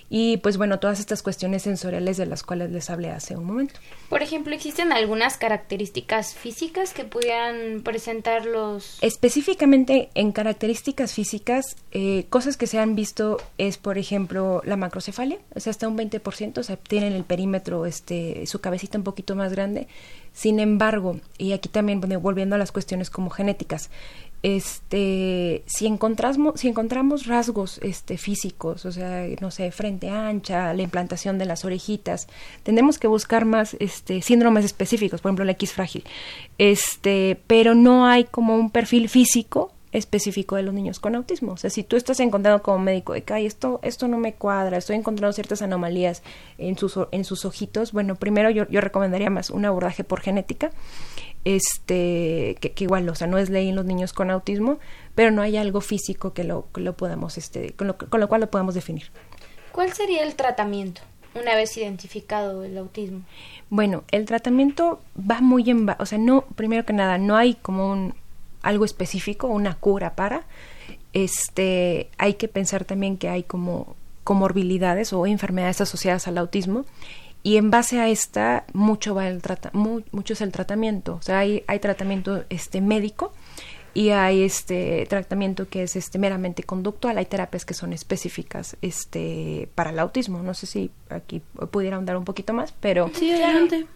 Y 0.08 0.36
pues 0.38 0.56
bueno, 0.56 0.78
todas 0.78 1.00
estas 1.00 1.22
cuestiones 1.22 1.62
sensoriales 1.62 2.16
de 2.16 2.26
las 2.26 2.42
cuales 2.42 2.70
les 2.70 2.90
hablé 2.90 3.10
hace 3.10 3.36
un 3.36 3.44
momento. 3.44 3.74
Por 4.08 4.22
ejemplo, 4.22 4.54
¿existen 4.54 4.92
algunas 4.92 5.36
características 5.36 6.34
físicas 6.34 6.92
que 6.92 7.04
pudieran 7.04 7.82
presentar 7.82 8.46
los... 8.46 8.98
Específicamente 9.02 10.10
en 10.14 10.32
características 10.32 11.12
físicas, 11.12 11.76
eh, 11.90 12.26
cosas 12.30 12.56
que 12.56 12.66
se 12.66 12.78
han 12.78 12.94
visto 12.94 13.38
es, 13.58 13.78
por 13.78 13.98
ejemplo, 13.98 14.62
la 14.64 14.76
macrocefalia, 14.76 15.38
o 15.54 15.60
sea, 15.60 15.70
hasta 15.70 15.88
un 15.88 15.98
20%, 15.98 16.58
o 16.58 16.62
sea, 16.62 16.76
tienen 16.76 17.12
el 17.12 17.24
perímetro, 17.24 17.86
este, 17.86 18.46
su 18.46 18.60
cabecita 18.60 18.98
un 18.98 19.04
poquito 19.04 19.34
más 19.34 19.52
grande. 19.52 19.88
Sin 20.32 20.60
embargo, 20.60 21.18
y 21.38 21.52
aquí 21.52 21.70
también 21.70 21.98
volviendo 22.20 22.56
a 22.56 22.58
las 22.58 22.70
cuestiones 22.70 23.08
como 23.08 23.30
genéticas, 23.30 23.88
este 24.42 25.62
si 25.66 25.86
encontramos 25.86 26.60
si 26.60 26.68
encontramos 26.68 27.26
rasgos 27.26 27.78
este 27.82 28.18
físicos 28.18 28.84
o 28.84 28.92
sea 28.92 29.26
no 29.40 29.50
sé 29.50 29.70
frente 29.72 30.10
ancha 30.10 30.72
la 30.74 30.82
implantación 30.82 31.38
de 31.38 31.46
las 31.46 31.64
orejitas 31.64 32.28
tendremos 32.62 32.98
que 32.98 33.08
buscar 33.08 33.44
más 33.44 33.76
este 33.80 34.22
síndromes 34.22 34.64
específicos 34.64 35.20
por 35.20 35.30
ejemplo 35.30 35.44
la 35.44 35.52
X 35.52 35.72
frágil 35.72 36.04
este 36.58 37.40
pero 37.46 37.74
no 37.74 38.06
hay 38.06 38.24
como 38.24 38.54
un 38.54 38.70
perfil 38.70 39.08
físico 39.08 39.72
específico 39.96 40.56
de 40.56 40.62
los 40.62 40.74
niños 40.74 41.00
con 41.00 41.14
autismo. 41.14 41.52
O 41.52 41.56
sea, 41.56 41.70
si 41.70 41.82
tú 41.82 41.96
estás 41.96 42.20
encontrando 42.20 42.62
como 42.62 42.78
médico 42.78 43.14
de 43.14 43.22
que 43.22 43.46
esto, 43.46 43.80
esto 43.82 44.08
no 44.08 44.18
me 44.18 44.34
cuadra, 44.34 44.76
estoy 44.76 44.96
encontrando 44.96 45.32
ciertas 45.32 45.62
anomalías 45.62 46.22
en 46.58 46.76
sus, 46.76 46.98
en 47.12 47.24
sus 47.24 47.44
ojitos, 47.44 47.92
bueno, 47.92 48.14
primero 48.16 48.50
yo 48.50 48.80
recomendaría 48.80 49.30
más 49.30 49.50
un 49.50 49.64
abordaje 49.64 50.04
por 50.04 50.20
genética 50.20 50.70
este 51.46 52.56
que, 52.60 52.74
igual 52.82 53.08
o 53.08 53.14
sea 53.14 53.28
no 53.28 53.38
es 53.38 53.50
ley 53.50 53.68
en 53.68 53.76
los 53.76 53.84
niños 53.84 54.12
con 54.12 54.32
autismo 54.32 54.80
pero 55.14 55.30
no 55.30 55.42
hay 55.42 55.56
algo 55.56 55.80
físico 55.80 56.34
que 56.34 56.42
lo, 56.42 56.66
que 56.74 56.80
lo 56.80 56.96
podamos 56.96 57.38
este 57.38 57.72
con 57.74 57.86
lo, 57.86 57.96
con 57.96 58.18
lo 58.18 58.28
cual 58.28 58.40
lo 58.40 58.50
podemos 58.50 58.74
definir. 58.74 59.10
Cuál 59.70 59.92
sería 59.92 60.24
el 60.24 60.34
tratamiento 60.34 61.02
una 61.40 61.54
vez 61.54 61.76
identificado 61.76 62.64
el 62.64 62.76
autismo 62.76 63.22
bueno 63.70 64.02
el 64.10 64.24
tratamiento 64.24 65.00
va 65.18 65.40
muy 65.40 65.70
en 65.70 65.88
o 65.96 66.06
sea 66.06 66.18
no 66.18 66.42
primero 66.56 66.84
que 66.84 66.92
nada 66.92 67.16
no 67.16 67.36
hay 67.36 67.54
como 67.54 67.92
un 67.92 68.14
algo 68.62 68.84
específico 68.84 69.46
una 69.46 69.76
cura 69.76 70.16
para 70.16 70.42
este 71.12 72.10
hay 72.18 72.34
que 72.34 72.48
pensar 72.48 72.84
también 72.84 73.18
que 73.18 73.28
hay 73.28 73.44
como 73.44 73.94
comorbilidades 74.24 75.12
o 75.12 75.24
enfermedades 75.28 75.80
asociadas 75.80 76.26
al 76.26 76.38
autismo 76.38 76.84
y 77.46 77.58
en 77.58 77.70
base 77.70 78.00
a 78.00 78.08
esta 78.08 78.64
mucho 78.72 79.14
va 79.14 79.28
el 79.28 79.40
trata 79.40 79.70
mucho 79.72 80.32
es 80.32 80.40
el 80.40 80.50
tratamiento. 80.50 81.14
O 81.14 81.22
sea 81.22 81.38
hay, 81.38 81.62
hay 81.68 81.78
tratamiento 81.78 82.42
este 82.50 82.80
médico 82.80 83.32
y 83.94 84.08
hay 84.08 84.42
este 84.42 85.06
tratamiento 85.08 85.68
que 85.68 85.84
es 85.84 85.94
este 85.94 86.18
meramente 86.18 86.64
conductual. 86.64 87.18
Hay 87.18 87.26
terapias 87.26 87.64
que 87.64 87.72
son 87.72 87.92
específicas 87.92 88.76
este 88.82 89.68
para 89.76 89.90
el 89.90 90.00
autismo. 90.00 90.42
No 90.42 90.54
sé 90.54 90.66
si 90.66 90.90
aquí 91.08 91.40
pudiera 91.70 91.94
ahondar 91.94 92.16
un 92.16 92.24
poquito 92.24 92.52
más 92.52 92.74
pero 92.80 93.12
sí, 93.14 93.32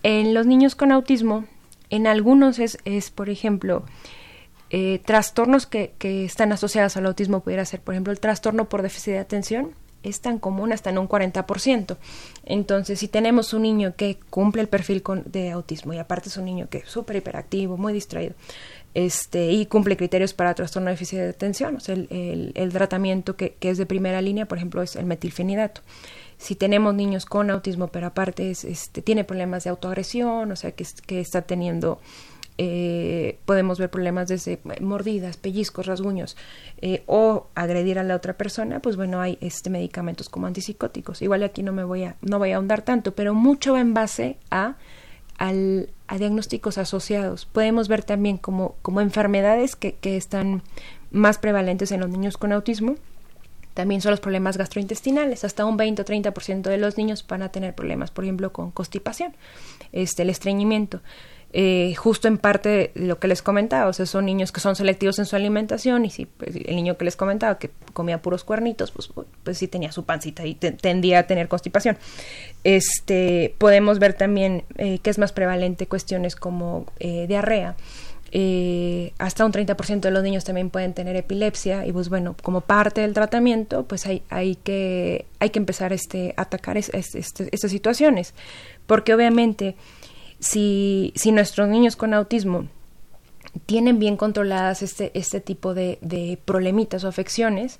en 0.04 0.32
los 0.32 0.46
niños 0.46 0.76
con 0.76 0.92
autismo 0.92 1.44
en 1.88 2.06
algunos 2.06 2.60
es, 2.60 2.78
es 2.84 3.10
por 3.10 3.30
ejemplo 3.30 3.82
eh, 4.70 5.00
trastornos 5.04 5.66
que, 5.66 5.92
que 5.98 6.24
están 6.24 6.52
asociados 6.52 6.96
al 6.96 7.06
autismo 7.06 7.40
pudiera 7.40 7.64
ser 7.64 7.80
por 7.80 7.94
ejemplo 7.94 8.12
el 8.12 8.20
trastorno 8.20 8.68
por 8.68 8.82
déficit 8.82 9.14
de 9.14 9.18
atención 9.18 9.74
es 10.02 10.20
tan 10.20 10.38
común 10.38 10.72
hasta 10.72 10.90
en 10.90 10.98
un 10.98 11.08
40%. 11.08 11.96
Entonces, 12.44 12.98
si 12.98 13.08
tenemos 13.08 13.52
un 13.52 13.62
niño 13.62 13.94
que 13.96 14.18
cumple 14.30 14.62
el 14.62 14.68
perfil 14.68 15.02
con, 15.02 15.24
de 15.26 15.50
autismo 15.50 15.92
y 15.92 15.98
aparte 15.98 16.28
es 16.28 16.36
un 16.36 16.46
niño 16.46 16.68
que 16.68 16.78
es 16.78 16.88
súper 16.88 17.16
hiperactivo, 17.16 17.76
muy 17.76 17.92
distraído, 17.92 18.34
este, 18.94 19.52
y 19.52 19.66
cumple 19.66 19.96
criterios 19.96 20.34
para 20.34 20.54
trastorno 20.54 20.86
de 20.86 20.94
déficit 20.94 21.18
de 21.18 21.28
atención, 21.28 21.76
o 21.76 21.80
sea, 21.80 21.94
el, 21.94 22.52
el, 22.54 22.72
tratamiento 22.72 23.36
que, 23.36 23.54
que, 23.54 23.70
es 23.70 23.78
de 23.78 23.86
primera 23.86 24.20
línea, 24.20 24.46
por 24.46 24.58
ejemplo, 24.58 24.82
es 24.82 24.96
el 24.96 25.04
metilfenidato. 25.04 25.82
Si 26.38 26.54
tenemos 26.56 26.94
niños 26.94 27.26
con 27.26 27.50
autismo, 27.50 27.88
pero 27.88 28.06
aparte 28.08 28.50
es, 28.50 28.64
este, 28.64 29.02
tiene 29.02 29.24
problemas 29.24 29.64
de 29.64 29.70
autoagresión, 29.70 30.50
o 30.50 30.56
sea, 30.56 30.72
que, 30.72 30.86
que 31.06 31.20
está 31.20 31.42
teniendo 31.42 32.00
eh, 32.62 33.38
podemos 33.46 33.78
ver 33.78 33.88
problemas 33.88 34.28
desde 34.28 34.60
mordidas, 34.82 35.38
pellizcos, 35.38 35.86
rasguños 35.86 36.36
eh, 36.82 37.02
o 37.06 37.46
agredir 37.54 37.98
a 37.98 38.02
la 38.02 38.14
otra 38.14 38.34
persona, 38.34 38.80
pues 38.80 38.96
bueno, 38.96 39.18
hay 39.18 39.38
este 39.40 39.70
medicamentos 39.70 40.28
como 40.28 40.46
antipsicóticos. 40.46 41.22
Igual 41.22 41.42
aquí 41.42 41.62
no 41.62 41.72
me 41.72 41.84
voy 41.84 42.04
a, 42.04 42.16
no 42.20 42.38
voy 42.38 42.50
a 42.50 42.56
ahondar 42.56 42.82
tanto, 42.82 43.14
pero 43.14 43.32
mucho 43.32 43.72
va 43.72 43.80
en 43.80 43.94
base 43.94 44.36
a, 44.50 44.76
diagnósticos 46.18 46.76
asociados. 46.76 47.46
Podemos 47.46 47.88
ver 47.88 48.04
también 48.04 48.36
como, 48.36 48.74
como 48.82 49.00
enfermedades 49.00 49.74
que, 49.74 49.94
que 49.94 50.18
están 50.18 50.62
más 51.10 51.38
prevalentes 51.38 51.92
en 51.92 52.00
los 52.00 52.10
niños 52.10 52.36
con 52.36 52.52
autismo. 52.52 52.96
También 53.72 54.02
son 54.02 54.10
los 54.10 54.20
problemas 54.20 54.58
gastrointestinales. 54.58 55.44
Hasta 55.44 55.64
un 55.64 55.78
20 55.78 56.02
o 56.02 56.04
30% 56.04 56.60
de 56.60 56.76
los 56.76 56.98
niños 56.98 57.24
van 57.26 57.40
a 57.40 57.48
tener 57.48 57.74
problemas, 57.74 58.10
por 58.10 58.24
ejemplo, 58.24 58.52
con 58.52 58.70
constipación, 58.70 59.34
este, 59.92 60.24
el 60.24 60.28
estreñimiento 60.28 61.00
eh, 61.52 61.94
justo 61.96 62.28
en 62.28 62.38
parte 62.38 62.92
lo 62.94 63.18
que 63.18 63.26
les 63.26 63.42
comentaba, 63.42 63.88
o 63.88 63.92
sea, 63.92 64.06
son 64.06 64.26
niños 64.26 64.52
que 64.52 64.60
son 64.60 64.76
selectivos 64.76 65.18
en 65.18 65.26
su 65.26 65.34
alimentación 65.34 66.04
y 66.04 66.10
si 66.10 66.26
pues, 66.26 66.54
el 66.54 66.76
niño 66.76 66.96
que 66.96 67.04
les 67.04 67.16
comentaba 67.16 67.58
que 67.58 67.70
comía 67.92 68.22
puros 68.22 68.44
cuernitos, 68.44 68.92
pues, 68.92 69.10
pues 69.42 69.58
sí 69.58 69.66
tenía 69.66 69.90
su 69.90 70.04
pancita 70.04 70.46
y 70.46 70.54
tendía 70.54 71.20
a 71.20 71.22
tener 71.24 71.48
constipación. 71.48 71.98
Este, 72.62 73.54
podemos 73.58 73.98
ver 73.98 74.14
también 74.14 74.64
eh, 74.76 74.98
que 75.00 75.10
es 75.10 75.18
más 75.18 75.32
prevalente 75.32 75.86
cuestiones 75.86 76.36
como 76.36 76.86
eh, 77.00 77.26
diarrea. 77.26 77.74
Eh, 78.32 79.12
hasta 79.18 79.44
un 79.44 79.50
30% 79.50 80.00
de 80.00 80.10
los 80.12 80.22
niños 80.22 80.44
también 80.44 80.70
pueden 80.70 80.94
tener 80.94 81.16
epilepsia 81.16 81.84
y 81.84 81.92
pues 81.92 82.08
bueno, 82.08 82.36
como 82.42 82.60
parte 82.60 83.00
del 83.00 83.12
tratamiento, 83.12 83.86
pues 83.86 84.06
hay, 84.06 84.22
hay, 84.30 84.54
que, 84.54 85.26
hay 85.40 85.50
que 85.50 85.58
empezar 85.58 85.92
este, 85.92 86.34
a 86.36 86.42
atacar 86.42 86.78
este, 86.78 87.18
estas 87.18 87.70
situaciones, 87.70 88.34
porque 88.86 89.14
obviamente 89.14 89.74
si, 90.40 91.12
si 91.14 91.32
nuestros 91.32 91.68
niños 91.68 91.96
con 91.96 92.14
autismo 92.14 92.66
tienen 93.66 93.98
bien 93.98 94.16
controladas 94.16 94.82
este, 94.82 95.10
este 95.14 95.40
tipo 95.40 95.74
de, 95.74 95.98
de 96.00 96.38
problemitas 96.44 97.04
o 97.04 97.08
afecciones, 97.08 97.78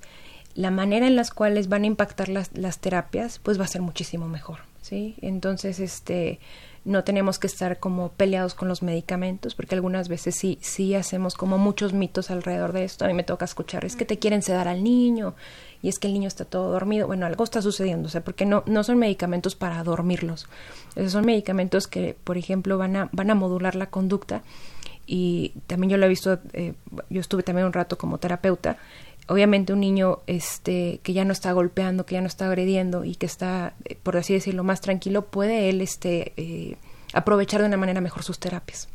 la 0.53 0.71
manera 0.71 1.07
en 1.07 1.15
las 1.15 1.31
cuales 1.31 1.69
van 1.69 1.83
a 1.83 1.87
impactar 1.87 2.29
las, 2.29 2.55
las 2.57 2.79
terapias, 2.79 3.39
pues 3.39 3.59
va 3.59 3.65
a 3.65 3.67
ser 3.67 3.81
muchísimo 3.81 4.27
mejor, 4.27 4.59
¿sí? 4.81 5.15
Entonces, 5.21 5.79
este, 5.79 6.39
no 6.83 7.03
tenemos 7.03 7.37
que 7.37 7.47
estar 7.47 7.79
como 7.79 8.09
peleados 8.09 8.55
con 8.55 8.67
los 8.67 8.81
medicamentos, 8.81 9.53
porque 9.53 9.75
algunas 9.75 10.09
veces 10.09 10.35
sí, 10.35 10.57
sí 10.61 10.95
hacemos 10.95 11.35
como 11.35 11.57
muchos 11.57 11.93
mitos 11.93 12.31
alrededor 12.31 12.73
de 12.73 12.83
esto. 12.83 13.05
A 13.05 13.07
mí 13.07 13.13
me 13.13 13.23
toca 13.23 13.45
escuchar, 13.45 13.85
es 13.85 13.95
que 13.95 14.05
te 14.05 14.17
quieren 14.17 14.41
sedar 14.41 14.67
al 14.67 14.83
niño, 14.83 15.35
y 15.83 15.89
es 15.89 15.99
que 15.99 16.07
el 16.07 16.13
niño 16.13 16.27
está 16.27 16.45
todo 16.45 16.71
dormido. 16.71 17.07
Bueno, 17.07 17.25
algo 17.25 17.43
está 17.43 17.61
sucediendo, 17.61 18.07
o 18.07 18.09
sea, 18.09 18.23
porque 18.23 18.45
no, 18.45 18.63
no 18.65 18.83
son 18.83 18.97
medicamentos 18.97 19.55
para 19.55 19.83
dormirlos. 19.83 20.47
Esos 20.95 21.11
son 21.11 21.25
medicamentos 21.25 21.87
que, 21.87 22.15
por 22.23 22.37
ejemplo, 22.37 22.77
van 22.77 22.95
a, 22.95 23.09
van 23.11 23.29
a 23.29 23.35
modular 23.35 23.75
la 23.75 23.87
conducta. 23.87 24.43
Y 25.05 25.53
también 25.67 25.91
yo 25.91 25.97
lo 25.97 26.05
he 26.05 26.09
visto, 26.09 26.39
eh, 26.53 26.73
yo 27.09 27.21
estuve 27.21 27.43
también 27.43 27.67
un 27.67 27.73
rato 27.73 27.97
como 27.97 28.17
terapeuta. 28.17 28.77
Obviamente 29.31 29.71
un 29.71 29.79
niño 29.79 30.19
este, 30.27 30.99
que 31.03 31.13
ya 31.13 31.23
no 31.23 31.31
está 31.31 31.53
golpeando, 31.53 32.05
que 32.05 32.15
ya 32.15 32.21
no 32.21 32.27
está 32.27 32.47
agrediendo 32.47 33.05
y 33.05 33.15
que 33.15 33.25
está, 33.25 33.73
eh, 33.85 33.95
por 34.01 34.17
así 34.17 34.33
decirlo, 34.33 34.63
más 34.63 34.81
tranquilo, 34.81 35.23
puede 35.23 35.69
él 35.69 35.79
este, 35.81 36.33
eh, 36.35 36.75
aprovechar 37.13 37.61
de 37.61 37.67
una 37.67 37.77
manera 37.77 38.01
mejor 38.01 38.23
sus 38.23 38.39
terapias. 38.39 38.89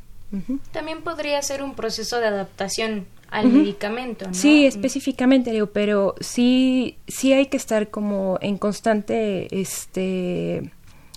También 0.73 1.03
podría 1.03 1.41
ser 1.41 1.63
un 1.63 1.75
proceso 1.75 2.19
de 2.19 2.27
adaptación 2.27 3.07
al 3.31 3.49
medicamento, 3.49 4.27
¿no? 4.27 4.35
Sí, 4.35 4.67
específicamente, 4.67 5.51
digo, 5.51 5.67
pero 5.67 6.15
sí, 6.21 6.99
sí 7.09 7.33
hay 7.33 7.47
que 7.47 7.57
estar 7.57 7.91
como 7.91 8.39
en 8.41 8.59
constante, 8.59 9.49
este, 9.59 10.71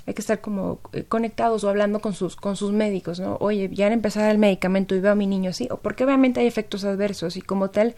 hay 0.05 0.13
que 0.13 0.21
estar 0.21 0.41
como 0.41 0.79
eh, 0.93 1.03
conectados 1.03 1.63
o 1.63 1.69
hablando 1.69 1.99
con 1.99 2.13
sus, 2.13 2.35
con 2.35 2.55
sus 2.55 2.71
médicos, 2.71 3.19
¿no? 3.19 3.37
Oye, 3.39 3.69
ya 3.71 3.87
han 3.87 3.93
empezado 3.93 4.29
el 4.29 4.37
medicamento 4.37 4.95
y 4.95 4.99
veo 5.01 5.11
a 5.11 5.15
mi 5.15 5.27
niño 5.27 5.49
así, 5.49 5.67
o 5.69 5.77
porque 5.77 6.03
obviamente 6.03 6.39
hay 6.39 6.47
efectos 6.47 6.83
adversos 6.83 7.35
y 7.37 7.41
como 7.41 7.69
tal, 7.69 7.95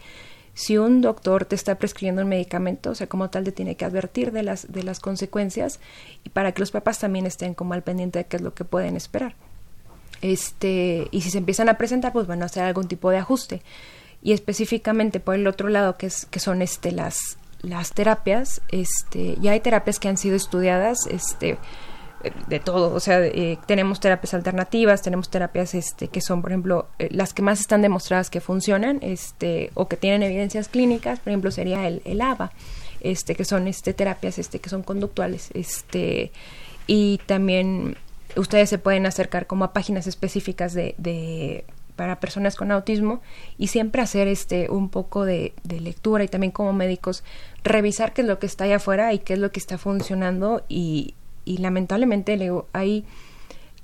si 0.54 0.76
un 0.76 1.00
doctor 1.00 1.44
te 1.44 1.54
está 1.54 1.76
prescribiendo 1.76 2.22
un 2.22 2.28
medicamento, 2.28 2.90
o 2.90 2.94
sea, 2.94 3.06
como 3.06 3.30
tal 3.30 3.44
te 3.44 3.52
tiene 3.52 3.74
que 3.74 3.84
advertir 3.84 4.32
de 4.32 4.42
las, 4.42 4.70
de 4.70 4.82
las 4.82 5.00
consecuencias 5.00 5.80
y 6.24 6.28
para 6.28 6.52
que 6.52 6.60
los 6.60 6.70
papás 6.70 6.98
también 6.98 7.26
estén 7.26 7.54
como 7.54 7.74
al 7.74 7.82
pendiente 7.82 8.18
de 8.18 8.26
qué 8.26 8.36
es 8.36 8.42
lo 8.42 8.54
que 8.54 8.64
pueden 8.64 8.96
esperar. 8.96 9.34
Este, 10.20 11.08
y 11.10 11.22
si 11.22 11.30
se 11.30 11.38
empiezan 11.38 11.68
a 11.68 11.78
presentar, 11.78 12.12
pues 12.12 12.28
a 12.28 12.34
hacer 12.44 12.64
algún 12.64 12.86
tipo 12.86 13.10
de 13.10 13.18
ajuste. 13.18 13.62
Y 14.22 14.32
específicamente 14.32 15.20
por 15.20 15.34
el 15.34 15.46
otro 15.46 15.68
lado, 15.68 15.96
que, 15.96 16.06
es, 16.06 16.26
que 16.26 16.38
son 16.38 16.62
este, 16.62 16.92
las, 16.92 17.38
las 17.62 17.92
terapias, 17.92 18.60
este, 18.68 19.36
ya 19.40 19.52
hay 19.52 19.60
terapias 19.60 19.98
que 19.98 20.08
han 20.08 20.16
sido 20.16 20.36
estudiadas, 20.36 21.06
este, 21.06 21.58
de 22.46 22.60
todo, 22.60 22.94
o 22.94 23.00
sea, 23.00 23.24
eh, 23.24 23.58
tenemos 23.66 24.00
terapias 24.00 24.34
alternativas, 24.34 25.02
tenemos 25.02 25.28
terapias 25.30 25.74
este, 25.74 26.08
que 26.08 26.20
son, 26.20 26.42
por 26.42 26.50
ejemplo, 26.52 26.88
eh, 26.98 27.08
las 27.10 27.34
que 27.34 27.42
más 27.42 27.60
están 27.60 27.82
demostradas 27.82 28.30
que 28.30 28.40
funcionan, 28.40 28.98
este, 29.02 29.70
o 29.74 29.88
que 29.88 29.96
tienen 29.96 30.22
evidencias 30.22 30.68
clínicas, 30.68 31.20
por 31.20 31.30
ejemplo, 31.30 31.50
sería 31.50 31.86
el, 31.88 32.02
el 32.04 32.20
ABA, 32.20 32.52
este, 33.00 33.34
que 33.34 33.44
son 33.44 33.66
este, 33.66 33.92
terapias 33.94 34.38
este, 34.38 34.60
que 34.60 34.68
son 34.68 34.82
conductuales, 34.82 35.50
este, 35.54 36.32
y 36.86 37.20
también 37.26 37.96
ustedes 38.36 38.70
se 38.70 38.78
pueden 38.78 39.06
acercar 39.06 39.46
como 39.46 39.64
a 39.64 39.72
páginas 39.72 40.06
específicas 40.06 40.74
de, 40.74 40.94
de 40.98 41.64
para 41.96 42.20
personas 42.20 42.56
con 42.56 42.72
autismo 42.72 43.20
y 43.58 43.66
siempre 43.66 44.00
hacer 44.00 44.26
este 44.26 44.70
un 44.70 44.88
poco 44.88 45.26
de, 45.26 45.52
de, 45.62 45.78
lectura 45.78 46.24
y 46.24 46.28
también 46.28 46.50
como 46.50 46.72
médicos 46.72 47.22
revisar 47.64 48.14
qué 48.14 48.22
es 48.22 48.26
lo 48.26 48.38
que 48.38 48.46
está 48.46 48.64
allá 48.64 48.76
afuera 48.76 49.12
y 49.12 49.18
qué 49.18 49.34
es 49.34 49.38
lo 49.38 49.52
que 49.52 49.60
está 49.60 49.76
funcionando 49.76 50.64
y, 50.70 51.14
y 51.44 51.58
lamentablemente 51.58 52.36
le 52.36 52.50
hay 52.72 53.04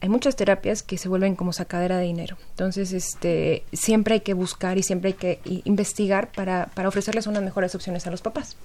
hay 0.00 0.08
muchas 0.08 0.36
terapias 0.36 0.82
que 0.82 0.96
se 0.96 1.08
vuelven 1.08 1.34
como 1.34 1.52
sacadera 1.52 1.98
de 1.98 2.04
dinero. 2.04 2.36
Entonces, 2.50 2.92
este, 2.92 3.64
siempre 3.72 4.14
hay 4.14 4.20
que 4.20 4.32
buscar 4.32 4.78
y 4.78 4.82
siempre 4.84 5.08
hay 5.08 5.14
que 5.14 5.40
investigar 5.64 6.30
para, 6.30 6.66
para 6.74 6.88
ofrecerles 6.88 7.26
unas 7.26 7.42
mejores 7.42 7.74
opciones 7.74 8.06
a 8.06 8.10
los 8.10 8.22
papás. 8.22 8.56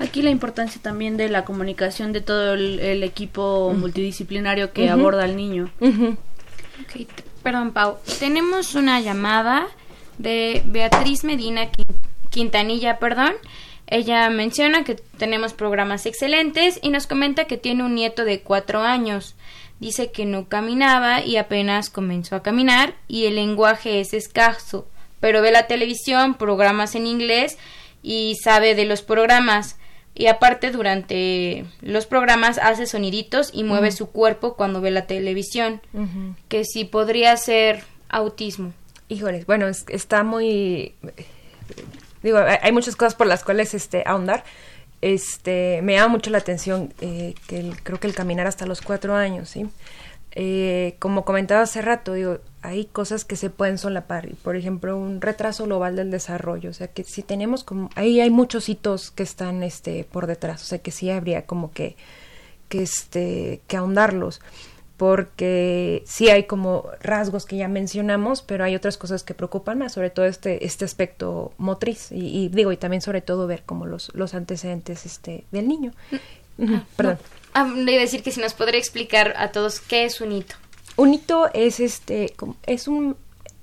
Aquí 0.00 0.22
la 0.22 0.30
importancia 0.30 0.82
también 0.82 1.16
de 1.16 1.28
la 1.28 1.44
comunicación 1.44 2.12
de 2.12 2.20
todo 2.20 2.54
el, 2.54 2.80
el 2.80 3.04
equipo 3.04 3.72
multidisciplinario 3.72 4.72
que 4.72 4.82
uh 4.82 4.86
-huh. 4.86 4.92
aborda 4.92 5.22
al 5.22 5.36
niño. 5.36 5.70
Uh 5.78 5.86
-huh. 5.86 6.16
okay. 6.82 7.06
Perdón, 7.44 7.72
Pau. 7.72 7.98
Tenemos 8.18 8.74
una 8.74 9.00
llamada 9.00 9.68
de 10.18 10.62
Beatriz 10.66 11.22
Medina 11.22 11.68
Quintanilla, 12.30 12.98
perdón. 12.98 13.34
Ella 13.86 14.28
menciona 14.30 14.84
que 14.84 14.94
tenemos 14.94 15.52
programas 15.52 16.06
excelentes 16.06 16.78
y 16.82 16.88
nos 16.88 17.06
comenta 17.06 17.44
que 17.44 17.58
tiene 17.58 17.84
un 17.84 17.94
nieto 17.94 18.24
de 18.24 18.40
cuatro 18.40 18.80
años. 18.80 19.34
Dice 19.78 20.10
que 20.10 20.24
no 20.24 20.48
caminaba 20.48 21.22
y 21.22 21.36
apenas 21.36 21.90
comenzó 21.90 22.36
a 22.36 22.42
caminar 22.42 22.94
y 23.08 23.26
el 23.26 23.34
lenguaje 23.34 24.00
es 24.00 24.14
escaso, 24.14 24.86
pero 25.20 25.42
ve 25.42 25.50
la 25.50 25.66
televisión, 25.66 26.34
programas 26.34 26.94
en 26.94 27.06
inglés 27.06 27.58
y 28.02 28.36
sabe 28.42 28.74
de 28.74 28.86
los 28.86 29.02
programas. 29.02 29.76
Y 30.14 30.28
aparte 30.28 30.70
durante 30.70 31.64
los 31.80 32.06
programas 32.06 32.58
hace 32.58 32.86
soniditos 32.86 33.50
y 33.52 33.64
mueve 33.64 33.88
uh 33.88 33.90
-huh. 33.90 33.96
su 33.96 34.10
cuerpo 34.10 34.54
cuando 34.54 34.80
ve 34.80 34.92
la 34.92 35.06
televisión. 35.06 35.82
Uh 35.92 36.02
-huh. 36.02 36.34
Que 36.48 36.64
si 36.64 36.84
podría 36.84 37.36
ser 37.36 37.82
autismo. 38.08 38.72
Híjoles, 39.08 39.44
bueno, 39.44 39.66
es, 39.66 39.84
está 39.88 40.22
muy 40.22 40.94
digo, 42.24 42.38
hay 42.38 42.72
muchas 42.72 42.96
cosas 42.96 43.14
por 43.14 43.28
las 43.28 43.44
cuales 43.44 43.74
este, 43.74 44.02
ahondar. 44.06 44.42
Este, 45.02 45.82
me 45.82 45.92
llama 45.92 46.08
mucho 46.08 46.30
la 46.30 46.38
atención 46.38 46.92
eh, 47.00 47.34
que 47.46 47.70
creo 47.82 48.00
que 48.00 48.06
el 48.06 48.14
caminar 48.14 48.46
hasta 48.46 48.64
los 48.66 48.80
cuatro 48.80 49.14
años, 49.14 49.50
¿sí? 49.50 49.68
Eh, 50.32 50.96
como 50.98 51.24
comentaba 51.24 51.60
hace 51.60 51.82
rato, 51.82 52.14
digo, 52.14 52.38
hay 52.62 52.86
cosas 52.86 53.26
que 53.26 53.36
se 53.36 53.50
pueden 53.50 53.76
solapar. 53.76 54.30
Por 54.42 54.56
ejemplo, 54.56 54.96
un 54.96 55.20
retraso 55.20 55.64
global 55.64 55.94
del 55.94 56.10
desarrollo. 56.10 56.70
O 56.70 56.72
sea, 56.72 56.88
que 56.88 57.04
si 57.04 57.22
tenemos 57.22 57.62
como... 57.62 57.90
Ahí 57.94 58.20
hay 58.20 58.30
muchos 58.30 58.68
hitos 58.68 59.10
que 59.10 59.22
están 59.22 59.62
este, 59.62 60.04
por 60.10 60.26
detrás. 60.26 60.62
O 60.62 60.64
sea, 60.64 60.78
que 60.78 60.90
sí 60.90 61.10
habría 61.10 61.44
como 61.46 61.70
que, 61.70 61.94
que, 62.68 62.82
este, 62.82 63.60
que 63.68 63.76
ahondarlos 63.76 64.40
porque 64.96 66.02
sí 66.06 66.28
hay 66.28 66.44
como 66.44 66.88
rasgos 67.00 67.46
que 67.46 67.56
ya 67.56 67.68
mencionamos, 67.68 68.42
pero 68.42 68.64
hay 68.64 68.76
otras 68.76 68.96
cosas 68.96 69.22
que 69.22 69.34
preocupan 69.34 69.78
más, 69.78 69.92
sobre 69.92 70.10
todo 70.10 70.26
este, 70.26 70.64
este 70.64 70.84
aspecto 70.84 71.52
motriz, 71.58 72.12
y, 72.12 72.44
y 72.44 72.48
digo, 72.48 72.70
y 72.72 72.76
también 72.76 73.02
sobre 73.02 73.20
todo 73.20 73.46
ver 73.46 73.62
como 73.64 73.86
los, 73.86 74.14
los 74.14 74.34
antecedentes 74.34 75.04
este, 75.06 75.44
del 75.50 75.68
niño. 75.68 75.92
Ah, 76.60 76.84
Perdón. 76.96 77.18
No. 77.20 77.44
Ah, 77.54 77.72
le 77.76 77.98
decir 77.98 78.22
que 78.22 78.30
si 78.30 78.40
nos 78.40 78.54
podría 78.54 78.78
explicar 78.78 79.34
a 79.36 79.50
todos 79.50 79.80
qué 79.80 80.04
es 80.04 80.20
un 80.20 80.32
hito. 80.32 80.54
Un 80.96 81.14
hito 81.14 81.50
es 81.52 81.80
este, 81.80 82.34
es 82.66 82.86
un, 82.86 83.16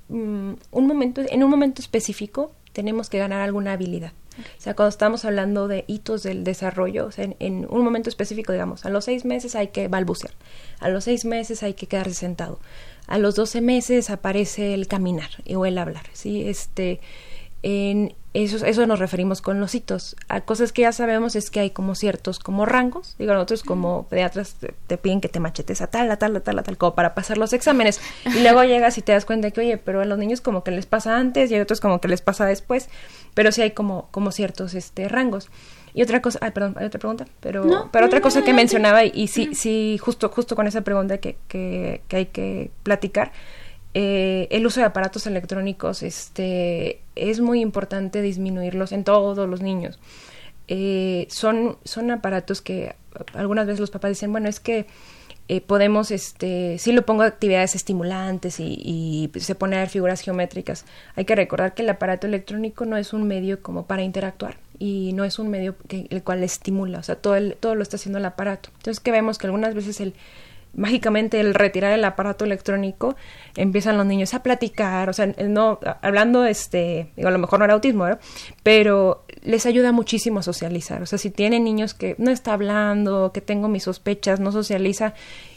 um, 0.09 0.55
un 0.71 0.87
momento, 0.87 1.21
en 1.25 1.43
un 1.43 1.49
momento 1.49 1.81
específico 1.81 2.51
tenemos 2.73 3.09
que 3.09 3.17
ganar 3.17 3.41
alguna 3.41 3.73
habilidad. 3.73 4.11
O 4.57 4.61
sea, 4.61 4.75
cuando 4.75 4.89
estamos 4.89 5.25
hablando 5.25 5.67
de 5.67 5.85
hitos 5.87 6.23
del 6.23 6.43
desarrollo, 6.43 7.07
o 7.07 7.11
sea, 7.11 7.25
en, 7.25 7.35
en, 7.39 7.67
un 7.69 7.83
momento 7.83 8.09
específico, 8.09 8.51
digamos, 8.51 8.85
a 8.85 8.89
los 8.89 9.05
seis 9.05 9.25
meses 9.25 9.55
hay 9.55 9.69
que 9.69 9.87
balbucear, 9.87 10.33
a 10.79 10.89
los 10.89 11.03
seis 11.05 11.25
meses 11.25 11.63
hay 11.63 11.73
que 11.73 11.87
quedarse 11.87 12.13
sentado, 12.13 12.59
a 13.07 13.17
los 13.17 13.35
doce 13.35 13.61
meses 13.61 14.09
aparece 14.09 14.73
el 14.73 14.87
caminar 14.87 15.29
o 15.55 15.65
el 15.65 15.77
hablar, 15.77 16.05
¿sí? 16.13 16.47
Este, 16.47 16.99
en 17.63 18.13
eso, 18.33 18.65
eso 18.65 18.87
nos 18.87 18.99
referimos 18.99 19.41
con 19.41 19.59
los 19.59 19.75
hitos. 19.75 20.15
A 20.29 20.41
cosas 20.41 20.71
que 20.71 20.83
ya 20.83 20.93
sabemos 20.93 21.35
es 21.35 21.49
que 21.49 21.59
hay 21.59 21.71
como 21.71 21.95
ciertos 21.95 22.39
como 22.39 22.65
rangos, 22.65 23.15
digo, 23.19 23.33
nosotros 23.33 23.63
como 23.63 24.07
pediatras 24.07 24.53
te, 24.53 24.73
te 24.87 24.97
piden 24.97 25.19
que 25.19 25.27
te 25.27 25.41
machetes 25.41 25.81
a 25.81 25.87
tal, 25.87 26.09
a 26.09 26.17
tal, 26.17 26.35
a 26.37 26.39
tal, 26.39 26.59
a 26.59 26.63
tal, 26.63 26.77
como 26.77 26.95
para 26.95 27.13
pasar 27.13 27.37
los 27.37 27.51
exámenes. 27.51 27.99
Y 28.25 28.41
luego 28.41 28.63
llegas 28.63 28.97
y 28.97 29.01
te 29.01 29.11
das 29.11 29.25
cuenta 29.25 29.51
que, 29.51 29.59
oye, 29.59 29.77
pero 29.77 30.01
a 30.01 30.05
los 30.05 30.17
niños 30.17 30.39
como 30.39 30.63
que 30.63 30.71
les 30.71 30.85
pasa 30.85 31.17
antes 31.17 31.51
y 31.51 31.57
a 31.57 31.61
otros 31.61 31.81
como 31.81 31.99
que 31.99 32.07
les 32.07 32.21
pasa 32.21 32.45
después, 32.45 32.89
pero 33.33 33.51
sí 33.51 33.61
hay 33.63 33.71
como, 33.71 34.07
como 34.11 34.31
ciertos 34.31 34.75
este, 34.75 35.09
rangos. 35.09 35.49
Y 35.93 36.01
otra 36.03 36.21
cosa, 36.21 36.39
ay, 36.41 36.51
perdón, 36.51 36.75
hay 36.77 36.85
otra 36.85 36.99
pregunta, 36.99 37.25
pero, 37.41 37.65
no, 37.65 37.89
pero 37.91 38.05
otra 38.05 38.19
no, 38.19 38.23
cosa 38.23 38.39
no, 38.39 38.45
que 38.45 38.53
mencionaba, 38.53 39.03
y, 39.03 39.11
y 39.13 39.27
sí, 39.27 39.53
sí, 39.53 39.97
justo, 40.01 40.29
justo 40.29 40.55
con 40.55 40.65
esa 40.67 40.81
pregunta 40.81 41.17
que, 41.17 41.35
que, 41.49 42.01
que 42.07 42.15
hay 42.15 42.25
que 42.27 42.71
platicar, 42.83 43.33
eh, 43.93 44.47
el 44.51 44.65
uso 44.65 44.79
de 44.79 44.85
aparatos 44.85 45.27
electrónicos 45.27 46.03
este, 46.03 47.01
es 47.15 47.41
muy 47.41 47.61
importante 47.61 48.21
disminuirlos 48.21 48.91
en 48.91 49.03
todos 49.03 49.49
los 49.49 49.61
niños. 49.61 49.99
Eh, 50.67 51.27
son, 51.29 51.77
son 51.83 52.11
aparatos 52.11 52.61
que 52.61 52.95
algunas 53.33 53.67
veces 53.67 53.81
los 53.81 53.91
papás 53.91 54.09
dicen, 54.09 54.31
bueno, 54.31 54.47
es 54.47 54.59
que 54.61 54.87
eh, 55.49 55.59
podemos, 55.59 56.11
este, 56.11 56.77
si 56.77 56.93
lo 56.93 57.05
pongo 57.05 57.23
actividades 57.23 57.75
estimulantes 57.75 58.61
y, 58.61 59.29
y, 59.35 59.39
se 59.39 59.55
pone 59.55 59.75
a 59.75 59.79
ver 59.79 59.89
figuras 59.89 60.21
geométricas. 60.21 60.85
Hay 61.15 61.25
que 61.25 61.35
recordar 61.35 61.73
que 61.73 61.81
el 61.81 61.89
aparato 61.89 62.27
electrónico 62.27 62.85
no 62.85 62.95
es 62.95 63.11
un 63.11 63.27
medio 63.27 63.61
como 63.61 63.85
para 63.85 64.03
interactuar 64.03 64.57
y 64.79 65.11
no 65.13 65.25
es 65.25 65.39
un 65.39 65.49
medio 65.49 65.75
que, 65.89 66.07
el 66.09 66.23
cual 66.23 66.41
estimula, 66.43 66.99
o 66.99 67.03
sea, 67.03 67.15
todo, 67.15 67.35
el, 67.35 67.57
todo 67.59 67.75
lo 67.75 67.83
está 67.83 67.97
haciendo 67.97 68.19
el 68.19 68.25
aparato. 68.25 68.69
Entonces, 68.77 69.01
que 69.01 69.11
vemos 69.11 69.37
que 69.37 69.47
algunas 69.47 69.75
veces 69.75 69.99
el, 69.99 70.13
mágicamente 70.73 71.39
el 71.39 71.53
retirar 71.53 71.91
el 71.91 72.03
aparato 72.05 72.45
electrónico 72.45 73.15
empiezan 73.55 73.97
los 73.97 74.05
niños 74.05 74.33
a 74.33 74.41
platicar, 74.43 75.09
o 75.09 75.13
sea, 75.13 75.27
no 75.27 75.79
hablando 76.01 76.45
este, 76.45 77.11
digo, 77.15 77.27
a 77.27 77.31
lo 77.31 77.39
mejor 77.39 77.59
no 77.59 77.65
era 77.65 77.73
autismo, 77.73 78.05
¿verdad? 78.05 78.21
pero 78.63 79.25
les 79.43 79.65
ayuda 79.65 79.91
muchísimo 79.91 80.39
a 80.39 80.43
socializar, 80.43 81.01
o 81.01 81.05
sea, 81.05 81.17
si 81.17 81.29
tienen 81.29 81.63
niños 81.63 81.93
que 81.93 82.15
no 82.17 82.31
está 82.31 82.53
hablando, 82.53 83.31
que 83.33 83.41
tengo 83.41 83.67
mis 83.67 83.83
sospechas, 83.83 84.39
no 84.39 84.51
socializa 84.51 85.13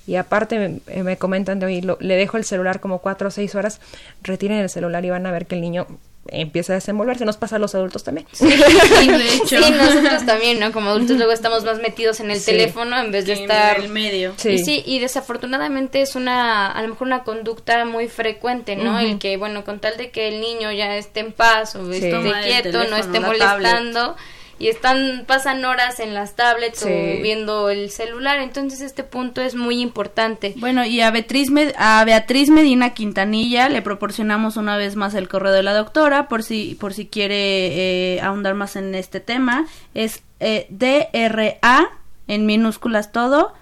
y 0.07 0.17
aparte 0.17 0.81
me, 0.87 1.03
me 1.03 1.17
comentan 1.17 1.61
de 1.61 1.67
hoy, 1.67 1.81
le 1.81 2.17
dejo 2.17 2.37
el 2.37 2.45
celular 2.45 2.81
como 2.81 2.99
cuatro 2.99 3.29
o 3.29 3.31
seis 3.31 3.55
horas, 3.55 3.81
retiren 4.23 4.59
el 4.59 4.69
celular 4.69 5.05
y 5.05 5.11
van 5.11 5.27
a 5.27 5.33
ver 5.33 5.47
que 5.47 5.55
el 5.55 5.61
niño 5.61 5.87
empieza 6.29 6.73
a 6.73 6.77
desenvolverse, 6.77 7.25
nos 7.25 7.37
pasa 7.37 7.57
a 7.57 7.59
los 7.59 7.75
adultos 7.75 8.05
también. 8.05 8.27
Sí, 8.33 8.47
de 8.47 8.55
hecho. 9.35 9.63
Sí, 9.63 9.73
nosotros 9.73 10.27
también, 10.27 10.59
¿no? 10.59 10.73
Como 10.73 10.91
adultos 10.91 11.17
luego 11.17 11.33
estamos 11.33 11.65
más 11.65 11.79
metidos 11.81 12.21
en 12.21 12.31
el 12.31 12.39
sí. 12.41 12.47
teléfono 12.47 12.99
en 12.99 13.13
vez 13.13 13.27
de 13.27 13.35
estar 13.35 13.79
en 13.79 13.85
el 13.85 13.89
medio. 13.91 14.35
Sí. 14.37 14.51
Y 14.51 14.59
sí, 14.65 14.83
y 14.87 14.99
desafortunadamente 14.99 16.01
es 16.01 16.17
una, 16.17 16.71
a 16.71 16.83
lo 16.83 16.89
mejor 16.89 17.07
una 17.07 17.25
conducta 17.25 17.85
muy 17.85 18.09
frecuente, 18.09 18.77
¿no? 18.77 18.93
Uh 18.93 18.97
-huh. 18.97 19.11
El 19.11 19.19
que, 19.19 19.37
bueno, 19.37 19.65
con 19.65 19.81
tal 19.81 19.97
de 19.97 20.11
que 20.11 20.29
el 20.29 20.41
niño 20.41 20.73
ya 20.73 20.97
esté 20.97 21.21
en 21.21 21.33
paz 21.33 21.75
o 21.77 21.91
esté 21.93 22.11
quieto, 22.11 22.71
teléfono, 22.71 22.91
no 22.91 22.97
esté 22.97 23.21
molestando, 23.21 24.01
tablet 24.01 24.17
y 24.59 24.69
están 24.69 25.25
pasan 25.27 25.65
horas 25.65 26.01
en 26.01 26.15
las 26.15 26.37
tablets 26.37 26.81
sí. 26.81 26.89
o 26.89 27.23
viendo 27.23 27.71
el 27.71 27.91
celular. 27.91 28.39
Entonces 28.39 28.81
este 28.81 29.05
punto 29.05 29.41
es 29.41 29.55
muy 29.55 29.81
importante. 29.81 30.55
Bueno 30.57 30.85
y 30.85 31.01
a 31.01 31.11
Beatriz 31.11 31.49
a 31.77 32.05
Beatriz 32.05 32.51
Medina 32.51 32.95
Quintanilla 32.95 33.69
le 33.69 33.83
proporcionamos 33.83 34.57
una 34.57 34.77
vez 34.77 34.97
más 34.97 35.15
el 35.15 35.29
correo 35.29 35.53
de 35.53 35.63
la 35.63 35.75
doctora 35.75 36.29
por 36.29 36.43
si 36.43 36.77
por 36.77 36.95
si 36.95 37.07
quiere 37.07 38.17
eh, 38.17 38.21
ahondar 38.21 38.55
más 38.55 38.77
en 38.77 38.95
este 38.95 39.21
tema. 39.21 39.67
Es 39.95 40.23
eh, 40.41 40.67
DRA 40.71 41.91
en 42.27 42.47
minúsculas 42.47 43.13
todo 43.13 43.55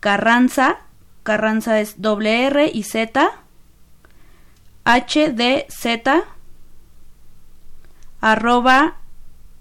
Carranza 0.00 0.78
Carranza 1.22 1.80
es 1.80 2.00
doble 2.00 2.46
R 2.46 2.70
y 2.72 2.82
Z 2.82 3.30
H 4.84 5.30
D 5.30 5.66
Z 5.68 6.24
arroba 8.20 8.96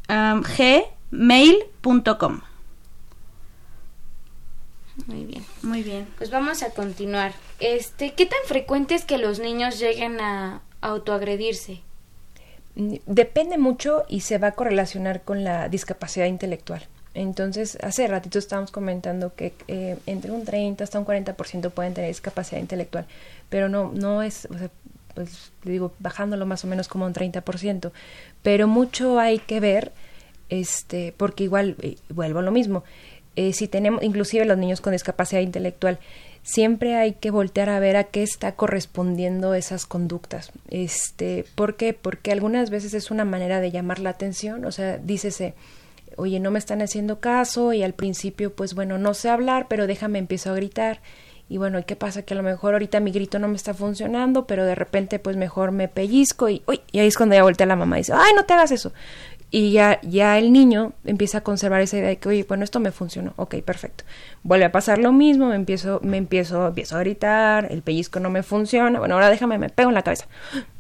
um, 0.10 0.44
gmail.com. 1.12 2.42
Muy 5.08 5.26
bien. 5.26 5.44
Muy 5.64 5.84
bien. 5.84 6.08
Pues 6.18 6.30
vamos 6.30 6.62
a 6.64 6.70
continuar. 6.70 7.34
Este, 7.60 8.14
¿qué 8.14 8.26
tan 8.26 8.40
frecuente 8.46 8.96
es 8.96 9.06
que 9.06 9.18
los 9.18 9.40
niños 9.40 9.80
lleguen 9.80 10.22
a 10.22 10.62
autoagredirse? 10.82 11.82
Depende 12.76 13.58
mucho 13.58 14.04
y 14.08 14.22
se 14.22 14.38
va 14.38 14.50
a 14.50 14.52
correlacionar 14.54 15.24
con 15.24 15.44
la 15.44 15.70
discapacidad 15.70 16.26
intelectual. 16.26 16.88
Entonces, 17.14 17.78
hace 17.84 18.08
ratito 18.08 18.40
estábamos 18.40 18.72
comentando 18.72 19.36
que 19.36 19.54
eh, 19.68 19.98
entre 20.08 20.32
un 20.32 20.46
30 20.46 20.84
hasta 20.84 20.98
un 20.98 21.06
40% 21.06 21.70
pueden 21.70 21.94
tener 21.94 22.10
discapacidad 22.10 22.60
intelectual, 22.60 23.06
pero 23.50 23.70
no, 23.70 23.92
no 23.94 24.24
es, 24.24 24.48
o 24.50 24.58
sea, 24.58 24.72
pues 25.14 25.52
le 25.64 25.74
digo, 25.74 25.94
bajándolo 26.00 26.48
más 26.48 26.64
o 26.64 26.68
menos 26.68 26.88
como 26.88 27.06
un 27.06 27.14
30%, 27.14 27.92
pero 28.44 28.68
mucho 28.68 29.20
hay 29.20 29.40
que 29.40 29.60
ver, 29.60 29.92
este, 30.50 31.14
porque 31.18 31.46
igual, 31.46 31.76
vuelvo 32.10 32.40
a 32.40 32.44
lo 32.44 32.52
mismo, 32.52 32.84
eh, 33.36 33.54
si 33.54 33.68
tenemos, 33.68 34.04
inclusive 34.04 34.46
los 34.46 34.58
niños 34.58 34.82
con 34.82 34.92
discapacidad 34.92 35.42
intelectual, 35.42 35.98
siempre 36.44 36.96
hay 36.96 37.14
que 37.14 37.32
voltear 37.32 37.70
a 37.70 37.80
ver 37.80 37.96
a 37.96 38.04
qué 38.04 38.22
está 38.22 38.52
correspondiendo 38.52 39.56
esas 39.56 39.86
conductas. 39.86 40.52
Este, 40.70 41.46
¿Por 41.56 41.76
qué? 41.76 41.94
Porque 41.94 42.32
algunas 42.32 42.70
veces 42.70 42.94
es 42.94 43.10
una 43.10 43.26
manera 43.26 43.62
de 43.62 43.72
llamar 43.72 44.00
la 44.00 44.12
atención, 44.12 44.66
o 44.66 44.72
sea, 44.72 44.98
dícese, 44.98 45.56
oye, 46.18 46.40
no 46.40 46.52
me 46.52 46.60
están 46.60 46.82
haciendo 46.82 47.20
caso 47.20 47.74
y 47.74 47.82
al 47.82 47.94
principio, 47.94 48.54
pues 48.54 48.76
bueno, 48.76 48.98
no 48.98 49.14
sé 49.14 49.30
hablar, 49.30 49.68
pero 49.68 49.88
déjame, 49.88 50.20
empiezo 50.20 50.52
a 50.52 50.56
gritar. 50.56 51.00
Y 51.50 51.58
bueno, 51.58 51.78
¿y 51.78 51.84
qué 51.84 51.96
pasa? 51.96 52.24
Que 52.24 52.34
a 52.34 52.38
lo 52.38 52.44
mejor 52.44 52.74
ahorita 52.74 53.00
mi 53.00 53.12
grito 53.12 53.38
no 53.38 53.48
me 53.48 53.56
está 53.56 53.74
funcionando, 53.74 54.48
pero 54.48 54.66
de 54.66 54.76
repente 54.76 55.20
pues 55.20 55.38
mejor 55.38 55.72
me 55.72 55.88
pellizco 55.88 56.50
y, 56.50 56.64
uy, 56.66 56.82
y 56.92 57.00
ahí 57.00 57.08
es 57.08 57.18
cuando 57.18 57.36
ya 57.36 57.44
voltea 57.44 57.68
la 57.68 57.76
mamá 57.76 57.98
y 57.98 58.02
dice, 58.02 58.14
ay, 58.16 58.34
no 58.36 58.46
te 58.46 58.54
hagas 58.54 58.72
eso. 58.72 58.92
Y 59.52 59.72
ya, 59.72 60.00
ya 60.02 60.40
el 60.40 60.52
niño 60.52 60.94
empieza 61.06 61.40
a 61.40 61.42
conservar 61.42 61.82
esa 61.82 61.98
idea 61.98 62.10
de 62.10 62.18
que, 62.18 62.28
oye, 62.28 62.44
bueno, 62.48 62.64
esto 62.64 62.80
me 62.80 62.92
funcionó, 62.92 63.34
ok, 63.36 63.58
perfecto. 63.64 64.04
Vuelve 64.42 64.66
a 64.66 64.72
pasar 64.72 64.98
lo 64.98 65.12
mismo, 65.12 65.46
me 65.46 65.56
empiezo, 65.56 66.00
me 66.02 66.18
empiezo, 66.18 66.70
empiezo 66.70 66.98
a 66.98 67.02
gritar, 67.02 67.68
el 67.72 67.84
pellizco 67.84 68.20
no 68.20 68.32
me 68.32 68.42
funciona, 68.42 68.98
bueno, 68.98 69.14
ahora 69.14 69.30
déjame, 69.30 69.60
me 69.60 69.70
pego 69.70 69.90
en 69.90 69.96
la 69.96 70.02
cabeza. 70.02 70.26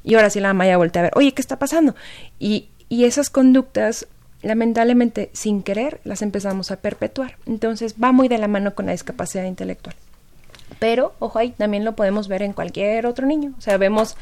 Y 0.03 0.15
ahora 0.15 0.31
sí 0.31 0.39
la 0.39 0.47
mamá 0.47 0.65
ya 0.65 0.77
voltea 0.77 1.01
a 1.01 1.03
ver, 1.03 1.13
oye, 1.15 1.33
¿qué 1.33 1.41
está 1.41 1.59
pasando? 1.59 1.93
Y, 2.39 2.69
y 2.89 3.05
esas 3.05 3.29
conductas 3.29 4.07
lamentablemente 4.41 5.29
sin 5.33 5.63
querer 5.63 6.01
las 6.03 6.21
empezamos 6.21 6.71
a 6.71 6.77
perpetuar. 6.77 7.37
Entonces 7.45 7.95
va 8.01 8.11
muy 8.11 8.27
de 8.27 8.37
la 8.37 8.47
mano 8.47 8.75
con 8.75 8.85
la 8.85 8.91
discapacidad 8.91 9.45
intelectual. 9.45 9.95
Pero, 10.79 11.13
ojo 11.19 11.39
ahí, 11.39 11.51
también 11.51 11.85
lo 11.85 11.95
podemos 11.95 12.27
ver 12.27 12.41
en 12.41 12.53
cualquier 12.53 13.05
otro 13.05 13.25
niño. 13.25 13.53
O 13.57 13.61
sea, 13.61 13.77
vemos, 13.77 14.15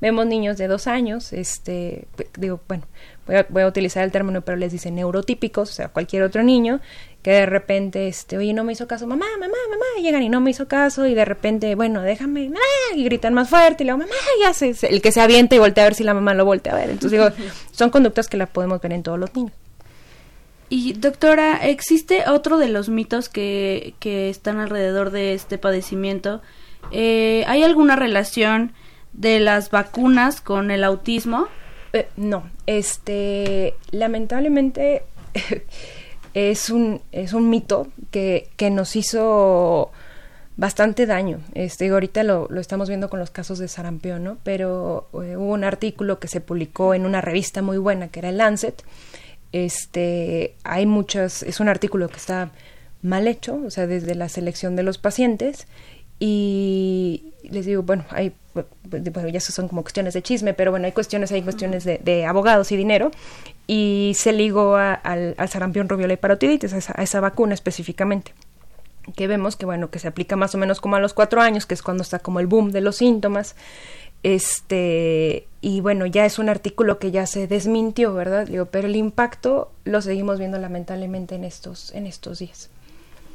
vemos 0.00 0.26
niños 0.26 0.58
de 0.58 0.68
dos 0.68 0.86
años, 0.86 1.32
este, 1.32 2.06
digo, 2.36 2.60
bueno, 2.68 2.84
voy 3.26 3.36
a, 3.36 3.46
voy 3.48 3.62
a 3.62 3.66
utilizar 3.66 4.04
el 4.04 4.12
término, 4.12 4.42
pero 4.42 4.56
les 4.56 4.72
dicen 4.72 4.94
neurotípicos, 4.94 5.70
o 5.70 5.72
sea, 5.72 5.88
cualquier 5.88 6.22
otro 6.22 6.42
niño, 6.42 6.80
que 7.22 7.32
de 7.32 7.46
repente, 7.46 8.08
este, 8.08 8.38
oye, 8.38 8.52
no 8.52 8.64
me 8.64 8.72
hizo 8.72 8.86
caso, 8.86 9.06
mamá, 9.06 9.26
mamá, 9.38 9.56
mamá, 9.70 9.84
y 9.98 10.02
llegan 10.02 10.22
y 10.22 10.28
no 10.28 10.40
me 10.40 10.50
hizo 10.50 10.68
caso, 10.68 11.06
y 11.06 11.14
de 11.14 11.24
repente, 11.24 11.74
bueno, 11.74 12.02
déjame, 12.02 12.50
¡ah! 12.54 12.94
y 12.94 13.04
gritan 13.04 13.34
más 13.34 13.48
fuerte, 13.48 13.82
y 13.82 13.86
luego, 13.86 13.98
mamá, 13.98 14.12
ya 14.40 14.54
sé, 14.54 14.74
el 14.88 15.02
que 15.02 15.12
se 15.12 15.20
avienta 15.20 15.54
y 15.54 15.58
voltea 15.58 15.84
a 15.84 15.88
ver 15.88 15.94
si 15.94 16.04
la 16.04 16.14
mamá 16.14 16.34
lo 16.34 16.44
voltea 16.44 16.72
a 16.72 16.76
ver. 16.76 16.90
Entonces 16.90 17.12
digo, 17.12 17.30
son 17.72 17.90
conductas 17.90 18.28
que 18.28 18.36
la 18.36 18.46
podemos 18.46 18.80
ver 18.80 18.92
en 18.92 19.02
todos 19.02 19.18
los 19.18 19.34
niños. 19.34 19.52
Y 20.70 20.92
doctora, 20.94 21.66
¿existe 21.66 22.28
otro 22.28 22.58
de 22.58 22.68
los 22.68 22.88
mitos 22.88 23.28
que, 23.28 23.94
que 24.00 24.28
están 24.28 24.58
alrededor 24.58 25.10
de 25.10 25.32
este 25.32 25.56
padecimiento? 25.56 26.42
Eh, 26.90 27.44
¿Hay 27.46 27.62
alguna 27.62 27.96
relación 27.96 28.72
de 29.12 29.40
las 29.40 29.70
vacunas 29.70 30.40
con 30.40 30.70
el 30.70 30.84
autismo? 30.84 31.48
Eh, 31.92 32.08
no, 32.16 32.50
este, 32.66 33.74
lamentablemente 33.90 35.04
es 36.34 36.70
un, 36.70 37.00
es 37.12 37.32
un 37.32 37.48
mito 37.48 37.88
que, 38.10 38.50
que 38.56 38.70
nos 38.70 38.94
hizo 38.94 39.90
bastante 40.58 41.06
daño. 41.06 41.40
Este, 41.54 41.88
ahorita 41.88 42.24
lo, 42.24 42.46
lo, 42.50 42.60
estamos 42.60 42.88
viendo 42.88 43.08
con 43.08 43.20
los 43.20 43.30
casos 43.30 43.58
de 43.58 43.68
sarampión, 43.68 44.24
¿no? 44.24 44.38
Pero 44.42 45.08
eh, 45.14 45.36
hubo 45.36 45.52
un 45.52 45.64
artículo 45.64 46.18
que 46.18 46.28
se 46.28 46.40
publicó 46.40 46.94
en 46.94 47.06
una 47.06 47.20
revista 47.20 47.62
muy 47.62 47.78
buena 47.78 48.08
que 48.08 48.18
era 48.18 48.28
el 48.28 48.38
Lancet, 48.38 48.82
este, 49.52 50.54
hay 50.64 50.86
muchas, 50.86 51.42
es 51.42 51.60
un 51.60 51.68
artículo 51.68 52.08
que 52.08 52.16
está 52.16 52.50
mal 53.02 53.28
hecho, 53.28 53.60
o 53.64 53.70
sea, 53.70 53.86
desde 53.86 54.14
la 54.14 54.28
selección 54.28 54.76
de 54.76 54.82
los 54.82 54.98
pacientes 54.98 55.66
y 56.20 57.32
les 57.42 57.64
digo, 57.66 57.82
bueno, 57.82 58.04
hay, 58.10 58.32
bueno, 58.84 59.28
ya 59.28 59.40
son 59.40 59.68
como 59.68 59.82
cuestiones 59.82 60.14
de 60.14 60.22
chisme, 60.22 60.52
pero 60.52 60.70
bueno, 60.70 60.86
hay 60.86 60.92
cuestiones, 60.92 61.30
hay 61.30 61.42
cuestiones 61.42 61.84
de, 61.84 61.98
de 61.98 62.26
abogados 62.26 62.72
y 62.72 62.76
dinero 62.76 63.10
y 63.66 64.12
se 64.16 64.32
ligó 64.32 64.76
al, 64.76 65.34
al, 65.36 65.48
sarampión, 65.48 65.88
rubiola 65.88 66.14
y 66.14 66.16
parotiditis, 66.16 66.72
a 66.72 66.78
esa, 66.78 66.94
a 66.96 67.02
esa 67.02 67.20
vacuna 67.20 67.54
específicamente 67.54 68.34
que 69.16 69.26
vemos 69.26 69.56
que 69.56 69.64
bueno 69.64 69.90
que 69.90 69.98
se 69.98 70.08
aplica 70.08 70.36
más 70.36 70.54
o 70.54 70.58
menos 70.58 70.82
como 70.82 70.96
a 70.96 71.00
los 71.00 71.14
cuatro 71.14 71.40
años 71.40 71.64
que 71.64 71.72
es 71.72 71.80
cuando 71.80 72.02
está 72.02 72.18
como 72.18 72.40
el 72.40 72.46
boom 72.46 72.72
de 72.72 72.82
los 72.82 72.96
síntomas 72.96 73.56
este, 74.22 75.46
y 75.60 75.80
bueno, 75.80 76.06
ya 76.06 76.26
es 76.26 76.38
un 76.38 76.48
artículo 76.48 76.98
que 76.98 77.10
ya 77.10 77.26
se 77.26 77.46
desmintió, 77.46 78.14
¿verdad? 78.14 78.46
Digo, 78.46 78.66
pero 78.66 78.88
el 78.88 78.96
impacto 78.96 79.70
lo 79.84 80.02
seguimos 80.02 80.38
viendo 80.38 80.58
lamentablemente 80.58 81.34
en 81.34 81.44
estos, 81.44 81.92
en 81.94 82.06
estos 82.06 82.38
días. 82.40 82.70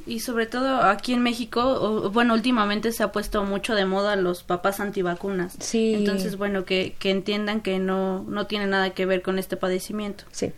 Y 0.06 0.20
sobre 0.20 0.48
todo 0.48 0.82
aquí 0.82 1.14
en 1.14 1.24
México, 1.24 2.10
bueno, 2.12 2.34
últimamente 2.34 2.92
se 2.92 3.04
ha 3.04 3.14
puesto 3.14 3.44
mucho 3.46 3.74
de 3.74 3.86
moda 3.86 4.18
los 4.18 4.44
papás 4.44 4.82
antivacunas. 4.82 5.56
Sí. 5.60 5.94
Entonces, 5.94 6.38
bueno, 6.38 6.66
que, 6.66 6.96
que 7.00 7.10
entiendan 7.10 7.62
que 7.62 7.80
no, 7.80 8.24
no 8.24 8.46
tiene 8.48 8.68
nada 8.68 8.90
que 8.90 9.06
ver 9.06 9.22
con 9.22 9.40
este 9.40 9.56
padecimiento. 9.56 10.26
Sí. 10.32 10.52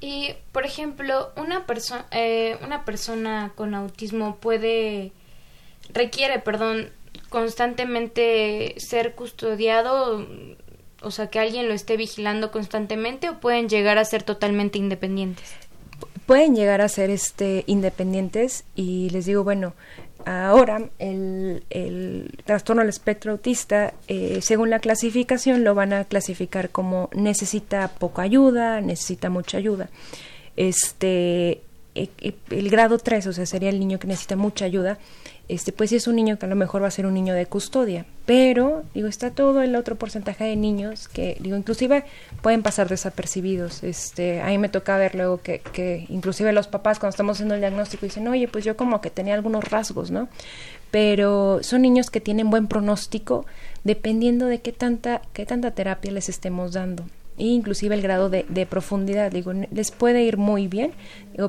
Y, 0.00 0.34
por 0.52 0.64
ejemplo, 0.64 1.32
una, 1.36 1.66
persona 1.66 2.06
eh, 2.12 2.58
una 2.64 2.84
persona 2.84 3.52
con 3.56 3.74
autismo 3.74 4.36
puede, 4.36 5.12
requiere, 5.92 6.38
perdón, 6.38 6.90
constantemente 7.30 8.74
ser 8.76 9.14
custodiado, 9.14 10.26
o 11.00 11.10
sea, 11.10 11.28
que 11.28 11.38
alguien 11.38 11.68
lo 11.68 11.74
esté 11.74 11.96
vigilando 11.96 12.50
constantemente 12.50 13.30
o 13.30 13.40
pueden 13.40 13.68
llegar 13.68 13.96
a 13.96 14.04
ser 14.04 14.22
totalmente 14.22 14.78
independientes? 14.78 15.54
Pueden 16.26 16.54
llegar 16.54 16.80
a 16.80 16.88
ser 16.88 17.10
este 17.10 17.64
independientes 17.66 18.64
y 18.76 19.10
les 19.10 19.26
digo, 19.26 19.42
bueno, 19.42 19.74
ahora 20.26 20.90
el, 20.98 21.64
el 21.70 22.30
trastorno 22.44 22.82
del 22.82 22.88
espectro 22.88 23.32
autista, 23.32 23.94
eh, 24.08 24.40
según 24.42 24.70
la 24.70 24.78
clasificación, 24.78 25.64
lo 25.64 25.74
van 25.74 25.92
a 25.92 26.04
clasificar 26.04 26.70
como 26.70 27.08
necesita 27.14 27.88
poca 27.88 28.22
ayuda, 28.22 28.80
necesita 28.80 29.30
mucha 29.30 29.58
ayuda. 29.58 29.88
Este, 30.56 31.62
e, 31.94 32.08
e, 32.18 32.34
el 32.50 32.70
grado 32.70 32.98
3, 32.98 33.26
o 33.26 33.32
sea, 33.32 33.46
sería 33.46 33.70
el 33.70 33.80
niño 33.80 33.98
que 33.98 34.06
necesita 34.06 34.36
mucha 34.36 34.64
ayuda, 34.64 34.98
este, 35.50 35.72
pues 35.72 35.90
es 35.92 36.06
un 36.06 36.16
niño 36.16 36.38
que 36.38 36.46
a 36.46 36.48
lo 36.48 36.54
mejor 36.54 36.82
va 36.82 36.86
a 36.86 36.92
ser 36.92 37.06
un 37.06 37.14
niño 37.14 37.34
de 37.34 37.44
custodia, 37.46 38.06
pero, 38.24 38.84
digo, 38.94 39.08
está 39.08 39.32
todo 39.32 39.62
el 39.62 39.74
otro 39.74 39.96
porcentaje 39.96 40.44
de 40.44 40.54
niños 40.54 41.08
que, 41.08 41.36
digo, 41.40 41.56
inclusive 41.56 42.04
pueden 42.40 42.62
pasar 42.62 42.88
desapercibidos. 42.88 43.82
Este, 43.82 44.40
a 44.40 44.46
mí 44.46 44.58
me 44.58 44.68
toca 44.68 44.96
ver 44.96 45.16
luego 45.16 45.42
que, 45.42 45.58
que 45.58 46.06
inclusive 46.08 46.52
los 46.52 46.68
papás 46.68 47.00
cuando 47.00 47.10
estamos 47.10 47.36
haciendo 47.36 47.56
el 47.56 47.60
diagnóstico 47.60 48.06
dicen, 48.06 48.28
oye, 48.28 48.46
pues 48.46 48.64
yo 48.64 48.76
como 48.76 49.00
que 49.00 49.10
tenía 49.10 49.34
algunos 49.34 49.64
rasgos, 49.64 50.12
¿no? 50.12 50.28
Pero 50.92 51.58
son 51.62 51.82
niños 51.82 52.10
que 52.10 52.20
tienen 52.20 52.50
buen 52.50 52.68
pronóstico 52.68 53.44
dependiendo 53.82 54.46
de 54.46 54.60
qué 54.60 54.72
tanta, 54.72 55.22
qué 55.32 55.46
tanta 55.46 55.72
terapia 55.72 56.12
les 56.12 56.28
estemos 56.28 56.72
dando 56.72 57.04
e 57.40 57.46
inclusive 57.46 57.94
el 57.94 58.02
grado 58.02 58.28
de, 58.28 58.44
de, 58.48 58.66
profundidad. 58.66 59.32
Digo, 59.32 59.52
les 59.52 59.90
puede 59.90 60.22
ir 60.22 60.36
muy 60.36 60.68
bien, 60.68 60.92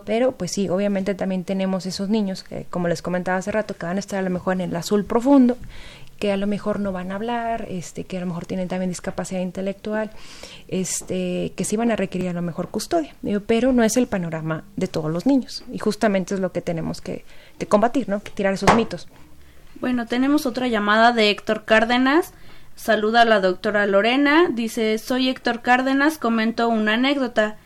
pero 0.06 0.32
pues 0.32 0.52
sí, 0.52 0.70
obviamente 0.70 1.14
también 1.16 1.44
tenemos 1.44 1.86
esos 1.86 2.10
niños 2.10 2.44
que, 2.44 2.66
como 2.70 2.88
les 2.88 3.02
comentaba 3.02 3.38
hace 3.38 3.52
rato, 3.52 3.76
que 3.76 3.86
van 3.86 3.98
a 3.98 4.00
estar 4.00 4.18
a 4.18 4.22
lo 4.22 4.30
mejor 4.30 4.54
en 4.54 4.62
el 4.62 4.76
azul 4.76 5.04
profundo, 5.04 5.58
que 6.18 6.32
a 6.32 6.38
lo 6.38 6.48
mejor 6.48 6.80
no 6.80 6.92
van 6.92 7.12
a 7.12 7.16
hablar, 7.16 7.66
este, 7.68 8.06
que 8.06 8.18
a 8.18 8.20
lo 8.22 8.28
mejor 8.28 8.46
tienen 8.46 8.68
también 8.68 8.90
discapacidad 8.90 9.42
intelectual, 9.42 10.12
este, 10.68 11.52
que 11.56 11.66
sí 11.66 11.76
van 11.76 11.92
a 11.92 11.96
requerir 11.96 12.30
a 12.30 12.34
lo 12.34 12.42
mejor 12.42 12.70
custodia, 12.70 13.14
pero 13.46 13.74
no 13.74 13.84
es 13.84 13.98
el 13.98 14.08
panorama 14.08 14.64
de 14.78 14.88
todos 14.88 15.12
los 15.12 15.26
niños 15.26 15.66
y 15.74 15.80
justamente 15.80 16.36
es 16.36 16.40
lo 16.40 16.52
que 16.52 16.62
tenemos 16.62 17.02
que, 17.02 17.26
que 17.58 17.66
combatir, 17.66 18.08
¿no? 18.08 18.22
Que 18.22 18.32
tirar 18.32 18.54
esos 18.54 18.74
mitos. 18.76 19.08
Bueno, 19.82 20.06
tenemos 20.06 20.46
otra 20.46 20.68
llamada 20.68 21.12
de 21.12 21.32
Héctor 21.32 21.66
Cárdenas. 21.66 22.34
Saluda 22.76 23.22
a 23.22 23.26
la 23.26 23.40
doctora 23.40 23.86
Lorena. 23.86 24.48
Dice, 24.50 24.98
soy 24.98 25.30
Héctor 25.30 25.62
Cárdenas. 25.62 26.18
Comento 26.18 26.68
una 26.70 26.94
anécdota. 26.94 27.58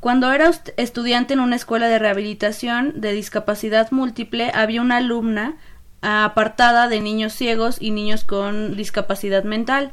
Cuando 0.00 0.32
era 0.32 0.50
estudiante 0.76 1.34
en 1.34 1.40
una 1.40 1.56
escuela 1.56 1.88
de 1.88 1.98
rehabilitación 1.98 3.00
de 3.00 3.12
discapacidad 3.12 3.90
múltiple, 3.90 4.50
había 4.54 4.82
una 4.82 4.98
alumna 4.98 5.56
apartada 6.02 6.88
de 6.88 7.00
niños 7.00 7.32
ciegos 7.32 7.78
y 7.80 7.90
niños 7.90 8.24
con 8.24 8.76
discapacidad 8.76 9.44
mental. 9.44 9.92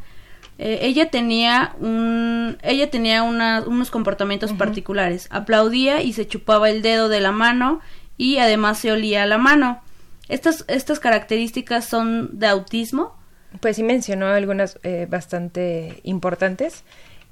Eh, 0.58 0.80
ella 0.82 1.10
tenía 1.10 1.74
un, 1.80 2.58
ella 2.62 2.92
tenía 2.92 3.24
una, 3.24 3.64
unos 3.66 3.90
comportamientos 3.90 4.52
uh 4.52 4.56
-huh. 4.56 4.58
particulares. 4.58 5.28
Aplaudía 5.32 6.02
y 6.02 6.14
se 6.14 6.28
chupaba 6.28 6.70
el 6.70 6.82
dedo 6.82 7.08
de 7.08 7.22
la 7.22 7.32
mano 7.32 7.80
y 8.18 8.38
además 8.38 8.80
se 8.80 8.92
olía 8.92 9.26
la 9.26 9.38
mano. 9.38 9.82
Estas, 10.28 10.66
estas 10.68 11.00
características 11.00 11.86
son 11.86 12.38
de 12.38 12.48
autismo. 12.48 13.16
Pues 13.60 13.76
sí 13.76 13.84
mencionó 13.84 14.28
algunas 14.28 14.80
eh, 14.84 15.08
bastante 15.10 16.00
importantes. 16.04 16.84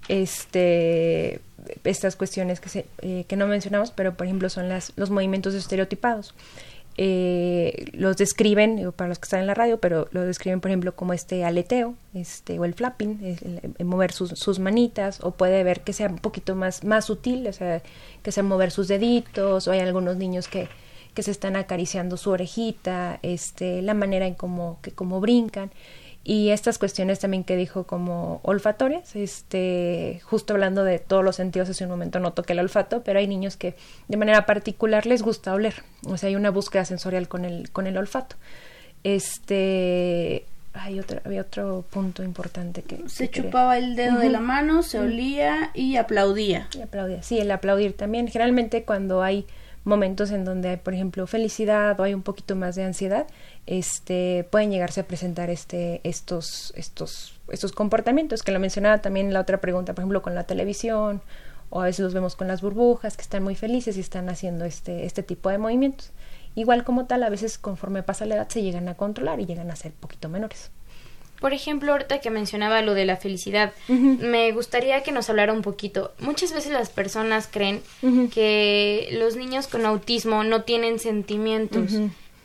Este, 0.08 1.40
estas 1.84 2.16
cuestiones 2.16 2.60
que, 2.60 2.70
se, 2.70 2.86
eh, 3.02 3.26
que 3.28 3.36
no 3.36 3.48
mencionamos, 3.48 3.92
pero 3.92 4.16
por 4.16 4.26
ejemplo 4.26 4.50
son 4.50 4.70
las, 4.70 4.94
los 4.96 5.10
movimientos 5.10 5.54
estereotipados. 5.54 6.34
eh, 7.02 7.86
los 7.94 8.18
describen, 8.18 8.92
para 8.94 9.08
los 9.08 9.20
que 9.20 9.24
están 9.24 9.40
en 9.40 9.48
la 9.48 9.54
radio, 9.54 9.80
pero 9.80 10.10
lo 10.12 10.26
describen, 10.26 10.60
por 10.60 10.70
ejemplo, 10.70 10.96
como 10.96 11.14
este 11.14 11.46
aleteo, 11.46 11.96
este, 12.14 12.60
o 12.60 12.66
el 12.66 12.74
flapping, 12.74 13.38
el, 13.78 13.86
mover 13.86 14.12
sus, 14.12 14.32
sus, 14.32 14.60
manitas, 14.60 15.20
o 15.24 15.32
puede 15.32 15.64
ver 15.64 15.82
que 15.82 15.94
sea 15.94 16.10
un 16.10 16.18
poquito 16.18 16.56
más, 16.56 16.84
más 16.84 17.06
sutil, 17.06 17.48
o 17.48 17.54
sea, 17.54 17.82
que 18.22 18.34
sea 18.34 18.44
mover 18.44 18.72
sus 18.72 18.90
deditos, 18.90 19.68
o 19.68 19.72
hay 19.72 19.80
algunos 19.80 20.18
niños 20.18 20.50
que, 20.50 20.68
que 21.14 21.24
se 21.24 21.32
están 21.32 21.56
acariciando 21.56 22.18
su 22.18 22.32
orejita, 22.32 23.20
este, 23.22 23.82
la 23.82 23.94
manera 23.94 24.28
en 24.28 24.34
cómo, 24.34 24.80
que 24.82 24.92
cómo 24.92 25.22
brincan 25.22 25.72
y 26.30 26.52
estas 26.52 26.78
cuestiones 26.78 27.18
también 27.18 27.44
que 27.44 27.56
dijo 27.56 27.86
como 27.86 28.40
olfatorias, 28.44 29.16
este, 29.16 30.22
justo 30.24 30.54
hablando 30.54 30.84
de 30.84 31.00
todos 31.00 31.24
los 31.24 31.38
sentidos, 31.38 31.72
hace 31.72 31.86
un 31.86 31.90
momento 31.90 32.20
no 32.20 32.34
toqué 32.34 32.54
el 32.54 32.60
olfato, 32.60 33.02
pero 33.02 33.18
hay 33.18 33.26
niños 33.26 33.58
que 33.58 33.76
de 34.08 34.16
manera 34.16 34.46
particular 34.46 35.08
les 35.08 35.24
gusta 35.24 35.56
oler, 35.56 35.82
o 36.06 36.18
sea, 36.18 36.30
hay 36.30 36.36
una 36.36 36.52
búsqueda 36.52 36.86
sensorial 36.86 37.28
con 37.28 37.46
el, 37.46 37.72
con 37.72 37.88
el 37.88 37.98
olfato. 37.98 38.36
Este, 39.04 40.46
hay 40.74 41.00
otro, 41.00 41.20
había 41.26 41.42
otro 41.42 41.84
punto 41.90 42.22
importante 42.22 42.84
que... 42.84 43.10
Se 43.10 43.32
chupaba 43.32 43.80
el 43.80 43.96
dedo 43.96 44.20
de 44.20 44.30
la 44.30 44.40
mano, 44.40 44.84
se 44.84 45.00
olía 45.00 45.72
y 45.74 45.96
aplaudía. 45.96 46.68
Y 46.78 46.82
aplaudía, 46.82 47.24
sí, 47.24 47.40
el 47.40 47.50
aplaudir 47.50 47.98
también. 47.98 48.28
Generalmente 48.28 48.84
cuando 48.84 49.24
hay 49.24 49.48
momentos 49.84 50.30
en 50.32 50.46
donde 50.46 50.70
hay, 50.70 50.78
por 50.78 50.94
ejemplo, 50.94 51.26
felicidad 51.26 52.00
o 52.00 52.04
hay 52.04 52.14
un 52.14 52.22
poquito 52.22 52.56
más 52.56 52.76
de 52.76 52.84
ansiedad, 52.84 53.26
este, 53.66 54.48
pueden 54.50 54.72
llegarse 54.72 55.02
a 55.02 55.08
presentar 55.08 55.50
este, 55.50 56.02
estos, 56.04 56.74
estos, 56.76 57.40
estos 57.50 57.72
comportamientos, 57.72 58.44
que 58.44 58.52
lo 58.52 58.60
mencionaba 58.60 59.00
también 59.00 59.28
en 59.28 59.34
la 59.34 59.42
otra 59.42 59.62
pregunta, 59.62 59.94
por 59.94 60.02
ejemplo, 60.02 60.22
con 60.22 60.36
la 60.36 60.46
televisión, 60.46 61.22
o 61.70 61.82
a 61.82 61.86
veces 61.86 62.00
los 62.00 62.14
vemos 62.14 62.36
con 62.36 62.48
las 62.48 62.62
burbujas, 62.62 63.16
que 63.16 63.22
están 63.22 63.44
muy 63.44 63.56
felices 63.56 63.98
y 63.98 64.00
están 64.00 64.30
haciendo 64.30 64.66
este, 64.66 65.06
este 65.06 65.24
tipo 65.24 65.50
de 65.50 65.58
movimientos. 65.58 66.12
Igual 66.56 66.84
como 66.84 67.06
tal, 67.06 67.24
a 67.24 67.30
veces 67.30 67.58
conforme 67.58 68.04
pasa 68.04 68.26
la 68.26 68.36
edad 68.36 68.50
se 68.50 68.62
llegan 68.62 68.90
a 68.90 68.96
controlar 68.96 69.40
y 69.40 69.46
llegan 69.46 69.70
a 69.70 69.76
ser 69.76 69.92
poquito 69.92 70.30
menores. 70.30 70.72
Por 71.40 71.54
ejemplo, 71.54 71.94
ahorita 71.94 72.20
que 72.20 72.32
mencionaba 72.32 72.82
lo 72.82 72.94
de 72.94 73.06
la 73.06 73.16
felicidad, 73.16 73.72
me 73.88 74.52
gustaría 74.52 75.04
que 75.04 75.14
nos 75.14 75.30
hablara 75.30 75.54
un 75.54 75.62
poquito. 75.62 76.14
Muchas 76.20 76.54
veces 76.54 76.74
las 76.74 76.90
personas 76.90 77.48
creen 77.50 77.82
que 78.34 79.10
los 79.14 79.38
niños 79.38 79.68
con 79.68 79.86
autismo 79.86 80.44
no 80.44 80.64
tienen 80.64 81.00
sentimientos 81.00 81.94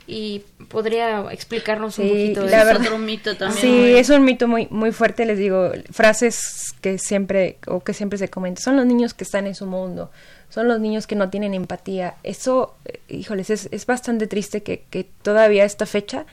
y 0.07 0.43
podría 0.69 1.31
explicarnos 1.31 1.97
un 1.99 2.09
poquito 2.09 2.43
de 2.43 2.55
eso. 2.55 2.79
otro 2.79 2.97
mito 2.97 3.35
también. 3.35 3.59
Sí, 3.59 3.93
es 3.95 4.09
un 4.09 4.23
mito 4.23 4.47
muy 4.47 4.67
muy 4.69 4.91
fuerte, 4.91 5.25
les 5.25 5.37
digo, 5.37 5.71
frases 5.91 6.73
que 6.81 6.97
siempre 6.97 7.57
o 7.67 7.79
que 7.81 7.93
siempre 7.93 8.17
se 8.17 8.29
comenta, 8.29 8.61
son 8.61 8.75
los 8.75 8.85
niños 8.85 9.13
que 9.13 9.23
están 9.23 9.47
en 9.47 9.55
su 9.55 9.65
mundo, 9.65 10.11
son 10.49 10.67
los 10.67 10.79
niños 10.79 11.07
que 11.07 11.15
no 11.15 11.29
tienen 11.29 11.53
empatía. 11.53 12.15
Eso, 12.23 12.75
eh, 12.85 12.99
híjoles, 13.07 13.49
es, 13.49 13.69
es 13.71 13.85
bastante 13.85 14.27
triste 14.27 14.63
que, 14.63 14.83
que 14.89 15.05
todavía 15.21 15.63
a 15.63 15.65
esta 15.65 15.85
fecha 15.85 16.25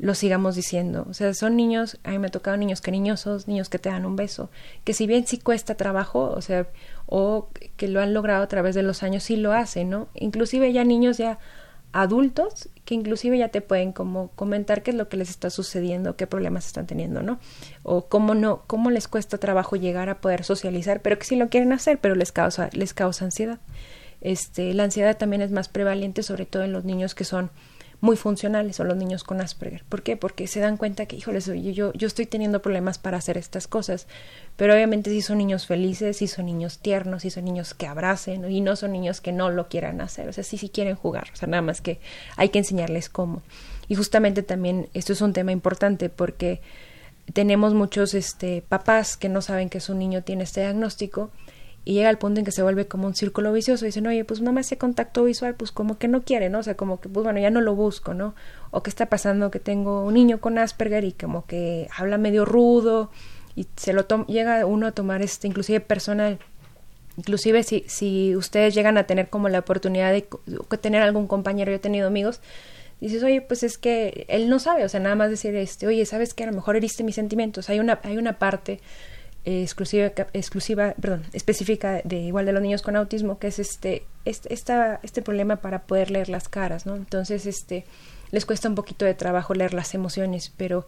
lo 0.00 0.14
sigamos 0.14 0.56
diciendo. 0.56 1.06
O 1.08 1.14
sea, 1.14 1.34
son 1.34 1.56
niños, 1.56 1.98
a 2.04 2.10
mí 2.10 2.18
me 2.18 2.28
ha 2.28 2.30
tocado 2.30 2.56
niños 2.56 2.80
cariñosos, 2.80 3.46
niños 3.46 3.68
que 3.68 3.78
te 3.78 3.90
dan 3.90 4.06
un 4.06 4.16
beso, 4.16 4.50
que 4.82 4.94
si 4.94 5.06
bien 5.06 5.26
sí 5.26 5.38
cuesta 5.38 5.74
trabajo, 5.74 6.32
o 6.34 6.40
sea, 6.40 6.66
o 7.06 7.48
que 7.76 7.86
lo 7.86 8.00
han 8.00 8.14
logrado 8.14 8.42
a 8.42 8.48
través 8.48 8.74
de 8.74 8.82
los 8.82 9.02
años, 9.02 9.22
sí 9.22 9.36
lo 9.36 9.52
hacen, 9.52 9.90
¿no? 9.90 10.08
Inclusive 10.14 10.72
ya 10.72 10.84
niños 10.84 11.18
ya 11.18 11.38
adultos 11.92 12.68
que 12.84 12.94
inclusive 12.94 13.38
ya 13.38 13.48
te 13.48 13.60
pueden 13.60 13.92
como 13.92 14.28
comentar 14.30 14.82
qué 14.82 14.90
es 14.90 14.96
lo 14.96 15.08
que 15.08 15.16
les 15.16 15.30
está 15.30 15.50
sucediendo, 15.50 16.16
qué 16.16 16.26
problemas 16.26 16.66
están 16.66 16.86
teniendo, 16.86 17.22
¿no? 17.22 17.38
O 17.82 18.06
cómo 18.06 18.34
no, 18.34 18.62
cómo 18.66 18.90
les 18.90 19.08
cuesta 19.08 19.38
trabajo 19.38 19.76
llegar 19.76 20.08
a 20.08 20.20
poder 20.20 20.44
socializar, 20.44 21.00
pero 21.02 21.18
que 21.18 21.24
sí 21.24 21.36
lo 21.36 21.48
quieren 21.48 21.72
hacer, 21.72 21.98
pero 21.98 22.14
les 22.14 22.32
causa, 22.32 22.70
les 22.72 22.94
causa 22.94 23.24
ansiedad. 23.24 23.58
Este, 24.20 24.74
la 24.74 24.84
ansiedad 24.84 25.16
también 25.16 25.42
es 25.42 25.50
más 25.50 25.68
prevalente, 25.68 26.22
sobre 26.22 26.46
todo 26.46 26.62
en 26.62 26.72
los 26.72 26.84
niños 26.84 27.14
que 27.14 27.24
son 27.24 27.50
muy 28.00 28.16
funcionales 28.16 28.80
o 28.80 28.84
los 28.84 28.96
niños 28.96 29.24
con 29.24 29.40
Asperger. 29.40 29.84
¿Por 29.88 30.02
qué? 30.02 30.16
Porque 30.16 30.46
se 30.46 30.60
dan 30.60 30.76
cuenta 30.76 31.06
que, 31.06 31.16
híjoles, 31.16 31.46
yo, 31.46 31.92
yo 31.92 32.06
estoy 32.06 32.26
teniendo 32.26 32.62
problemas 32.62 32.98
para 32.98 33.18
hacer 33.18 33.36
estas 33.36 33.66
cosas. 33.66 34.06
Pero 34.56 34.74
obviamente 34.74 35.10
si 35.10 35.20
son 35.20 35.38
niños 35.38 35.66
felices, 35.66 36.16
si 36.16 36.26
son 36.26 36.46
niños 36.46 36.78
tiernos, 36.78 37.22
si 37.22 37.30
son 37.30 37.44
niños 37.44 37.74
que 37.74 37.86
abracen 37.86 38.50
y 38.50 38.60
no 38.60 38.76
son 38.76 38.92
niños 38.92 39.20
que 39.20 39.32
no 39.32 39.50
lo 39.50 39.68
quieran 39.68 40.00
hacer. 40.00 40.28
O 40.28 40.32
sea, 40.32 40.44
sí, 40.44 40.56
sí 40.56 40.70
quieren 40.70 40.96
jugar. 40.96 41.28
O 41.32 41.36
sea, 41.36 41.48
nada 41.48 41.62
más 41.62 41.80
que 41.80 42.00
hay 42.36 42.48
que 42.48 42.58
enseñarles 42.58 43.10
cómo. 43.10 43.42
Y 43.88 43.96
justamente 43.96 44.42
también 44.42 44.88
esto 44.94 45.12
es 45.12 45.20
un 45.20 45.32
tema 45.32 45.52
importante 45.52 46.08
porque 46.08 46.62
tenemos 47.34 47.74
muchos 47.74 48.14
este, 48.14 48.62
papás 48.62 49.16
que 49.16 49.28
no 49.28 49.42
saben 49.42 49.68
que 49.68 49.80
su 49.80 49.94
niño 49.94 50.22
tiene 50.22 50.44
este 50.44 50.60
diagnóstico 50.60 51.30
y 51.84 51.94
llega 51.94 52.08
al 52.08 52.18
punto 52.18 52.40
en 52.40 52.44
que 52.44 52.52
se 52.52 52.62
vuelve 52.62 52.86
como 52.86 53.06
un 53.06 53.14
círculo 53.14 53.52
vicioso. 53.52 53.84
Dicen, 53.84 54.06
oye, 54.06 54.24
pues 54.24 54.40
mamá, 54.42 54.60
ese 54.60 54.76
contacto 54.76 55.24
visual, 55.24 55.54
pues 55.54 55.72
como 55.72 55.98
que 55.98 56.08
no 56.08 56.22
quiere, 56.22 56.50
¿no? 56.50 56.58
O 56.58 56.62
sea, 56.62 56.76
como 56.76 57.00
que, 57.00 57.08
pues 57.08 57.24
bueno, 57.24 57.40
ya 57.40 57.50
no 57.50 57.60
lo 57.60 57.74
busco, 57.74 58.12
¿no? 58.12 58.34
O 58.70 58.82
qué 58.82 58.90
está 58.90 59.06
pasando 59.06 59.50
que 59.50 59.60
tengo 59.60 60.04
un 60.04 60.14
niño 60.14 60.40
con 60.40 60.58
Asperger 60.58 61.04
y 61.04 61.12
como 61.12 61.46
que 61.46 61.88
habla 61.96 62.18
medio 62.18 62.44
rudo 62.44 63.10
y 63.56 63.66
se 63.76 63.92
lo 63.92 64.06
llega 64.26 64.64
uno 64.66 64.86
a 64.86 64.92
tomar 64.92 65.22
este, 65.22 65.46
inclusive 65.48 65.80
personal. 65.80 66.38
Inclusive 67.16 67.62
si, 67.62 67.84
si 67.88 68.36
ustedes 68.36 68.74
llegan 68.74 68.98
a 68.98 69.04
tener 69.04 69.28
como 69.28 69.48
la 69.48 69.60
oportunidad 69.60 70.12
de, 70.12 70.28
de 70.46 70.78
tener 70.78 71.02
algún 71.02 71.26
compañero, 71.26 71.70
yo 71.70 71.76
he 71.76 71.80
tenido 71.80 72.06
amigos, 72.06 72.40
dices, 73.00 73.22
oye, 73.22 73.40
pues 73.40 73.62
es 73.62 73.78
que 73.78 74.26
él 74.28 74.48
no 74.48 74.58
sabe, 74.58 74.84
o 74.84 74.88
sea, 74.88 75.00
nada 75.00 75.16
más 75.16 75.30
decir, 75.30 75.54
este, 75.56 75.86
oye, 75.86 76.04
¿sabes 76.06 76.34
que 76.34 76.44
A 76.44 76.46
lo 76.46 76.52
mejor 76.52 76.76
heriste 76.76 77.02
mis 77.02 77.14
sentimientos. 77.14 77.68
Hay 77.70 77.80
una, 77.80 78.00
hay 78.02 78.18
una 78.18 78.38
parte 78.38 78.80
exclusiva, 79.44 80.12
exclusiva, 80.32 80.94
perdón, 81.00 81.24
específica 81.32 82.00
de 82.04 82.16
igual 82.16 82.46
de 82.46 82.52
los 82.52 82.62
niños 82.62 82.82
con 82.82 82.96
autismo, 82.96 83.38
que 83.38 83.48
es 83.48 83.58
este, 83.58 84.04
este, 84.24 84.52
esta, 84.52 85.00
este 85.02 85.22
problema 85.22 85.56
para 85.56 85.82
poder 85.82 86.10
leer 86.10 86.28
las 86.28 86.48
caras, 86.48 86.86
¿no? 86.86 86.96
Entonces, 86.96 87.46
este, 87.46 87.84
les 88.30 88.46
cuesta 88.46 88.68
un 88.68 88.74
poquito 88.74 89.04
de 89.04 89.14
trabajo 89.14 89.54
leer 89.54 89.74
las 89.74 89.94
emociones, 89.94 90.52
pero 90.56 90.86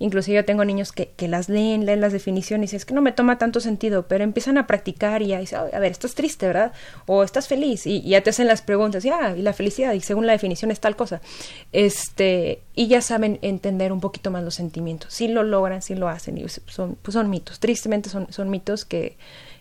Inclusive 0.00 0.36
yo 0.36 0.44
tengo 0.46 0.64
niños 0.64 0.92
que, 0.92 1.12
las 1.28 1.50
leen, 1.50 1.84
leen 1.84 2.00
las 2.00 2.14
definiciones 2.14 2.72
y 2.72 2.76
es 2.76 2.86
que 2.86 2.94
no 2.94 3.02
me 3.02 3.12
toma 3.12 3.36
tanto 3.36 3.60
sentido, 3.60 4.08
pero 4.08 4.24
empiezan 4.24 4.56
a 4.56 4.66
practicar 4.66 5.20
y 5.20 5.26
ya 5.28 5.38
dicen, 5.38 5.58
a 5.70 5.78
ver, 5.78 5.92
estás 5.92 6.14
triste, 6.14 6.46
¿verdad? 6.46 6.72
O 7.04 7.22
estás 7.22 7.48
feliz 7.48 7.86
y, 7.86 8.00
ya 8.00 8.22
te 8.22 8.30
hacen 8.30 8.46
las 8.46 8.62
preguntas, 8.62 9.04
y, 9.04 9.10
ah, 9.10 9.34
y 9.36 9.42
la 9.42 9.52
felicidad, 9.52 9.92
y 9.92 10.00
según 10.00 10.26
la 10.26 10.32
definición 10.32 10.70
es 10.70 10.80
tal 10.80 10.96
cosa. 10.96 11.20
Este, 11.72 12.62
y 12.74 12.88
ya 12.88 13.02
saben 13.02 13.38
entender 13.42 13.92
un 13.92 14.00
poquito 14.00 14.30
más 14.30 14.42
los 14.42 14.54
sentimientos. 14.54 15.12
Sí 15.12 15.28
lo 15.28 15.42
logran, 15.42 15.82
sí 15.82 15.94
lo 15.94 16.08
hacen, 16.08 16.38
y 16.38 16.48
son, 16.48 16.96
pues 17.02 17.12
son 17.12 17.28
mitos. 17.28 17.60
Tristemente 17.60 18.08
son, 18.08 18.32
son 18.32 18.48
mitos 18.48 18.86
que 18.86 19.18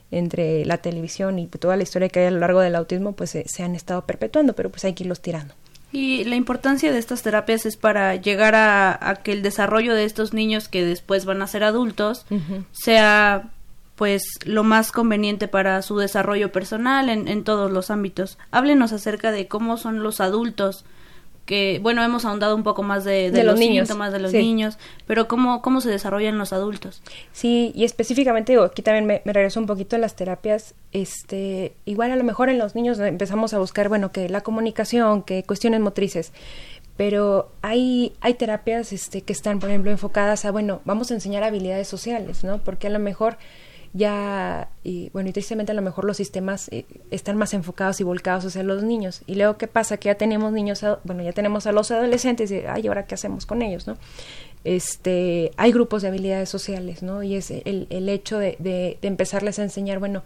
entre 0.10 0.64
la 0.64 0.78
televisión 0.78 1.38
y 1.38 1.48
toda 1.48 1.76
la 1.76 1.84
historia 1.84 2.08
que 2.08 2.22
hay 2.22 2.28
a 2.28 2.32
lo 2.32 2.40
largo 2.40 2.62
del 2.62 2.76
autismo, 2.76 3.12
pues 3.12 3.32
se, 3.32 3.46
se 3.50 3.64
han 3.64 3.76
estado 3.76 4.06
perpetuando, 4.06 4.54
pero 4.54 4.70
pues 4.70 4.86
hay 4.86 4.94
que 4.94 5.04
irlos 5.04 5.20
tirando. 5.20 5.54
Y 5.92 6.24
la 6.26 6.36
importancia 6.36 6.92
de 6.92 7.00
estas 7.00 7.24
terapias 7.24 7.66
es 7.66 7.76
para 7.76 8.16
llegar 8.16 8.54
a, 8.56 9.22
que 9.24 9.32
el 9.32 9.42
desarrollo 9.42 9.96
de 9.96 10.06
estos 10.06 10.34
niños 10.34 10.68
que 10.68 10.86
después 10.86 11.26
van 11.26 11.42
a 11.42 11.48
ser 11.48 11.64
adultos 11.64 12.26
sea 12.72 13.50
pues 13.96 14.24
lo 14.46 14.64
más 14.64 14.94
conveniente 14.94 15.50
para 15.50 15.82
su 15.82 15.98
desarrollo 15.98 16.54
personal 16.54 17.10
en, 17.10 17.28
en 17.28 17.44
todos 17.44 17.70
los 17.70 17.92
ámbitos. 17.92 18.38
Háblenos 18.50 18.94
acerca 18.94 19.32
de 19.32 19.48
cómo 19.48 19.76
son 19.76 20.04
los 20.04 20.22
adultos 20.22 20.86
que, 21.50 21.80
bueno, 21.82 22.04
hemos 22.04 22.26
ahondado 22.26 22.56
un 22.56 22.62
poco 22.62 22.84
más 22.84 23.04
de, 23.06 23.32
los, 23.44 23.58
niños. 23.58 23.88
síntomas 23.88 24.14
de 24.14 24.20
los 24.20 24.32
niños, 24.32 24.78
pero 25.08 25.28
¿cómo, 25.28 25.64
cómo 25.64 25.82
se 25.82 25.90
desarrollan 25.90 26.38
los 26.38 26.54
adultos. 26.54 27.02
Sí, 27.32 27.72
y 27.74 27.86
específicamente, 27.86 28.52
digo, 28.52 28.66
aquí 28.66 28.84
también 28.84 29.08
me, 29.08 29.24
regreso 29.26 29.60
un 29.60 29.66
poquito 29.66 29.96
a 29.96 30.00
las 30.00 30.16
terapias, 30.16 30.76
este, 30.92 31.74
igual 31.86 32.12
a 32.12 32.18
lo 32.18 32.24
mejor 32.24 32.50
en 32.50 32.60
los 32.60 32.76
niños 32.76 33.00
empezamos 33.00 33.56
a 33.56 33.58
buscar, 33.58 33.90
bueno, 33.90 34.12
que 34.12 34.30
la 34.30 34.42
comunicación, 34.42 35.24
que 35.24 35.42
cuestiones 35.42 35.80
motrices, 35.80 36.34
pero 36.98 37.50
hay, 37.64 38.14
hay 38.22 38.36
terapias 38.36 38.94
este, 38.94 39.24
que 39.24 39.34
están, 39.34 39.58
por 39.58 39.70
ejemplo, 39.70 39.90
enfocadas 39.90 40.46
a, 40.46 40.52
bueno, 40.52 40.82
vamos 40.86 41.10
a 41.10 41.16
enseñar 41.16 41.42
habilidades 41.42 41.88
sociales, 41.88 42.44
¿no? 42.44 42.60
Porque 42.60 42.86
a 42.86 42.92
lo 42.92 43.00
mejor 43.00 43.40
ya, 43.94 44.70
y 44.84 45.10
bueno, 45.12 45.30
y 45.30 45.34
tristemente 45.34 45.72
a 45.72 45.76
lo 45.76 45.82
mejor 45.82 46.06
los 46.06 46.18
sistemas 46.18 46.70
eh, 46.70 46.86
están 47.12 47.38
más 47.38 47.54
enfocados 47.54 48.00
y 48.00 48.04
volcados 48.04 48.46
hacia 48.46 48.64
los 48.64 48.84
niños. 48.84 49.22
Y 49.26 49.36
luego, 49.36 49.58
¿qué 49.58 49.68
pasa? 49.68 49.98
Que 49.98 50.08
ya 50.08 50.16
tenemos 50.16 50.52
niños, 50.52 50.86
bueno, 51.04 51.24
ya 51.24 51.34
tenemos 51.34 51.66
a 51.68 51.72
los 51.72 51.90
adolescentes 51.92 52.52
y, 52.52 52.62
ay, 52.68 52.88
¿ahora 52.88 53.06
qué 53.06 53.16
hacemos 53.16 53.46
con 53.46 53.62
ellos, 53.62 53.88
no? 53.88 53.98
Este, 54.64 55.52
hay 55.58 55.72
grupos 55.72 56.02
de 56.02 56.10
habilidades 56.10 56.50
sociales, 56.50 57.02
¿no? 57.02 57.24
Y 57.24 57.36
es 57.36 57.50
el, 57.50 57.88
el 57.90 58.10
hecho 58.10 58.38
de, 58.38 58.58
de, 58.60 58.98
de 59.02 59.08
empezarles 59.08 59.58
a 59.58 59.64
enseñar, 59.64 60.00
bueno, 60.00 60.24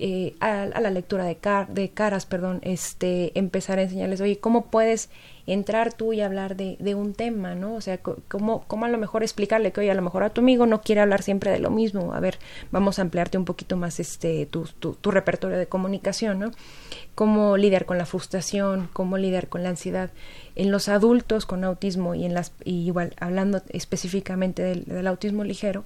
eh, 0.00 0.36
a, 0.38 0.66
la 0.66 0.90
lectura 0.90 1.24
de, 1.24 1.36
de 1.68 1.88
caras, 1.90 2.24
perdón, 2.24 2.60
este, 2.62 3.36
empezar 3.36 3.80
a 3.80 3.82
enseñarles, 3.82 4.20
oye, 4.20 4.38
¿cómo 4.38 4.66
puedes 4.66 5.10
entrar 5.48 5.94
tú 5.94 6.12
y 6.12 6.20
hablar 6.20 6.56
de, 6.56 6.76
de 6.78 6.94
un 6.94 7.14
tema, 7.14 7.54
¿no? 7.54 7.74
O 7.74 7.80
sea, 7.80 7.98
¿cómo, 7.98 8.64
¿cómo, 8.66 8.84
a 8.84 8.88
lo 8.88 8.98
mejor 8.98 9.22
explicarle 9.22 9.72
que, 9.72 9.80
oye, 9.80 9.90
a 9.90 9.94
lo 9.94 10.02
mejor 10.02 10.22
a 10.22 10.30
tu 10.30 10.42
amigo 10.42 10.66
no 10.66 10.82
quiere 10.82 11.00
hablar 11.00 11.22
siempre 11.22 11.50
de 11.50 11.58
lo 11.58 11.70
mismo, 11.70 12.12
a 12.12 12.20
ver, 12.20 12.38
vamos 12.70 12.98
a 12.98 13.02
ampliarte 13.02 13.38
un 13.38 13.46
poquito 13.46 13.76
más 13.76 13.98
este, 13.98 14.46
tu, 14.46 14.64
tu, 14.64 15.10
repertorio 15.10 15.56
de 15.56 15.66
comunicación, 15.66 16.38
¿no? 16.38 16.50
Cómo 17.14 17.56
lidiar 17.56 17.86
con 17.86 17.96
la 17.96 18.06
frustración, 18.06 18.90
cómo 18.92 19.16
lidiar 19.16 19.48
con 19.48 19.62
la 19.62 19.70
ansiedad. 19.70 20.10
En 20.54 20.70
los 20.70 20.88
adultos 20.88 21.46
con 21.46 21.64
autismo 21.64 22.14
y 22.14 22.24
en 22.24 22.34
las, 22.34 22.52
y 22.64 22.86
igual, 22.86 23.14
hablando 23.18 23.62
específicamente 23.70 24.62
del 24.62 25.06
autismo 25.06 25.44
ligero, 25.44 25.84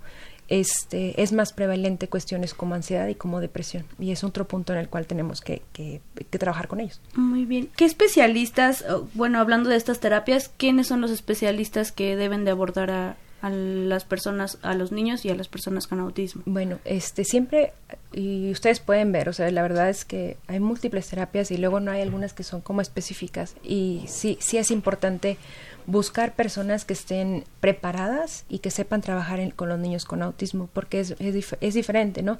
este, 0.52 1.22
es 1.22 1.32
más 1.32 1.54
prevalente 1.54 2.08
cuestiones 2.08 2.52
como 2.52 2.74
ansiedad 2.74 3.08
y 3.08 3.14
como 3.14 3.40
depresión. 3.40 3.86
Y 3.98 4.10
es 4.10 4.22
otro 4.22 4.46
punto 4.46 4.74
en 4.74 4.80
el 4.80 4.90
cual 4.90 5.06
tenemos 5.06 5.40
que, 5.40 5.62
que, 5.72 6.02
trabajar 6.38 6.68
con 6.68 6.80
ellos. 6.80 7.00
Muy 7.14 7.46
bien. 7.46 7.70
¿Qué 7.74 7.86
especialistas, 7.86 8.84
bueno, 9.14 9.38
hablando 9.38 9.70
de 9.70 9.76
estas 9.76 9.98
terapias, 9.98 10.50
quiénes 10.58 10.88
son 10.88 11.00
los 11.00 11.10
especialistas 11.10 11.90
que 11.90 12.16
deben 12.16 12.44
de 12.44 12.50
abordar 12.50 12.90
a, 12.90 13.16
a 13.40 13.48
las 13.48 14.04
personas, 14.04 14.58
a 14.60 14.74
los 14.74 14.92
niños 14.92 15.24
y 15.24 15.30
a 15.30 15.34
las 15.34 15.48
personas 15.48 15.86
con 15.86 16.00
autismo? 16.00 16.42
Bueno, 16.44 16.80
este 16.84 17.24
siempre 17.24 17.72
y 18.12 18.50
ustedes 18.50 18.80
pueden 18.80 19.10
ver, 19.10 19.30
o 19.30 19.32
sea, 19.32 19.50
la 19.50 19.62
verdad 19.62 19.88
es 19.88 20.04
que 20.04 20.36
hay 20.48 20.60
múltiples 20.60 21.08
terapias 21.08 21.50
y 21.50 21.56
luego 21.56 21.80
no 21.80 21.90
hay 21.90 22.02
algunas 22.02 22.34
que 22.34 22.42
son 22.42 22.60
como 22.60 22.82
específicas 22.82 23.56
y 23.62 24.04
sí 24.06 24.36
sí 24.40 24.58
es 24.58 24.70
importante 24.70 25.38
buscar 25.86 26.34
personas 26.34 26.84
que 26.84 26.92
estén 26.92 27.44
preparadas 27.60 28.44
y 28.48 28.58
que 28.60 28.70
sepan 28.70 29.00
trabajar 29.00 29.54
con 29.54 29.68
los 29.68 29.78
niños 29.78 30.04
con 30.04 30.22
autismo, 30.22 30.68
porque 30.72 31.00
es, 31.00 31.14
es, 31.18 31.74
diferente, 31.74 32.22
¿no? 32.22 32.38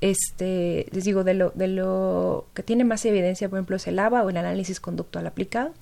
Este, 0.00 0.86
les 0.92 1.04
digo, 1.04 1.24
de 1.24 1.34
lo, 1.34 1.50
de 1.50 1.68
lo 1.68 2.46
que 2.54 2.62
tiene 2.62 2.84
más 2.84 3.04
evidencia, 3.04 3.48
por 3.48 3.58
ejemplo, 3.58 3.76
es 3.76 3.86
el 3.86 3.98
ABA 3.98 4.22
o 4.22 4.30
el 4.30 4.36
análisis 4.36 4.80
conductual 4.80 5.26
aplicado. 5.26 5.72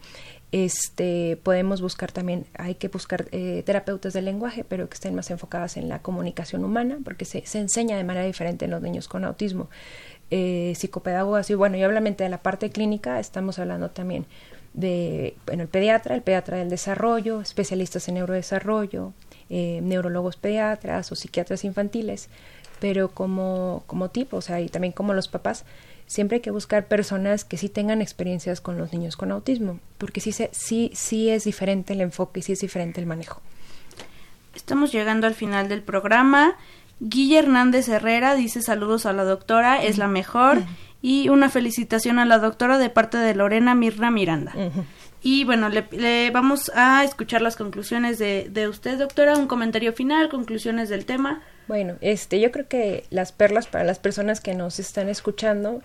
Este, 0.52 1.38
podemos 1.42 1.82
buscar 1.82 2.12
también, 2.12 2.46
hay 2.54 2.76
que 2.76 2.88
buscar 2.88 3.26
eh, 3.32 3.62
terapeutas 3.66 4.12
del 4.12 4.24
lenguaje, 4.24 4.64
pero 4.64 4.88
que 4.88 4.94
estén 4.94 5.14
más 5.14 5.30
enfocadas 5.30 5.76
en 5.76 5.88
la 5.88 6.00
comunicación 6.02 6.64
humana, 6.64 6.98
porque 7.04 7.24
se, 7.24 7.44
se 7.46 7.58
enseña 7.58 7.96
de 7.96 8.04
manera 8.04 8.24
diferente 8.24 8.64
en 8.64 8.70
los 8.70 8.80
niños 8.82 9.08
con 9.08 9.24
autismo. 9.24 9.68
Eh, 10.30 10.72
psicopedagogas 10.74 11.50
y 11.50 11.54
bueno, 11.54 11.76
y 11.76 11.84
obviamente 11.84 12.24
de 12.24 12.30
la 12.30 12.42
parte 12.42 12.70
clínica 12.70 13.20
estamos 13.20 13.60
hablando 13.60 13.90
también 13.90 14.26
de, 14.76 15.34
bueno, 15.46 15.62
el 15.62 15.68
pediatra, 15.68 16.14
el 16.14 16.22
pediatra 16.22 16.58
del 16.58 16.68
desarrollo, 16.68 17.40
especialistas 17.40 18.06
en 18.08 18.14
neurodesarrollo, 18.14 19.14
eh, 19.48 19.80
neurólogos 19.82 20.36
pediatras 20.36 21.10
o 21.10 21.16
psiquiatras 21.16 21.64
infantiles, 21.64 22.28
pero 22.78 23.08
como, 23.08 23.82
como 23.86 24.10
tipo, 24.10 24.36
o 24.36 24.42
sea, 24.42 24.60
y 24.60 24.68
también 24.68 24.92
como 24.92 25.14
los 25.14 25.28
papás, 25.28 25.64
siempre 26.06 26.36
hay 26.36 26.42
que 26.42 26.50
buscar 26.50 26.86
personas 26.86 27.44
que 27.44 27.56
sí 27.56 27.70
tengan 27.70 28.02
experiencias 28.02 28.60
con 28.60 28.76
los 28.76 28.92
niños 28.92 29.16
con 29.16 29.32
autismo, 29.32 29.80
porque 29.96 30.20
sí, 30.20 30.30
se, 30.30 30.50
sí, 30.52 30.90
sí 30.94 31.30
es 31.30 31.44
diferente 31.44 31.94
el 31.94 32.02
enfoque 32.02 32.40
y 32.40 32.42
sí 32.42 32.52
es 32.52 32.60
diferente 32.60 33.00
el 33.00 33.06
manejo. 33.06 33.40
Estamos 34.54 34.92
llegando 34.92 35.26
al 35.26 35.34
final 35.34 35.68
del 35.68 35.82
programa. 35.82 36.56
Guille 37.00 37.38
Hernández 37.38 37.88
Herrera 37.88 38.34
dice 38.34 38.62
saludos 38.62 39.06
a 39.06 39.12
la 39.14 39.24
doctora, 39.24 39.82
es 39.82 39.96
la 39.96 40.08
mejor 40.08 40.62
y 41.06 41.28
una 41.28 41.48
felicitación 41.48 42.18
a 42.18 42.24
la 42.24 42.40
doctora 42.40 42.78
de 42.78 42.90
parte 42.90 43.16
de 43.16 43.32
Lorena 43.32 43.76
Mirna 43.76 44.10
Miranda. 44.10 44.52
Y 45.22 45.44
bueno, 45.44 45.68
le, 45.68 46.30
vamos 46.32 46.72
a 46.74 47.04
escuchar 47.04 47.42
las 47.42 47.54
conclusiones 47.54 48.18
de, 48.18 48.48
de 48.50 48.66
usted, 48.66 48.98
doctora, 48.98 49.36
un 49.36 49.46
comentario 49.46 49.92
final, 49.92 50.28
conclusiones 50.28 50.88
del 50.88 51.06
tema. 51.06 51.42
Bueno, 51.68 51.94
este, 52.00 52.40
yo 52.40 52.50
creo 52.50 52.66
que 52.66 53.04
las 53.10 53.30
perlas 53.30 53.68
para 53.68 53.84
las 53.84 54.00
personas 54.00 54.40
que 54.40 54.54
nos 54.54 54.80
están 54.80 55.08
escuchando 55.08 55.80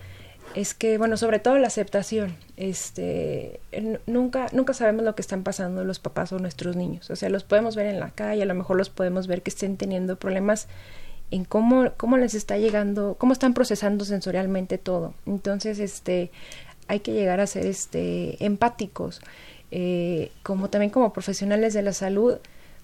es 0.56 0.74
que, 0.74 0.98
bueno, 0.98 1.18
sobre 1.18 1.38
todo 1.38 1.60
la 1.60 1.68
aceptación. 1.68 2.36
Este, 2.58 3.60
nunca, 4.08 4.48
nunca 4.54 4.74
sabemos 4.74 5.06
lo 5.06 5.14
que 5.14 5.22
están 5.22 5.44
pasando 5.44 5.84
los 5.84 6.00
papás 6.00 6.34
o 6.34 6.40
nuestros 6.40 6.76
niños. 6.76 7.12
O 7.12 7.16
sea, 7.16 7.30
los 7.30 7.44
podemos 7.44 7.76
ver 7.76 7.86
en 7.86 8.00
la 8.00 8.10
calle, 8.10 8.42
a 8.42 8.48
lo 8.48 8.56
mejor 8.56 8.76
los 8.76 8.90
podemos 8.90 9.28
ver 9.28 9.44
que 9.44 9.52
estén 9.52 9.78
teniendo 9.78 10.16
problemas 10.16 10.68
en 11.32 11.46
cómo, 11.46 11.92
cómo 11.98 12.18
les 12.18 12.36
está 12.36 12.58
llegando, 12.58 13.16
cómo 13.18 13.34
están 13.34 13.54
procesando 13.54 14.06
sensorialmente 14.06 14.78
todo. 14.78 15.14
Entonces, 15.26 15.80
este, 15.80 16.30
hay 16.88 17.00
que 17.00 17.14
llegar 17.14 17.40
a 17.40 17.48
ser 17.48 17.66
este, 17.66 18.44
empáticos. 18.46 19.22
Eh, 19.72 20.32
como 20.44 20.70
también 20.70 20.92
como 20.92 21.14
profesionales 21.14 21.74
de 21.74 21.82
la 21.82 21.94
salud, 21.94 22.38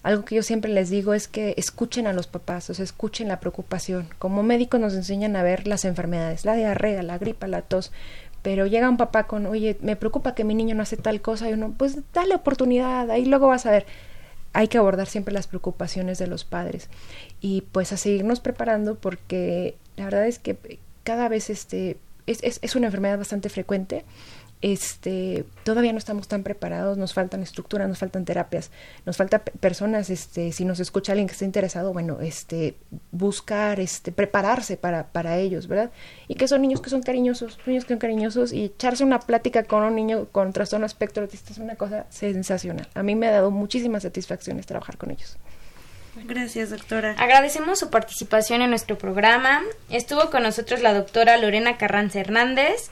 algo 0.04 0.24
que 0.24 0.36
yo 0.36 0.43
siempre 0.43 0.72
les 0.72 0.89
digo 0.89 1.14
es 1.14 1.28
que 1.28 1.54
escuchen 1.58 2.08
a 2.08 2.14
los 2.14 2.28
papás, 2.28 2.70
o 2.70 2.74
sea, 2.74 2.86
escuchen 2.86 3.28
la 3.28 3.41
preocupación. 3.41 4.08
Como 4.20 4.43
médicos 4.43 4.80
nos 4.80 4.93
enseñan 4.93 5.36
a 5.36 5.43
ver 5.43 5.68
las 5.68 5.84
enfermedades, 5.84 6.45
la 6.45 6.56
diarrea, 6.56 7.04
la 7.04 7.18
gripa, 7.18 7.48
la 7.48 7.62
tos, 7.62 7.91
pero 8.41 8.66
llega 8.68 8.89
un 8.89 8.95
papá 8.95 9.26
con, 9.26 9.45
oye, 9.45 9.78
me 9.82 9.98
preocupa 9.98 10.34
que 10.34 10.45
mi 10.45 10.56
niño 10.56 10.76
no 10.76 10.84
hace 10.84 10.95
tal 10.95 11.20
cosa, 11.20 11.50
y 11.50 11.54
uno, 11.54 11.74
pues 11.78 11.98
dale 12.14 12.36
oportunidad, 12.36 13.12
ahí 13.12 13.26
luego 13.26 13.48
vas 13.48 13.66
a 13.66 13.72
ver 13.72 13.86
hay 14.54 14.68
que 14.68 14.78
abordar 14.78 15.08
siempre 15.08 15.34
las 15.34 15.48
preocupaciones 15.48 16.18
de 16.18 16.28
los 16.28 16.45
padres 16.45 16.89
y 17.41 17.62
pues 17.72 17.91
a 17.93 17.98
seguirnos 17.98 18.39
preparando 18.39 18.95
porque 18.95 19.76
la 19.95 20.06
verdad 20.06 20.28
es 20.28 20.39
que 20.39 20.80
cada 21.04 21.30
vez 21.30 21.50
este 21.50 21.98
es, 22.26 22.43
es, 22.43 22.60
es 22.62 22.76
una 22.76 22.88
enfermedad 22.88 23.18
bastante 23.18 23.50
frecuente 23.50 24.04
este, 24.62 25.45
todavía 25.64 25.91
no 25.91 25.99
estamos 25.99 26.28
tan 26.28 26.43
preparados, 26.43 26.97
nos 26.97 27.14
faltan 27.14 27.43
estructuras, 27.43 27.88
nos 27.88 27.99
faltan 27.99 28.26
terapias, 28.26 28.72
nos 29.05 29.16
falta 29.16 29.39
personas, 29.39 30.10
este, 30.10 30.51
si 30.51 30.66
nos 30.66 30.80
escucha 30.80 31.12
alguien 31.12 31.28
que 31.28 31.34
esté 31.34 31.45
interesado, 31.45 31.93
bueno, 31.93 32.20
este, 32.22 32.76
buscar, 33.12 33.80
este, 33.80 34.12
prepararse 34.12 34.78
para, 34.78 35.08
para 35.08 35.38
ellos, 35.38 35.68
¿verdad? 35.68 35.91
Y 36.28 36.36
que 36.36 36.47
son 36.47 36.62
niños 36.62 36.82
que 36.82 36.89
son 36.89 37.03
cariñosos, 37.03 37.60
niños 37.68 37.86
que 37.86 37.93
son 37.93 37.99
cariñosos 37.99 38.51
y 38.51 38.66
echarse 38.66 39.03
una 39.03 39.20
plática 39.20 39.64
con 39.64 39.84
un 39.84 39.95
niño 39.95 40.26
con 40.32 40.51
trastorno 40.53 40.86
espectro 40.86 41.24
autista 41.24 41.51
es 41.53 41.60
una 41.60 41.76
cosa 41.76 42.08
sensacional. 42.10 42.88
A 42.95 43.03
mí 43.03 43.16
me 43.16 43.28
ha 43.28 43.32
dado 43.32 43.51
muchísimas 43.51 44.03
satisfacciones 44.03 44.66
trabajar 44.66 44.97
con 44.97 45.12
ellos. 45.12 45.38
Gracias, 46.26 46.72
doctora. 46.72 47.16
Agradecemos 47.20 47.78
su 47.80 47.89
participación 47.89 48.62
en 48.62 48.72
nuestro 48.72 48.97
programa. 48.97 49.62
Estuvo 49.89 50.30
con 50.32 50.43
nosotros 50.43 50.82
la 50.82 50.93
doctora 50.93 51.38
Lorena 51.38 51.78
Carranza 51.78 52.20
Hernández. 52.20 52.89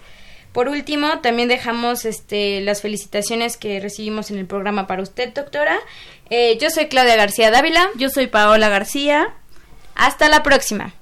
Por 0.55 0.69
último, 0.69 1.19
también 1.19 1.49
dejamos 1.49 2.05
este, 2.05 2.61
las 2.61 2.81
felicitaciones 2.81 3.57
que 3.57 3.81
recibimos 3.81 4.31
en 4.31 4.37
el 4.37 4.45
programa 4.45 4.87
para 4.87 5.01
usted, 5.01 5.33
doctora. 5.33 5.77
Eh, 6.29 6.57
yo 6.61 6.69
soy 6.69 6.87
Claudia 6.87 7.17
García 7.17 7.51
Dávila. 7.51 7.89
Yo 7.97 8.07
soy 8.07 8.27
Paola 8.27 8.69
García. 8.69 9.33
Hasta 9.95 10.29
la 10.29 10.43
próxima. 10.43 10.93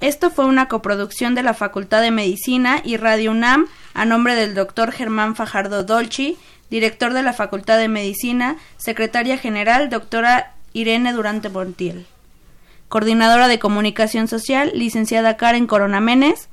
Esto 0.00 0.32
fue 0.32 0.46
una 0.46 0.66
coproducción 0.66 1.36
de 1.36 1.44
la 1.44 1.54
Facultad 1.54 2.02
de 2.02 2.10
Medicina 2.10 2.82
y 2.84 2.96
Radio 2.96 3.30
UNAM 3.30 3.68
a 3.94 4.04
nombre 4.04 4.34
del 4.34 4.52
doctor 4.52 4.90
Germán 4.90 5.36
Fajardo 5.36 5.84
Dolci, 5.84 6.36
director 6.70 7.12
de 7.12 7.22
la 7.22 7.34
Facultad 7.34 7.78
de 7.78 7.86
Medicina, 7.86 8.56
secretaria 8.78 9.38
general 9.38 9.90
doctora 9.90 10.54
Irene 10.72 11.12
Durante 11.12 11.50
Montiel, 11.50 12.04
coordinadora 12.88 13.46
de 13.46 13.60
comunicación 13.60 14.26
social, 14.26 14.72
licenciada 14.74 15.36
Karen 15.36 15.68
Corona 15.68 16.00
Menes, 16.00 16.48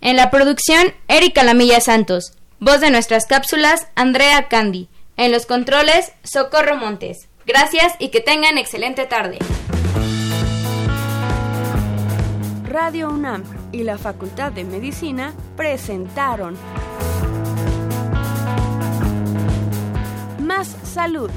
en 0.00 0.16
la 0.16 0.30
producción, 0.30 0.94
Erika 1.08 1.44
Lamilla 1.44 1.80
Santos. 1.80 2.32
Voz 2.58 2.80
de 2.80 2.90
nuestras 2.90 3.26
cápsulas, 3.26 3.86
Andrea 3.94 4.48
Candy. 4.48 4.88
En 5.16 5.30
los 5.32 5.46
controles, 5.46 6.12
Socorro 6.22 6.76
Montes. 6.76 7.28
Gracias 7.46 7.94
y 7.98 8.08
que 8.08 8.20
tengan 8.20 8.58
excelente 8.58 9.06
tarde. 9.06 9.38
Radio 12.64 13.08
UNAM 13.10 13.42
y 13.72 13.82
la 13.82 13.98
Facultad 13.98 14.52
de 14.52 14.62
Medicina 14.64 15.34
presentaron 15.56 16.56
Más 20.38 20.76
Salud. 20.84 21.30